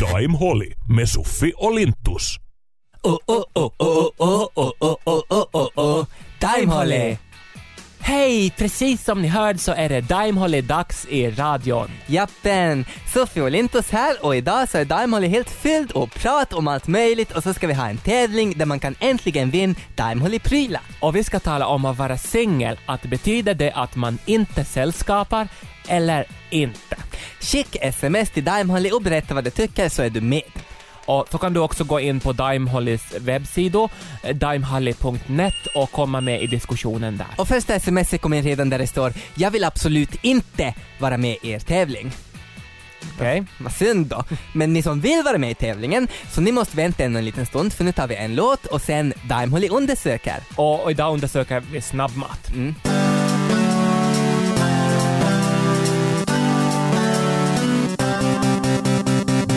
Daim 0.00 0.34
Holly 0.34 0.72
med 0.88 1.08
Soffi 1.08 1.52
och 1.56 1.74
Lintus. 1.74 2.36
Oh, 3.02 3.18
oh, 3.26 3.44
oh, 3.54 3.72
oh, 3.78 4.10
oh, 4.18 4.48
oh, 4.54 4.72
oh, 4.80 4.96
oh, 5.04 5.22
oh, 5.30 5.46
oh, 5.52 5.68
oh. 5.76 6.06
Daimholly! 6.40 7.18
Hej! 8.46 8.54
Precis 8.56 9.04
som 9.04 9.22
ni 9.22 9.28
hörde 9.28 9.58
så 9.58 9.72
är 9.72 9.88
det 9.88 10.00
Daimholly-dags 10.00 11.06
i 11.08 11.30
radion. 11.30 11.90
Jappen! 12.06 12.84
Sofie 13.14 13.42
och 13.42 13.50
Lintus 13.50 13.90
här 13.90 14.24
och 14.24 14.36
idag 14.36 14.68
så 14.68 14.78
är 14.78 14.84
Daimholly 14.84 15.28
helt 15.28 15.50
fylld 15.50 15.92
och 15.92 16.10
prat 16.10 16.52
om 16.52 16.68
allt 16.68 16.86
möjligt 16.86 17.32
och 17.32 17.42
så 17.42 17.54
ska 17.54 17.66
vi 17.66 17.74
ha 17.74 17.88
en 17.88 17.96
tävling 17.96 18.58
där 18.58 18.66
man 18.66 18.80
kan 18.80 18.94
äntligen 19.00 19.50
vinna 19.50 19.74
Daimholly-prylar. 19.96 20.80
Och 21.00 21.16
vi 21.16 21.24
ska 21.24 21.40
tala 21.40 21.66
om 21.66 21.84
att 21.84 21.98
vara 21.98 22.18
singel. 22.18 22.78
Att 22.86 23.02
betyder 23.02 23.54
det 23.54 23.72
att 23.72 23.96
man 23.96 24.18
inte 24.26 24.64
sällskapar 24.64 25.48
eller 25.88 26.26
inte? 26.50 26.96
Skick 27.40 27.76
sms 27.80 28.30
till 28.30 28.44
Daimholly 28.44 28.90
och 28.90 29.02
berätta 29.02 29.34
vad 29.34 29.44
du 29.44 29.50
tycker 29.50 29.88
så 29.88 30.02
är 30.02 30.10
du 30.10 30.20
med. 30.20 30.42
Och 31.06 31.28
så 31.30 31.38
kan 31.38 31.52
du 31.52 31.60
också 31.60 31.84
gå 31.84 32.00
in 32.00 32.20
på 32.20 32.32
Daimhollys 32.32 33.14
webbsida, 33.20 33.88
eh, 34.22 34.36
daimholly.net 34.36 35.66
och 35.74 35.92
komma 35.92 36.20
med 36.20 36.42
i 36.42 36.46
diskussionen 36.46 37.16
där. 37.16 37.26
Och 37.36 37.48
första 37.48 37.74
sms 37.74 38.14
kom 38.20 38.32
in 38.32 38.42
redan 38.42 38.70
där 38.70 38.78
det 38.78 38.86
står 38.86 39.12
“Jag 39.34 39.50
vill 39.50 39.64
absolut 39.64 40.24
inte 40.24 40.74
vara 40.98 41.16
med 41.16 41.36
i 41.42 41.50
er 41.50 41.58
tävling”. 41.58 42.12
Okej. 43.14 43.44
Vad 43.58 43.72
synd 43.72 44.06
då. 44.06 44.24
Men 44.52 44.72
ni 44.72 44.82
som 44.82 45.00
vill 45.00 45.22
vara 45.24 45.38
med 45.38 45.50
i 45.50 45.54
tävlingen, 45.54 46.08
så 46.30 46.40
ni 46.40 46.52
måste 46.52 46.76
vänta 46.76 47.04
en 47.04 47.24
liten 47.24 47.46
stund 47.46 47.72
för 47.72 47.84
nu 47.84 47.92
tar 47.92 48.06
vi 48.06 48.14
en 48.14 48.34
låt 48.34 48.66
och 48.66 48.82
sen 48.82 49.12
Daimholly 49.28 49.68
undersöker. 49.68 50.36
Och, 50.56 50.84
och 50.84 50.90
idag 50.90 51.12
undersöker 51.12 51.62
vi 51.72 51.80
snabbmat. 51.80 52.50
Mm. 52.54 52.74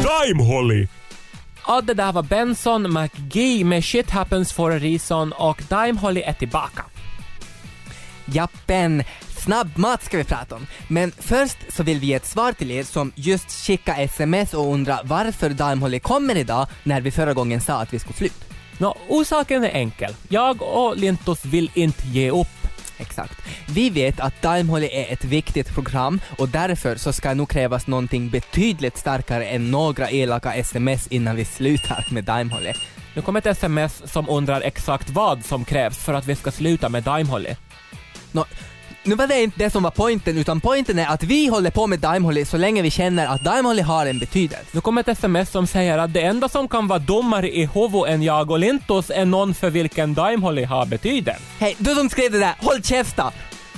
Daim 0.04 0.40
Holly! 0.40 0.88
Ja, 1.68 1.82
det 1.82 1.94
där 1.94 2.12
var 2.12 2.24
Benson 2.24 2.94
McGee 2.94 3.64
med 3.64 3.84
Shit 3.86 4.10
Happens 4.10 4.54
for 4.54 4.72
a 4.72 4.80
Reason 4.80 5.34
och 5.34 5.62
Daimholly 5.70 6.22
är 6.22 6.34
tillbaka. 6.34 6.84
Jappen! 8.26 9.04
Snabbmat 9.38 10.06
ska 10.06 10.18
vi 10.18 10.24
prata 10.24 10.56
om. 10.56 10.68
Men 10.88 11.12
först 11.18 11.58
så 11.70 11.84
vill 11.84 12.00
vi 12.00 12.08
ge 12.08 12.14
ett 12.14 12.26
svar 12.26 12.54
till 12.54 12.72
er 12.72 12.84
som 12.84 13.12
just 13.16 13.52
skickade 13.52 14.02
sms 14.02 14.54
och 14.54 14.74
undrar 14.74 15.02
varför 15.04 15.50
Daimholly 15.50 16.00
kommer 16.00 16.38
idag 16.38 16.68
när 16.84 17.02
vi 17.02 17.12
förra 17.12 17.34
gången 17.34 17.62
sa 17.62 17.82
att 17.82 17.94
vi 17.94 18.00
skulle 18.00 18.16
sluta. 18.16 18.46
Nå, 18.78 18.98
orsaken 19.08 19.64
är 19.64 19.70
enkel. 19.70 20.14
Jag 20.30 20.62
och 20.62 20.98
Lintus 20.98 21.46
vill 21.46 21.72
inte 21.74 22.08
ge 22.08 22.32
upp. 22.32 22.59
Exakt. 23.00 23.42
Vi 23.68 23.90
vet 23.90 24.20
att 24.20 24.42
Daimholly 24.42 24.90
är 24.92 25.14
ett 25.14 25.24
viktigt 25.24 25.74
program 25.74 26.20
och 26.38 26.50
därför 26.50 26.96
så 26.96 27.14
ska 27.14 27.34
nog 27.34 27.50
krävas 27.50 27.88
någonting 27.88 28.30
betydligt 28.30 28.98
starkare 28.98 29.46
än 29.46 29.72
några 29.72 30.10
elaka 30.10 30.54
sms 30.54 31.08
innan 31.08 31.36
vi 31.36 31.46
slutar 31.46 32.08
med 32.12 32.24
Daimholly. 32.24 32.74
Nu 33.16 33.22
kommer 33.22 33.40
ett 33.40 33.46
sms 33.46 34.12
som 34.12 34.30
undrar 34.30 34.62
exakt 34.62 35.10
vad 35.10 35.46
som 35.46 35.66
krävs 35.66 35.98
för 35.98 36.14
att 36.14 36.26
vi 36.26 36.36
ska 36.36 36.52
sluta 36.52 36.90
med 36.90 37.04
Daimholly. 37.04 37.56
Nå, 38.32 38.46
nu 39.04 39.16
var 39.16 39.28
det 39.28 39.44
inte 39.44 39.60
det 39.60 39.70
som 39.70 39.84
var 39.84 39.92
poängen 39.92 40.38
utan 40.38 40.62
poängen 40.62 41.00
är 41.00 41.08
att 41.08 41.24
vi 41.24 41.48
håller 41.48 41.72
på 41.72 41.88
med 41.88 42.00
Daimholly 42.00 42.46
så 42.46 42.58
länge 42.58 42.82
vi 42.82 42.92
känner 42.92 43.28
att 43.28 43.44
Daimholly 43.44 43.82
har 43.82 44.06
en 44.06 44.20
betydelse. 44.20 44.66
Nu 44.72 44.82
kommer 44.82 45.02
ett 45.02 45.08
sms 45.08 45.52
som 45.52 45.68
säger 45.68 45.98
att 45.98 46.14
det 46.14 46.22
enda 46.22 46.50
som 46.50 46.68
kan 46.68 46.88
vara 46.88 47.00
dummare 47.00 47.50
i 47.50 47.70
huvudet 47.74 48.10
än 48.14 48.24
jag 48.24 48.52
och 48.52 48.60
Lintus 48.60 49.10
är 49.10 49.26
någon 49.26 49.54
för 49.54 49.70
vilken 49.70 50.14
Daimholly 50.14 50.64
har 50.64 50.86
betydelse. 50.86 51.42
Hej, 51.60 51.76
du 51.78 51.96
som 51.96 52.10
skrev 52.10 52.32
det 52.32 52.40
där, 52.40 52.54
håll 52.58 52.84
käften! 52.84 53.32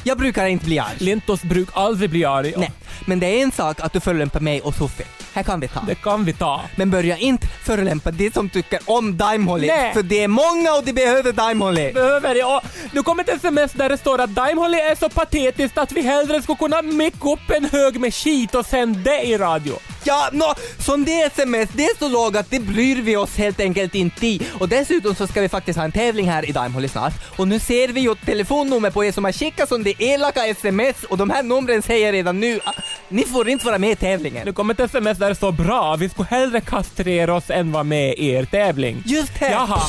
Jag 0.03 0.17
brukar 0.17 0.45
inte 0.45 0.65
bli 0.65 0.80
arg. 0.80 0.95
Lintus 0.97 1.41
brukar 1.41 1.82
aldrig 1.82 2.09
bli 2.09 2.26
arg. 2.26 2.53
Nej, 2.57 2.72
men 3.06 3.20
det 3.20 3.28
är 3.28 3.44
en 3.44 3.52
sak 3.52 3.80
att 3.80 3.94
du 3.94 4.00
förolämpar 4.00 4.39
mig 4.39 4.62
och 4.62 4.76
Sofie. 4.76 5.06
Här 5.34 5.44
kan 5.44 5.60
vi 5.60 5.68
ta. 5.68 5.82
Det 5.88 5.96
kan 5.96 6.26
vi 6.26 6.34
ta. 6.34 6.62
Men 6.76 6.92
börja 6.92 7.18
inte 7.18 7.48
förolämpa 7.48 8.12
de 8.12 8.32
som 8.32 8.50
tycker 8.50 8.80
om 8.86 9.18
Daimholly. 9.18 9.68
Nej. 9.68 9.94
För 9.94 10.04
det 10.04 10.24
är 10.24 10.28
många 10.28 10.74
och 10.74 10.84
de 10.84 10.94
behöver 10.94 11.32
Daimholly. 11.32 11.94
Behöver. 11.94 12.56
Och 12.56 12.62
nu 12.92 13.04
kommer 13.04 13.24
ett 13.24 13.30
sms 13.30 13.72
där 13.72 13.89
det 13.89 13.98
står 13.98 14.22
att 14.22 14.36
Daimholly 14.36 14.78
är 14.78 14.96
så 14.96 15.10
patetiskt 15.10 15.78
att 15.78 15.92
vi 15.92 16.02
hellre 16.02 16.42
skulle 16.42 16.58
kunna 16.58 16.82
micka 16.82 17.30
upp 17.30 17.50
en 17.50 17.66
hög 17.66 18.00
med 18.00 18.14
skit 18.14 18.56
och 18.56 18.66
sända 18.66 19.12
det 19.12 19.22
i 19.22 19.38
radio. 19.38 19.76
Ja, 20.04 20.30
nå, 20.32 20.54
som 20.80 21.06
det 21.06 21.22
sms, 21.22 21.70
det 21.74 21.86
är 21.86 21.98
så 22.00 22.10
lågt 22.10 22.36
att 22.36 22.50
det 22.50 22.60
bryr 22.60 23.02
vi 23.02 23.16
oss 23.16 23.38
helt 23.38 23.60
enkelt 23.60 23.96
inte 23.96 24.28
i. 24.28 24.42
Och 24.60 24.70
dessutom 24.70 25.16
så 25.16 25.28
ska 25.28 25.42
vi 25.42 25.50
faktiskt 25.50 25.78
ha 25.78 25.86
en 25.86 25.92
tävling 25.92 26.30
här 26.30 26.50
i 26.50 26.52
Daimholly 26.52 26.88
snart. 26.88 27.14
Och 27.38 27.48
nu 27.48 27.60
ser 27.60 27.88
vi 27.88 28.02
ju 28.02 28.16
telefonnummer 28.16 28.92
på 28.92 29.06
er 29.06 29.12
som 29.12 29.24
har 29.26 29.32
skickat 29.32 29.70
som 29.70 29.84
det 29.84 30.02
elaka 30.02 30.46
sms 30.48 31.04
och 31.04 31.18
de 31.18 31.30
här 31.30 31.44
numren 31.44 31.82
säger 31.82 32.12
redan 32.12 32.39
nu 32.39 32.60
ni 33.10 33.26
får 33.26 33.50
inte 33.50 33.66
vara 33.66 33.78
med 33.78 33.92
i 33.92 33.96
tävlingen. 33.96 34.46
Nu 34.46 34.54
kommer 34.54 34.74
ett 34.74 34.80
sms 34.80 35.18
där 35.18 35.30
det 35.30 35.36
står 35.36 35.52
bra, 35.52 35.96
vi 35.96 36.10
skulle 36.10 36.28
hellre 36.28 36.62
kastrera 36.62 37.34
oss 37.34 37.50
än 37.50 37.72
vara 37.72 37.84
med 37.84 38.14
i 38.18 38.30
er 38.30 38.46
tävling. 38.46 39.04
Just 39.06 39.40
det! 39.40 39.52
Jaha. 39.52 39.82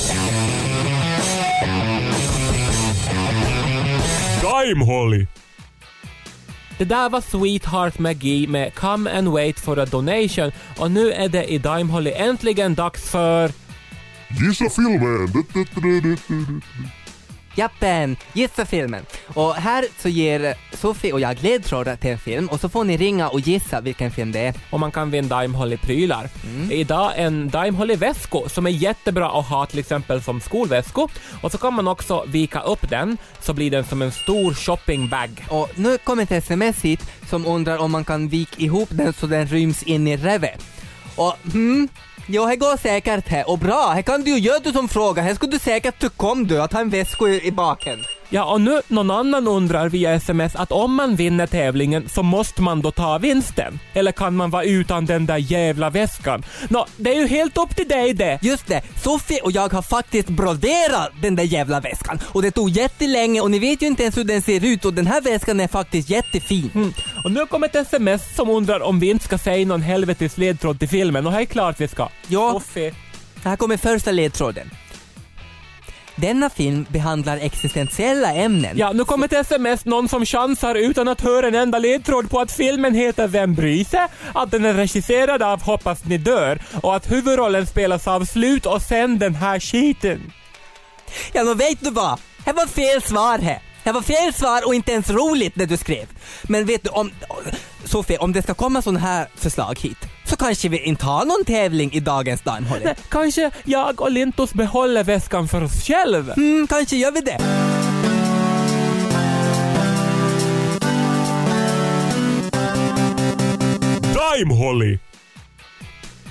Holly! 4.86 5.26
Det 6.78 6.84
där 6.84 7.08
var 7.08 7.20
Sweetheart 7.20 7.98
McGee 7.98 8.46
med 8.46 8.74
Come 8.74 9.10
and 9.10 9.28
Wait 9.28 9.60
for 9.60 9.78
a 9.78 9.86
Donation 9.86 10.52
och 10.78 10.90
nu 10.90 11.12
är 11.12 11.28
det 11.28 11.44
i 11.44 11.58
Daimholly 11.58 12.12
äntligen 12.12 12.74
dags 12.74 13.10
för... 13.10 13.50
Gissa 14.28 14.70
filmen! 14.70 15.28
Jappen, 17.54 18.16
gissa 18.32 18.66
filmen. 18.66 19.06
Och 19.34 19.54
här 19.54 19.84
så 19.98 20.08
ger 20.08 20.54
Sofie 20.76 21.12
och 21.12 21.20
jag 21.20 21.42
ledtrådar 21.42 21.96
till 21.96 22.10
en 22.10 22.18
film 22.18 22.48
och 22.48 22.60
så 22.60 22.68
får 22.68 22.84
ni 22.84 22.96
ringa 22.96 23.28
och 23.28 23.40
gissa 23.40 23.80
vilken 23.80 24.10
film 24.10 24.32
det 24.32 24.38
är. 24.38 24.54
Och 24.70 24.80
man 24.80 24.92
kan 24.92 25.10
vinna 25.10 25.28
Daimholly-prylar. 25.28 26.28
Idag 26.70 27.12
en 27.16 27.50
Daimholly-väsko 27.50 28.48
som 28.48 28.66
är 28.66 28.70
jättebra 28.70 29.38
att 29.38 29.46
ha 29.46 29.66
till 29.66 29.78
exempel 29.78 30.22
som 30.22 30.40
skolväsko. 30.40 31.08
Och 31.42 31.52
så 31.52 31.58
kan 31.58 31.74
man 31.74 31.88
också 31.88 32.24
vika 32.26 32.60
upp 32.60 32.90
den 32.90 33.18
så 33.40 33.52
blir 33.52 33.70
den 33.70 33.84
som 33.84 34.02
en 34.02 34.12
stor 34.12 34.54
shoppingbag. 34.54 35.46
Och 35.48 35.70
nu 35.74 35.98
kommer 35.98 36.22
ett 36.22 36.32
sms 36.32 36.82
hit 36.82 37.00
som 37.30 37.46
undrar 37.46 37.78
om 37.78 37.92
man 37.92 38.04
kan 38.04 38.28
vika 38.28 38.62
ihop 38.62 38.88
den 38.90 39.12
så 39.12 39.26
den 39.26 39.46
ryms 39.46 39.82
in 39.82 40.08
i 40.08 40.16
revet. 40.16 40.64
Och 41.16 41.36
hmm, 41.52 41.88
jo, 42.26 42.46
det 42.46 42.56
går 42.56 42.76
säkert 42.76 43.28
här. 43.28 43.50
Och 43.50 43.58
bra, 43.58 43.92
här 43.94 44.02
kan 44.02 44.22
du 44.22 44.30
ju 44.30 44.38
göra 44.38 44.58
du 44.58 44.72
som 44.72 44.88
fråga. 44.88 45.22
Här 45.22 45.34
skulle 45.34 45.52
du 45.52 45.58
säkert 45.58 45.98
tycka 45.98 46.26
om 46.26 46.46
du 46.46 46.62
att 46.62 46.72
ha 46.72 46.80
en 46.80 46.90
väska 46.90 47.28
i, 47.28 47.46
i 47.46 47.52
baken. 47.52 47.98
Ja, 48.34 48.44
och 48.44 48.60
nu 48.60 48.80
någon 48.88 49.10
annan 49.10 49.48
undrar 49.48 49.88
via 49.88 50.12
sms 50.12 50.56
att 50.56 50.72
om 50.72 50.94
man 50.94 51.16
vinner 51.16 51.46
tävlingen 51.46 52.08
så 52.08 52.22
måste 52.22 52.62
man 52.62 52.82
då 52.82 52.90
ta 52.90 53.18
vinsten. 53.18 53.78
Eller 53.94 54.12
kan 54.12 54.36
man 54.36 54.50
vara 54.50 54.64
utan 54.64 55.06
den 55.06 55.26
där 55.26 55.36
jävla 55.36 55.90
väskan? 55.90 56.44
Nå, 56.68 56.86
det 56.96 57.14
är 57.14 57.20
ju 57.20 57.26
helt 57.26 57.58
upp 57.58 57.76
till 57.76 57.88
dig 57.88 58.14
det. 58.14 58.38
Just 58.42 58.66
det, 58.66 58.82
Sofie 59.02 59.40
och 59.40 59.52
jag 59.52 59.72
har 59.72 59.82
faktiskt 59.82 60.28
broderat 60.28 61.10
den 61.22 61.36
där 61.36 61.44
jävla 61.44 61.80
väskan. 61.80 62.18
Och 62.24 62.42
det 62.42 62.50
tog 62.50 62.70
jättelänge 62.70 63.40
och 63.40 63.50
ni 63.50 63.58
vet 63.58 63.82
ju 63.82 63.86
inte 63.86 64.02
ens 64.02 64.16
hur 64.16 64.24
den 64.24 64.42
ser 64.42 64.64
ut 64.64 64.84
och 64.84 64.94
den 64.94 65.06
här 65.06 65.20
väskan 65.20 65.60
är 65.60 65.68
faktiskt 65.68 66.10
jättefin. 66.10 66.70
Mm. 66.74 66.92
Och 67.24 67.32
nu 67.32 67.46
kommer 67.46 67.66
ett 67.66 67.74
sms 67.74 68.36
som 68.36 68.50
undrar 68.50 68.80
om 68.80 69.00
vi 69.00 69.10
inte 69.10 69.24
ska 69.24 69.38
säga 69.38 69.66
någon 69.66 69.82
helvetes 69.82 70.38
ledtråd 70.38 70.78
till 70.78 70.88
filmen 70.88 71.26
och 71.26 71.32
här 71.32 71.40
är 71.40 71.44
klart 71.44 71.80
vi 71.80 71.88
ska. 71.88 72.08
Ja. 72.28 72.52
Sofie. 72.52 72.94
Här 73.44 73.56
kommer 73.56 73.76
första 73.76 74.10
ledtråden. 74.10 74.70
Denna 76.16 76.50
film 76.50 76.86
behandlar 76.88 77.36
existentiella 77.36 78.34
ämnen. 78.34 78.78
Ja, 78.78 78.92
nu 78.92 79.04
kommer 79.04 79.26
ett 79.26 79.32
sms, 79.32 79.84
någon 79.84 80.08
som 80.08 80.26
chansar 80.26 80.74
utan 80.74 81.08
att 81.08 81.20
höra 81.20 81.48
en 81.48 81.54
enda 81.54 81.78
ledtråd 81.78 82.30
på 82.30 82.40
att 82.40 82.52
filmen 82.52 82.94
heter 82.94 83.28
Vem 83.28 83.54
bryr 83.54 83.84
sig? 83.84 84.06
Att 84.34 84.50
den 84.50 84.64
är 84.64 84.74
regisserad 84.74 85.42
av 85.42 85.62
Hoppas 85.62 86.04
ni 86.04 86.18
dör 86.18 86.58
och 86.82 86.96
att 86.96 87.12
huvudrollen 87.12 87.66
spelas 87.66 88.08
av 88.08 88.24
Slut 88.24 88.66
och 88.66 88.82
sen 88.82 89.18
den 89.18 89.34
här 89.34 89.60
skiten. 89.60 90.32
Ja, 91.32 91.44
men 91.44 91.58
vet 91.58 91.80
du 91.80 91.90
vad? 91.90 92.18
Det 92.44 92.52
var 92.52 92.66
fel 92.66 93.02
svar 93.02 93.38
här. 93.38 93.62
Det 93.84 93.92
var 93.92 94.02
fel 94.02 94.34
svar 94.34 94.66
och 94.66 94.74
inte 94.74 94.92
ens 94.92 95.10
roligt 95.10 95.52
det 95.56 95.66
du 95.66 95.76
skrev. 95.76 96.06
Men 96.42 96.66
vet 96.66 96.84
du, 96.84 96.90
om... 96.90 97.10
Sofie, 97.84 98.18
om 98.18 98.32
det 98.32 98.42
ska 98.42 98.54
komma 98.54 98.82
sådana 98.82 99.00
här 99.00 99.26
förslag 99.36 99.78
hit, 99.80 99.98
så 100.24 100.36
kanske 100.36 100.68
vi 100.68 100.78
inte 100.78 101.04
har 101.04 101.24
någon 101.24 101.44
tävling 101.44 101.92
i 101.92 102.00
dagens 102.00 102.40
Daimholly. 102.40 102.84
Nej, 102.84 102.94
kanske 103.08 103.50
jag 103.64 104.00
och 104.00 104.12
Lintus 104.12 104.52
behåller 104.54 105.04
väskan 105.04 105.48
för 105.48 105.64
oss 105.64 105.84
själva. 105.84 106.34
Mm, 106.34 106.66
kanske 106.66 106.96
gör 106.96 107.12
vi 107.12 107.20
det. 107.20 107.38
Daimholly! 114.14 114.98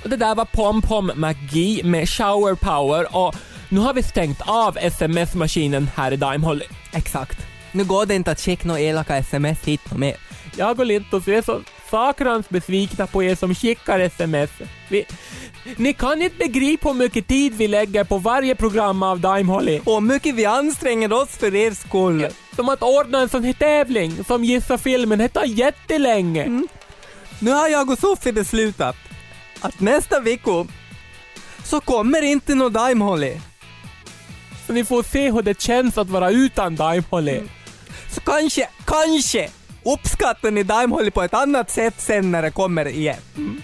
Och 0.04 0.10
Det 0.10 0.18
där 0.18 0.36
var 0.36 0.46
Pom 0.46 0.82
Pom 0.82 1.12
Magi 1.16 1.82
med 1.84 2.10
Shower 2.10 2.56
Power 2.56 3.16
och 3.16 3.36
nu 3.70 3.80
har 3.80 3.94
vi 3.94 4.04
stängt 4.04 4.42
av 4.42 4.78
sms-maskinen 4.78 5.90
här 5.96 6.12
i 6.12 6.16
Daimholly. 6.16 6.66
Exakt. 6.94 7.40
Nu 7.72 7.84
går 7.84 8.06
det 8.06 8.16
inte 8.16 8.32
att 8.32 8.40
skicka 8.40 8.68
några 8.68 8.80
elaka 8.80 9.18
sms 9.18 9.64
hit 9.64 9.82
och 9.92 10.00
med. 10.00 10.16
Jag 10.58 10.80
och 10.80 10.86
Lintus 10.86 11.28
vi 11.28 11.36
är 11.36 11.42
så 11.42 11.60
sakrans 11.92 12.50
besvikna 12.50 13.08
på 13.08 13.24
er 13.24 13.36
som 13.36 13.56
skickar 13.56 14.00
sms. 14.00 14.50
Vi, 14.90 15.06
ni 15.78 15.94
kan 15.94 16.22
inte 16.22 16.38
begripa 16.38 16.90
hur 16.90 16.96
mycket 16.96 17.28
tid 17.28 17.54
vi 17.54 17.68
lägger 17.68 18.04
på 18.04 18.18
varje 18.18 18.56
program 18.56 19.04
av 19.04 19.20
Daimholly. 19.20 19.80
Och 19.86 19.94
hur 19.94 20.02
mycket 20.02 20.36
vi 20.36 20.46
anstränger 20.46 21.14
oss 21.14 21.30
för 21.30 21.56
er 21.56 21.72
skull. 21.72 22.28
Som 22.56 22.70
att 22.70 22.84
ordna 22.84 23.20
en 23.22 23.30
sån 23.30 23.44
här 23.44 23.54
tävling 23.54 24.24
som 24.24 24.44
Gissa 24.44 24.78
filmen, 24.78 25.20
det 25.20 25.30
tar 25.30 25.46
jättelänge. 25.46 26.44
Mm. 26.44 26.68
Nu 27.40 27.52
har 27.52 27.68
jag 27.68 27.90
och 27.90 28.00
Sofie 28.00 28.34
beslutat 28.34 28.96
att 29.62 29.80
nästa 29.80 30.20
vecka 30.20 30.66
så 31.64 31.80
kommer 31.80 32.22
inte 32.22 32.56
någon 32.56 32.74
Daimholly. 32.74 33.34
Så 34.68 34.74
ni 34.74 34.86
får 34.86 35.04
se 35.04 35.32
hur 35.32 35.42
det 35.42 35.62
känns 35.62 35.98
att 35.98 36.10
vara 36.10 36.30
utan 36.32 36.76
Daimholly. 36.76 37.42
Så 38.10 38.22
kanske, 38.22 38.68
kanske 38.86 39.50
uppskattar 39.84 40.52
ni 40.52 40.64
Daimholly 40.64 41.12
på 41.12 41.22
ett 41.22 41.34
annat 41.34 41.70
sätt 41.70 41.94
sen 41.98 42.32
när 42.32 42.42
det 42.42 42.52
kommer 42.52 42.88
igen. 42.88 43.18
Mm. 43.38 43.62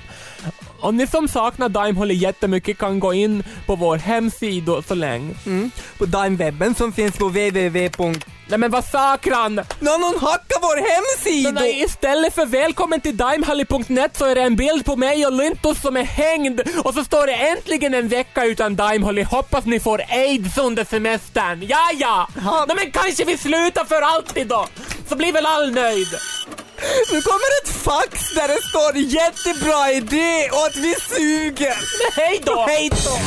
Och 0.79 0.93
ni 0.93 1.07
som 1.07 1.27
saknar 1.27 1.69
Daimholly 1.69 2.13
jättemycket 2.13 2.77
kan 2.77 2.99
gå 2.99 3.13
in 3.13 3.43
på 3.65 3.75
vår 3.75 3.97
hemsida 3.97 4.81
så 4.81 4.95
länge. 4.95 5.35
Mm. 5.45 5.71
På 5.97 6.05
Daimwebben 6.05 6.75
som 6.75 6.93
finns 6.93 7.17
på 7.17 7.25
www. 7.25 7.89
Nej 8.49 8.59
men 8.59 8.71
vad 8.71 8.85
sakran! 8.85 9.55
Någon, 9.55 10.01
någon 10.01 10.19
hackar 10.19 10.61
vår 10.61 10.77
hemsida! 10.77 11.51
Nej, 11.51 11.83
istället 11.83 12.35
för 12.35 12.45
välkommen 12.45 13.01
till 13.01 13.17
daimholly.net 13.17 14.17
så 14.17 14.25
är 14.25 14.35
det 14.35 14.41
en 14.41 14.55
bild 14.55 14.85
på 14.85 14.95
mig 14.95 15.25
och 15.25 15.31
Lintus 15.33 15.81
som 15.81 15.97
är 15.97 16.03
hängd 16.03 16.61
och 16.83 16.93
så 16.93 17.03
står 17.03 17.27
det 17.27 17.33
äntligen 17.33 17.93
en 17.93 18.07
vecka 18.07 18.45
utan 18.45 18.75
Daimholly. 18.75 19.23
Hoppas 19.23 19.65
ni 19.65 19.79
får 19.79 20.01
aids 20.09 20.57
under 20.57 20.85
semestern. 20.85 21.65
Ja, 21.69 21.89
ja! 21.93 22.27
Ja. 22.43 22.65
Nej, 22.67 22.77
men 22.83 22.91
kanske 22.91 23.25
vi 23.25 23.37
slutar 23.37 23.85
för 23.85 24.01
alltid 24.01 24.47
då, 24.47 24.67
så 25.09 25.15
blir 25.15 25.33
väl 25.33 25.45
all 25.45 25.71
nöjd. 25.71 26.07
Nu 27.11 27.21
kommer 27.21 27.49
ett 27.61 27.69
fax 27.69 28.33
där 28.33 28.47
det 28.47 28.61
står 28.69 28.97
jättebra 28.97 29.91
idé 29.91 30.49
och 30.51 30.65
att 30.67 30.75
vi 30.75 30.95
suger! 31.09 31.75
Hej 32.15 32.41
då! 32.45 32.65
Hej 32.67 32.89
då! 32.89 33.17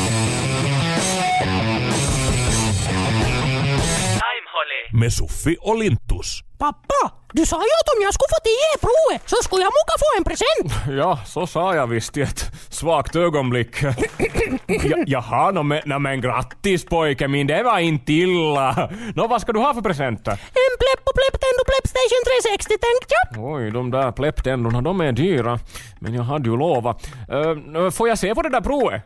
Daimholly. 4.21 4.99
Med 5.01 5.13
Soffi 5.13 5.57
och 5.61 5.77
Lintus. 5.77 6.41
Pappa, 6.61 7.11
du 7.33 7.45
sa 7.45 7.55
ju 7.55 7.73
att 7.81 7.89
om 7.95 8.03
jag 8.03 8.13
skulle 8.13 8.27
få 8.35 8.41
tio 8.43 8.73
provet 8.87 9.29
så 9.29 9.35
skulle 9.43 9.61
jag 9.61 9.73
muka 9.79 9.95
få 10.03 10.09
en 10.17 10.23
present. 10.23 10.97
Ja, 11.01 11.19
så 11.25 11.47
sa 11.47 11.75
jag 11.75 11.87
visst 11.87 12.17
i 12.17 12.21
ett 12.21 12.51
svagt 12.69 13.15
ögonblick. 13.15 13.81
ja, 14.67 14.97
jaha, 15.07 15.51
no, 15.51 15.63
men, 15.63 15.81
no, 15.85 15.99
men 15.99 16.21
grattis 16.21 16.85
pojke 16.85 17.27
min, 17.27 17.47
det 17.47 17.63
var 17.63 17.79
inte 17.79 18.13
illa. 18.13 18.89
Nå, 19.15 19.27
vad 19.27 19.41
ska 19.41 19.51
du 19.51 19.59
ha 19.59 19.73
för 19.73 19.81
presenter? 19.81 20.31
En 20.31 20.73
Plepp 20.81 21.03
och 21.09 21.15
Plepptendo 21.15 21.63
Pleppstation 21.69 22.21
360 22.25 22.69
tänkte 22.69 23.13
jag. 23.17 23.53
Oj, 23.53 23.71
de 23.71 23.91
där 23.91 24.11
plepptendorna, 24.11 24.81
de 24.81 25.01
är 25.01 25.11
dyra. 25.11 25.59
Men 25.99 26.13
jag 26.13 26.23
hade 26.23 26.49
ju 26.49 26.57
lovat. 26.57 27.07
Uh, 27.31 27.89
får 27.89 28.07
jag 28.07 28.17
se 28.17 28.35
på 28.35 28.41
det 28.41 28.49
där 28.49 28.61
provet? 28.61 29.03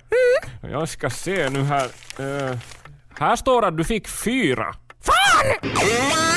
Mm. 0.61 0.73
Jag 0.73 0.89
ska 0.89 1.09
se 1.09 1.49
nu 1.49 1.63
här. 1.63 1.85
Eh, 2.19 2.57
här 3.19 3.35
står 3.35 3.65
att 3.65 3.77
du 3.77 3.83
fick 3.83 4.07
fyra. 4.07 4.75
Fan! 5.01 6.34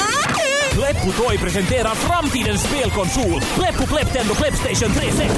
Pleppo 0.79 1.13
Toy 1.13 1.39
presenterar 1.39 1.95
framtidens 1.95 2.63
spelkonsol. 2.63 3.41
Pleppo 3.55 3.87
Pleptendo 3.87 4.35
Pleppstation 4.35 4.93
360. 4.93 5.35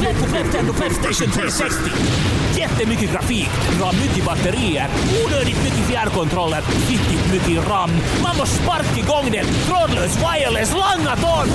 Pleppo 0.00 0.24
Pleptendo 0.26 0.72
Pleppstation 0.72 1.30
360. 1.30 1.90
Jättemycket 2.56 3.12
grafik, 3.12 3.50
bra 3.78 3.92
mycket 3.92 4.24
batterier, 4.24 4.88
onödigt 5.26 5.62
mycket 5.64 5.86
fjärrkontroller, 5.88 6.62
riktigt 6.88 7.32
mycket 7.32 7.68
RAM. 7.68 7.90
Man 8.22 8.36
måste 8.36 8.62
sparka 8.62 8.98
igång 8.98 9.30
den. 9.30 9.46
Trådlös 9.66 10.18
wireless 10.18 10.72
långa 10.72 10.84
langaton. 10.84 11.48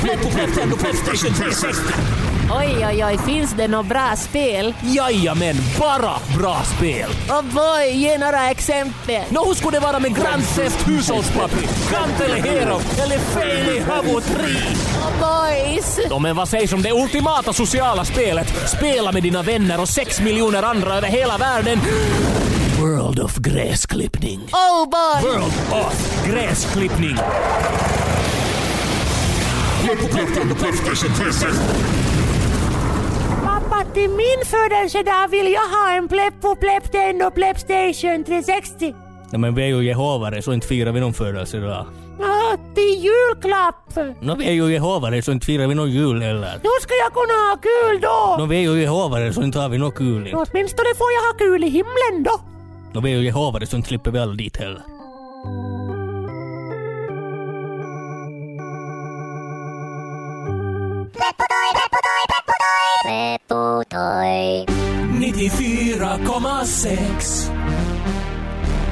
Pleppo 0.00 0.30
Pleptendo 0.30 0.76
Pleppstation 0.76 1.34
360. 1.34 2.23
Oj, 2.50 2.86
oj, 2.88 3.04
oj, 3.04 3.18
finns 3.26 3.52
det 3.52 3.68
några 3.68 3.82
bra 3.82 4.16
spel? 4.16 4.74
Jajamän, 4.82 5.56
bara 5.78 6.12
bra 6.38 6.62
spel. 6.76 7.10
Oh 7.28 7.42
boy, 7.42 7.90
ge 7.92 8.18
några 8.18 8.50
exempel. 8.50 9.22
Nå, 9.30 9.44
hur 9.44 9.54
skulle 9.54 9.76
det 9.76 9.86
vara 9.86 9.98
med 9.98 10.16
Grand 10.16 10.42
Theft 10.56 10.88
hushållspapper, 10.88 11.62
Kant 11.90 12.20
eller 12.20 12.36
Hero 12.36 12.80
eller 13.02 13.18
Faily 13.18 13.80
Havo 13.80 14.20
3? 14.20 14.36
Oh 14.36 15.10
boys. 15.20 15.98
Ja, 16.10 16.18
men 16.18 16.36
vad 16.36 16.48
sägs 16.48 16.72
om 16.72 16.82
det 16.82 16.92
ultimata 16.92 17.52
sociala 17.52 18.04
spelet? 18.04 18.70
Spela 18.76 19.12
med 19.12 19.22
dina 19.22 19.42
vänner 19.42 19.80
och 19.80 19.88
sex 19.88 20.20
miljoner 20.20 20.62
andra 20.62 20.94
över 20.94 21.08
hela 21.08 21.38
världen. 21.38 21.80
World 22.80 23.20
of 23.20 23.36
gräsklippning. 23.36 24.40
Oh 24.40 24.90
boy. 24.90 25.30
World 25.30 25.54
of 25.72 26.26
gräsklippning. 26.26 27.16
Pappa, 33.74 33.90
till 33.94 34.10
min 34.10 34.44
födelsedag 34.44 35.28
vill 35.28 35.52
jag 35.52 35.68
ha 35.68 35.96
en 35.96 36.08
Pleppo 36.08 36.56
Plepptendo 36.56 37.30
Pleppstation 37.30 38.24
360. 38.24 38.94
Nej 39.30 39.40
men 39.40 39.54
vi 39.54 39.62
är 39.62 39.66
ju 39.66 39.84
jehovare 39.84 40.42
så 40.42 40.52
inte 40.52 40.66
firar 40.66 40.92
vi 40.92 41.00
någon 41.00 41.14
födelsedag. 41.14 41.86
Ja, 42.20 42.56
till 42.74 43.04
julklapp. 43.04 44.14
Nå 44.20 44.34
vi 44.34 44.48
är 44.48 44.52
ju 44.52 44.72
jehovare 44.72 45.22
så 45.22 45.32
inte 45.32 45.46
firar 45.46 45.66
vi 45.66 45.74
någon 45.74 45.90
jul 45.90 46.22
heller. 46.22 46.52
Hur 46.62 46.82
ska 46.82 46.94
jag 46.94 47.12
kunna 47.12 47.34
ha 47.50 47.56
kul 47.56 48.00
då? 48.00 48.36
Nå 48.38 48.46
vi 48.46 48.56
är 48.56 48.72
ju 48.72 48.80
jehovare 48.80 49.32
så 49.32 49.42
inte 49.42 49.58
har 49.58 49.68
vi 49.68 49.78
något 49.78 49.94
kul. 49.94 50.26
inte. 50.26 50.36
Åtminstone 50.36 50.88
får 50.98 51.08
jag 51.12 51.22
ha 51.22 51.38
kul 51.38 51.64
i 51.64 51.68
himlen 51.68 52.22
då. 52.24 52.40
Nå 52.92 53.00
vi 53.00 53.12
är 53.12 53.16
ju 53.16 53.24
jehovare 53.24 53.66
så 53.66 53.76
inte 53.76 53.88
slipper 53.88 54.10
vi 54.10 54.18
alla 54.18 54.34
dit 54.34 54.56
heller. 54.56 54.82
94,6 65.34 67.50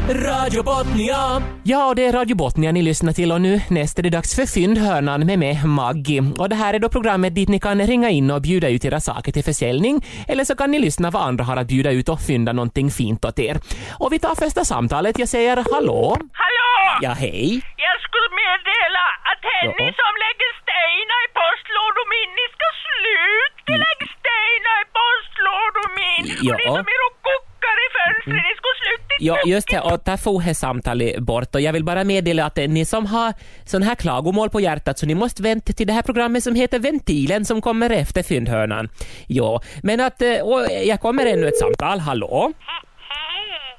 Radio 0.09 0.63
Botnia. 0.63 1.43
Ja, 1.65 1.93
det 1.97 2.07
är 2.07 2.13
Radio 2.13 2.37
Botnia 2.37 2.73
ni 2.73 2.83
lyssnar 2.83 3.13
till 3.13 3.33
och 3.33 3.41
nu 3.41 3.61
näst 3.71 3.99
är 3.99 4.03
det 4.03 4.11
dags 4.11 4.37
för 4.37 4.47
Fyndhörnan 4.47 5.27
med 5.27 5.39
mig, 5.39 5.61
Maggie. 5.67 6.23
Och 6.39 6.49
det 6.49 6.55
här 6.55 6.75
är 6.75 6.79
då 6.79 6.89
programmet 6.89 7.35
dit 7.35 7.49
ni 7.49 7.61
kan 7.61 7.87
ringa 7.87 8.11
in 8.11 8.31
och 8.31 8.43
bjuda 8.43 8.69
ut 8.69 8.85
era 8.85 9.01
saker 9.01 9.33
till 9.33 9.45
försäljning, 9.45 10.05
eller 10.29 10.45
så 10.45 10.57
kan 10.57 10.71
ni 10.71 10.79
lyssna 10.79 11.11
vad 11.11 11.23
andra 11.23 11.45
har 11.45 11.57
att 11.57 11.67
bjuda 11.69 11.91
ut 11.91 12.09
och 12.09 12.21
fynda 12.21 12.53
någonting 12.53 12.91
fint 12.91 13.25
åt 13.25 13.39
er. 13.39 13.57
Och 13.99 14.13
vi 14.13 14.19
tar 14.19 14.35
första 14.35 14.65
samtalet. 14.65 15.19
Jag 15.19 15.29
säger 15.29 15.57
hallå. 15.73 16.17
Hallå! 16.43 16.99
Ja, 17.01 17.11
hej. 17.11 17.49
Jag 17.87 17.97
skulle 18.07 18.29
meddela 18.43 19.05
att 19.31 19.43
ni 19.45 19.65
Ja. 19.65 19.71
som 20.03 20.13
lägger 20.25 20.51
stenar 20.63 21.21
i 21.27 21.29
postlådor 21.41 22.07
min, 22.15 22.31
ni 22.41 22.47
ska 22.57 22.67
sluta 22.85 23.73
lägga 23.85 24.07
stenar 24.19 24.77
i 24.85 24.87
postlådor 24.99 25.87
min! 25.99 26.27
Ja. 26.43 26.55
Och 26.55 26.59
ni 26.61 26.65
som 26.67 26.77
är 26.77 27.01
och 27.09 27.17
kokar 27.23 27.77
i 27.87 27.89
fönstret, 27.97 28.35
ni 28.47 28.57
ska 28.57 28.69
sluta 28.83 29.03
Ja, 29.21 29.39
just 29.47 29.69
det. 29.71 29.81
Och 29.81 30.01
där 30.05 30.17
får 30.17 30.43
det 30.43 30.55
samtalet 30.55 31.19
bort. 31.19 31.55
Och 31.55 31.61
jag 31.61 31.73
vill 31.73 31.85
bara 31.85 32.05
meddela 32.05 32.45
att 32.45 32.59
eh, 32.59 32.69
ni 32.69 32.85
som 32.85 33.07
har 33.07 33.33
sån 33.65 33.83
här 33.83 33.95
klagomål 33.95 34.51
på 34.51 34.61
hjärtat 34.61 34.99
så 34.99 35.07
ni 35.07 35.15
måste 35.15 35.43
vänta 35.43 35.73
till 35.73 35.87
det 35.87 35.93
här 35.93 36.03
programmet 36.03 36.43
som 36.45 36.55
heter 36.55 36.79
Ventilen 36.79 37.45
som 37.45 37.61
kommer 37.61 37.91
efter 37.91 38.23
Fyndhörnan. 38.23 38.89
Ja, 39.27 39.63
men 39.83 40.01
att... 40.01 40.23
eh, 40.23 40.35
Och 40.41 40.67
jag 40.85 41.01
kommer 41.01 41.27
ännu 41.27 41.49
ett 41.49 41.59
samtal. 41.59 41.99
Hallå? 42.01 42.53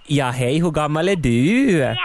Ja, 0.08 0.26
hej. 0.30 0.60
Hur 0.62 0.72
gammal 0.72 1.10
är 1.10 1.16
du? 1.16 1.72
Jag 1.78 1.88
är 1.90 1.96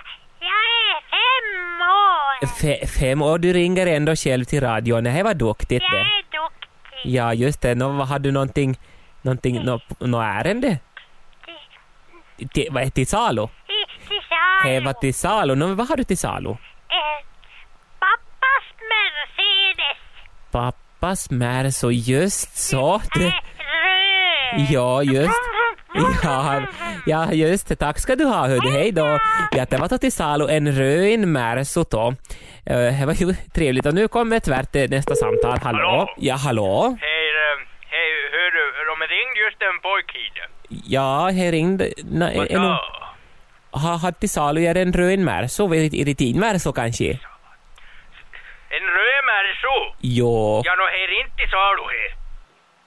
fem 1.10 1.80
år! 1.80 2.46
Fe, 2.60 2.86
fem 2.86 3.22
år. 3.22 3.38
Du 3.38 3.52
ringer 3.52 3.86
ändå 3.86 4.16
själv 4.16 4.44
till 4.44 4.60
radion. 4.60 5.04
Det 5.04 5.10
här 5.10 5.24
var 5.24 5.34
duktigt 5.34 5.82
Jag 5.82 5.92
det. 5.92 5.98
är 5.98 6.42
duktig. 6.42 7.10
Ja, 7.14 7.34
just 7.34 7.60
det. 7.62 7.74
Nå, 7.74 7.88
har 7.90 8.18
du 8.18 8.30
någonting... 8.32 8.78
Någonting... 9.22 9.64
Nå, 9.64 9.80
nå 9.98 10.20
ärende? 10.20 10.78
Till, 12.52 12.68
vad 12.70 12.82
är 12.82 12.90
till 12.90 13.06
salu? 13.06 13.46
Till 13.66 14.20
salu. 14.28 14.62
Hej, 14.70 14.80
vad 14.84 15.00
till 15.00 15.14
salu? 15.14 15.54
Nå, 15.54 15.66
vad 15.74 15.88
har 15.88 15.96
du 15.96 16.04
till 16.04 16.18
salu? 16.18 16.50
Eh, 16.50 16.56
Pappas 17.98 18.64
Mercedes. 18.90 19.98
Pappas 20.50 21.30
Merso, 21.30 21.90
just 21.90 22.56
så. 22.56 23.00
Det, 23.14 23.20
Röd. 23.24 24.66
ja, 24.70 25.02
just. 25.02 25.40
Ja, 26.22 26.62
ja, 27.06 27.32
just 27.32 27.68
det. 27.68 27.76
Tack 27.76 27.98
ska 27.98 28.16
du 28.16 28.24
ha, 28.24 28.46
hördu. 28.48 28.70
Hej 28.70 28.92
då. 28.92 29.18
Ja, 29.52 29.66
det 29.70 29.76
var 29.76 29.88
då 29.88 29.98
till 29.98 30.12
salu 30.12 30.48
en 30.48 30.72
röd 30.72 31.18
Merso 31.28 31.84
då. 31.90 32.14
Eh, 32.66 33.00
Det 33.00 33.06
var 33.06 33.14
ju 33.14 33.34
trevligt. 33.54 33.86
Och 33.86 33.94
nu 33.94 34.08
kommer 34.08 34.40
tvärt 34.40 34.76
eh, 34.76 34.88
nästa 34.90 35.14
samtal. 35.14 35.58
Hallå? 35.62 35.78
Hallå? 35.78 36.14
Ja, 36.16 36.34
hallå? 36.34 36.96
Hej, 37.00 37.28
eh, 37.28 37.58
hej, 37.90 38.10
hör 38.32 38.50
du, 38.50 38.64
de 38.90 39.06
ringde 39.14 39.40
just 39.40 39.62
en 39.62 39.80
pojke 39.82 40.18
Ja, 40.90 41.30
här 41.38 41.52
ringde... 41.52 41.88
Na, 42.04 42.30
Vad 42.36 42.48
sa? 42.50 42.80
har 43.70 43.98
har 43.98 44.12
till 44.12 44.30
salu 44.30 44.64
är 44.66 44.74
en 44.74 44.92
röd 44.92 45.18
Merso, 45.18 45.74
är 45.74 46.04
det 46.04 46.18
din 46.18 46.40
Merso 46.40 46.72
kanske? 46.72 47.04
En 48.76 48.84
röd 48.96 49.22
Merso? 49.30 49.96
Jo. 50.00 50.62
Ja, 50.64 50.74
nå 50.78 50.84
här 50.86 51.20
inte 51.20 51.36
till 51.36 51.48
salu 51.50 51.82
här. 51.82 52.10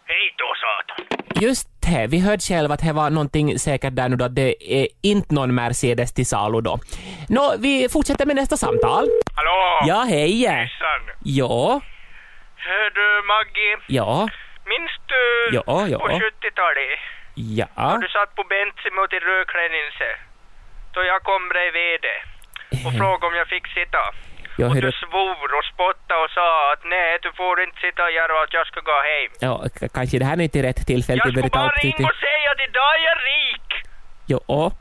Hej 0.06 0.36
då, 0.38 0.48
satan. 0.64 1.06
Just 1.44 1.68
det, 1.82 2.08
vi 2.08 2.20
hörde 2.20 2.40
själva 2.42 2.74
att 2.74 2.82
det 2.82 2.94
var 2.94 3.10
någonting 3.10 3.60
säkert 3.60 3.96
där 3.96 4.10
nu 4.10 4.16
då, 4.16 4.28
det 4.28 4.56
är 4.82 4.88
inte 5.02 5.34
någon 5.36 5.56
Mercedes 5.56 6.14
till 6.14 6.26
salu 6.26 6.62
då. 6.62 6.80
Nå, 7.30 7.54
vi 7.60 7.90
fortsätter 7.90 8.26
med 8.26 8.36
nästa 8.36 8.58
samtal. 8.58 9.06
Hallå? 9.36 9.82
Ja, 9.88 10.06
hej! 10.10 10.46
Hejsan. 10.48 11.02
Ja, 11.24 11.82
Hör 12.56 12.90
du, 12.90 13.28
Maggie? 13.28 13.78
ja, 13.88 14.30
Minns 14.66 14.92
du 15.08 15.56
Ja, 15.56 15.88
ja. 15.88 16.00
på 16.00 16.08
70-talet? 16.08 17.00
Ja. 17.36 17.68
När 17.76 17.98
du 17.98 18.08
satt 18.08 18.36
på 18.36 18.44
bänken 18.44 18.96
mot 18.96 19.10
din 19.10 19.20
rödklädelse. 19.20 20.10
Då 20.94 21.04
jag 21.04 21.24
kom 21.24 21.50
bredvid 21.50 22.02
dig 22.08 22.20
och 22.86 22.94
frågade 23.02 23.28
om 23.28 23.36
jag 23.42 23.48
fick 23.48 23.68
sitta. 23.68 24.02
Ja, 24.58 24.68
och 24.68 24.76
du 24.76 24.92
svor 24.92 25.48
och 25.58 25.66
spottade 25.74 26.24
och 26.24 26.30
sa 26.38 26.74
att 26.74 26.84
nej, 26.86 27.20
du 27.22 27.32
får 27.42 27.62
inte 27.64 27.80
sitta 27.86 28.04
och 28.04 28.12
göra 28.12 28.44
att 28.44 28.54
jag 28.54 28.68
ska 28.68 28.80
gå 28.80 28.98
hem. 29.12 29.32
ja, 29.40 29.54
kanske 29.94 30.20
det 30.20 30.26
här 30.26 30.38
är 30.38 30.42
inte 30.42 30.64
rätt 30.64 30.88
tillfälle 30.88 31.18
Jag 31.18 31.28
att 31.28 31.32
skulle 31.34 31.42
börja 31.42 31.50
ta 31.50 31.60
bara 31.60 31.76
ringa 31.84 32.08
och 32.10 32.20
säga 32.28 32.48
att 32.54 32.62
idag 32.70 32.92
är 33.00 33.04
jag 33.10 33.18
rik. 33.32 33.70
Ja, 34.34 34.72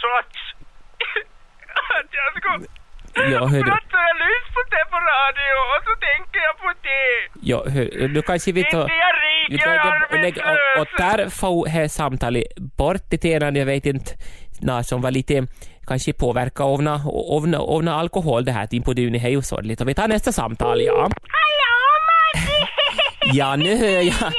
Så 0.00 0.08
att... 0.20 0.34
att 1.96 2.10
jag 2.20 2.28
ska... 2.38 2.50
ja, 3.16 3.46
hör 3.46 3.62
du. 3.62 3.70
jag 4.08 4.16
lyssnar 4.24 4.52
på 4.54 4.60
det 4.74 4.84
på 4.90 4.96
radio 5.12 5.52
och 5.72 5.80
så 5.86 5.92
tänker 6.08 6.38
jag 6.48 6.54
på 6.62 6.68
det. 6.82 7.40
Ja, 7.50 7.64
hör, 7.74 8.08
du 8.08 8.22
kanske 8.22 8.52
vi 8.52 8.64
tar... 8.64 8.82
Inte 8.82 8.94
jag 8.94 9.14
rik, 9.24 9.62
jag 9.66 9.74
är 9.74 10.22
lägger- 10.22 10.42
och, 10.42 10.80
och 10.80 10.86
arbetslös. 11.00 11.16
där 11.16 11.28
får 11.30 11.68
det 11.68 11.88
samtalet 11.88 12.44
bort 12.76 13.02
lite 13.12 13.28
grann, 13.28 13.56
jag 13.56 13.66
vet 13.66 13.86
inte, 13.86 14.12
nå, 14.60 14.82
som 14.82 15.00
var 15.00 15.10
lite 15.10 15.46
kanske 15.86 16.12
påverka 16.12 16.62
av 16.64 16.88
av 16.88 17.54
av 17.54 17.88
alkohol 17.88 18.44
det 18.44 18.52
här 18.52 18.74
in 18.74 18.82
på 18.82 18.92
dynet, 18.92 19.22
det 19.22 19.28
är 19.28 19.30
ju 19.32 19.42
sorgligt. 19.42 19.80
Och 19.80 19.88
vi 19.88 19.94
tar 19.94 20.08
nästa 20.08 20.32
samtal, 20.32 20.80
ja. 20.82 20.94
Hallå, 21.02 21.74
Maggie! 22.08 22.68
Ja, 23.38 23.56
nu 23.56 23.76
hör 23.76 24.00
jag. 24.00 24.32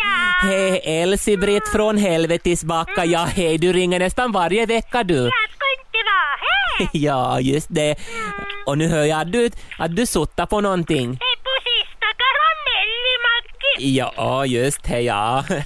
Hej, 0.44 0.82
Elsie-Britt 0.86 1.68
från 1.72 1.98
helvetesbacka. 1.98 3.06
Ja, 3.06 3.28
hej, 3.36 3.58
du 3.58 3.74
ringer 3.74 4.00
nästan 4.00 4.32
varje 4.32 4.66
vecka 4.66 5.04
du. 5.04 5.16
Jag 5.16 5.32
ska 5.32 5.66
inte 5.80 5.98
vara 6.06 6.36
här. 6.42 6.90
Ja, 6.94 7.40
just 7.40 7.68
det. 7.70 7.96
Och 8.66 8.78
nu 8.78 8.88
hör 8.88 9.04
jag 9.04 9.20
att 9.22 9.32
du, 9.32 9.50
att 9.80 9.96
du 9.96 10.06
suttar 10.06 10.46
på 10.46 10.62
någonting. 10.62 11.20
Ja, 13.80 14.46
just 14.46 14.84
det, 14.84 15.02
ja. 15.02 15.44
Så 15.48 15.54
nu 15.54 15.60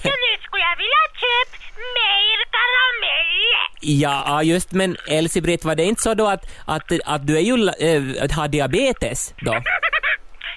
skulle 0.43 0.63
jag 0.63 0.77
vilja 0.77 1.03
köpa 1.21 1.57
mer 1.97 2.39
karamell. 2.55 3.69
Ja, 3.81 4.43
just 4.43 4.71
men 4.71 4.97
Elsie-Britt, 5.07 5.65
var 5.65 5.75
det 5.75 5.83
inte 5.83 6.01
så 6.01 6.13
då 6.13 6.27
att, 6.27 6.45
att, 6.65 6.83
att 7.05 7.27
du 7.27 7.37
är 7.37 7.41
ju, 7.41 7.53
äh, 7.53 8.31
har 8.35 8.47
diabetes 8.47 9.33
då? 9.41 9.51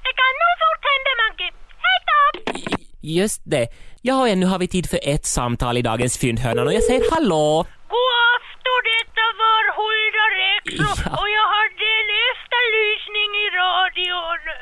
Det 0.05 0.12
kan 0.20 0.32
nog 0.43 0.53
fort 0.62 0.84
hända, 0.90 1.12
Maggie. 1.22 1.53
Hej 1.84 1.99
då! 2.11 2.76
Just 3.01 3.40
det. 3.45 3.68
Ja, 4.03 4.20
och 4.20 4.28
ännu 4.28 4.47
har 4.47 4.59
vi 4.59 4.68
tid 4.68 4.90
för 4.90 5.01
ett 5.03 5.26
samtal 5.26 5.76
i 5.76 5.82
dagens 5.82 6.18
fyndhörna 6.18 6.62
och 6.62 6.72
jag 6.74 6.82
säger 6.82 7.05
hallå. 7.11 7.66
God 7.88 8.12
afton, 8.34 8.82
detta 8.93 9.26
var 9.43 9.62
Hulda 9.78 10.24
Rex 10.40 10.64
Ja. 10.78 11.11
och 11.20 11.28
jag 11.36 11.47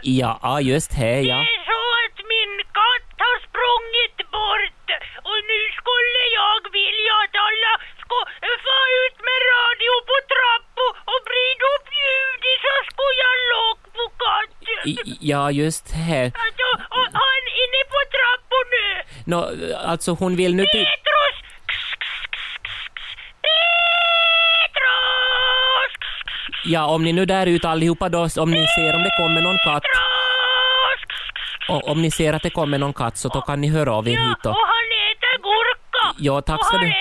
Ja, 0.02 0.60
just 0.60 0.90
det, 0.96 1.20
ja. 1.30 1.36
Det 1.36 1.50
är 1.56 1.62
så 1.72 1.82
att 2.04 2.18
min 2.34 2.52
katt 2.78 3.08
har 3.24 3.36
sprungit 3.46 4.18
bort 4.36 4.86
och 5.28 5.38
nu 5.52 5.60
skulle 5.78 6.22
jag 6.40 6.60
vilja 6.78 7.14
att 7.24 7.34
alla 7.46 7.72
skulle 8.02 8.50
få 8.66 8.78
ut 9.02 9.16
med 9.28 9.38
radio 9.54 9.92
på 10.08 10.16
trappor 10.32 10.90
och 11.10 11.20
vrida 11.28 11.66
upp 11.74 11.88
ljudet 12.04 12.58
så 12.64 12.74
skulle 12.90 13.20
jag 13.28 13.38
locka 13.54 13.88
på 13.98 14.04
katten. 14.22 15.16
Ja, 15.30 15.44
just 15.62 15.84
det. 15.94 16.22
Alltså, 16.44 16.68
och 16.96 17.08
han 17.22 17.42
inne 17.62 17.82
på 17.92 18.00
trappor 18.16 18.62
nu. 18.76 18.86
Nå, 19.30 19.40
alltså 19.92 20.10
hon 20.20 20.32
vill 20.36 20.54
nu 20.54 20.64
till... 20.72 20.86
Ja, 26.72 26.86
om 26.86 27.04
ni 27.04 27.12
nu 27.12 27.26
där 27.26 27.46
ute 27.46 27.68
allihopa 27.68 28.08
då, 28.08 28.28
om 28.36 28.50
ni 28.50 28.66
ser 28.76 28.94
om 28.96 29.02
det 29.02 29.10
kommer 29.16 29.40
någon 29.40 29.58
katt, 29.58 29.82
och 31.68 31.88
om 31.88 32.02
ni 32.02 32.10
ser 32.10 32.32
att 32.32 32.42
det 32.42 32.50
kommer 32.50 32.78
någon 32.78 32.92
katt 32.92 33.16
så 33.16 33.28
då 33.28 33.40
kan 33.40 33.60
ni 33.60 33.68
höra 33.68 33.92
av 33.92 34.08
er 34.08 34.28
hit. 34.28 34.46
Och! 34.46 34.56
Ja, 36.18 36.40
tack 36.40 36.66
ska 36.66 36.78
du... 36.78 36.92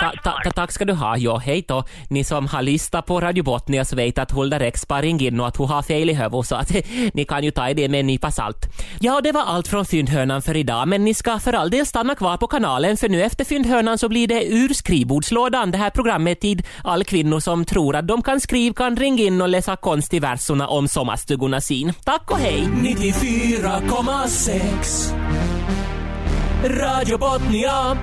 Ta, 0.00 0.12
ta, 0.24 0.38
ta, 0.44 0.50
tack 0.50 0.72
ska 0.72 0.84
du 0.84 0.92
ha. 0.92 1.16
Ja, 1.16 1.36
hej 1.36 1.64
då. 1.68 1.84
Ni 2.08 2.24
som 2.24 2.46
har 2.46 2.62
listat 2.62 3.06
på 3.06 3.20
Radio 3.20 3.44
Botnia 3.44 3.84
så 3.84 3.96
vet 3.96 4.18
att 4.18 4.30
Hulda 4.30 4.58
Rex 4.58 4.88
bara 4.88 5.02
ringer 5.02 5.26
in 5.26 5.40
och 5.40 5.48
att 5.48 5.56
hon 5.56 5.68
har 5.68 5.82
fel 5.82 6.10
i 6.10 6.14
huvudet 6.14 6.46
så 6.46 6.54
att 6.54 6.70
ni 7.14 7.24
kan 7.24 7.44
ju 7.44 7.50
ta 7.50 7.74
det 7.74 7.88
med 7.88 8.00
en 8.00 8.06
nypa 8.06 8.30
salt. 8.30 8.66
Ja, 9.00 9.20
det 9.20 9.32
var 9.32 9.42
allt 9.42 9.68
från 9.68 9.84
Fyndhörnan 9.84 10.42
för 10.42 10.56
idag, 10.56 10.88
men 10.88 11.04
ni 11.04 11.14
ska 11.14 11.38
för 11.38 11.52
all 11.52 11.70
del 11.70 11.86
stanna 11.86 12.14
kvar 12.14 12.36
på 12.36 12.46
kanalen 12.46 12.96
för 12.96 13.08
nu 13.08 13.22
efter 13.22 13.44
Fyndhörnan 13.44 13.98
så 13.98 14.08
blir 14.08 14.26
det 14.26 14.44
ur 14.44 14.74
skrivbordslådan 14.74 15.70
det 15.70 15.78
här 15.78 15.90
programmet 15.90 16.40
tid 16.40 16.66
all 16.84 17.04
kvinnor 17.04 17.40
som 17.40 17.64
tror 17.64 17.96
att 17.96 18.08
de 18.08 18.22
kan 18.22 18.40
skriva 18.40 18.74
kan 18.74 18.96
ringa 18.96 19.22
in 19.22 19.42
och 19.42 19.48
läsa 19.48 19.76
konst 19.76 20.14
i 20.14 20.20
verserna 20.20 20.68
om 20.68 20.88
sommarstugorna 20.88 21.60
sin. 21.60 21.92
Tack 22.04 22.30
och 22.30 22.38
hej! 22.38 22.68
94,6 22.82 25.14
Radio 26.64 27.18
Botnia 27.18 27.96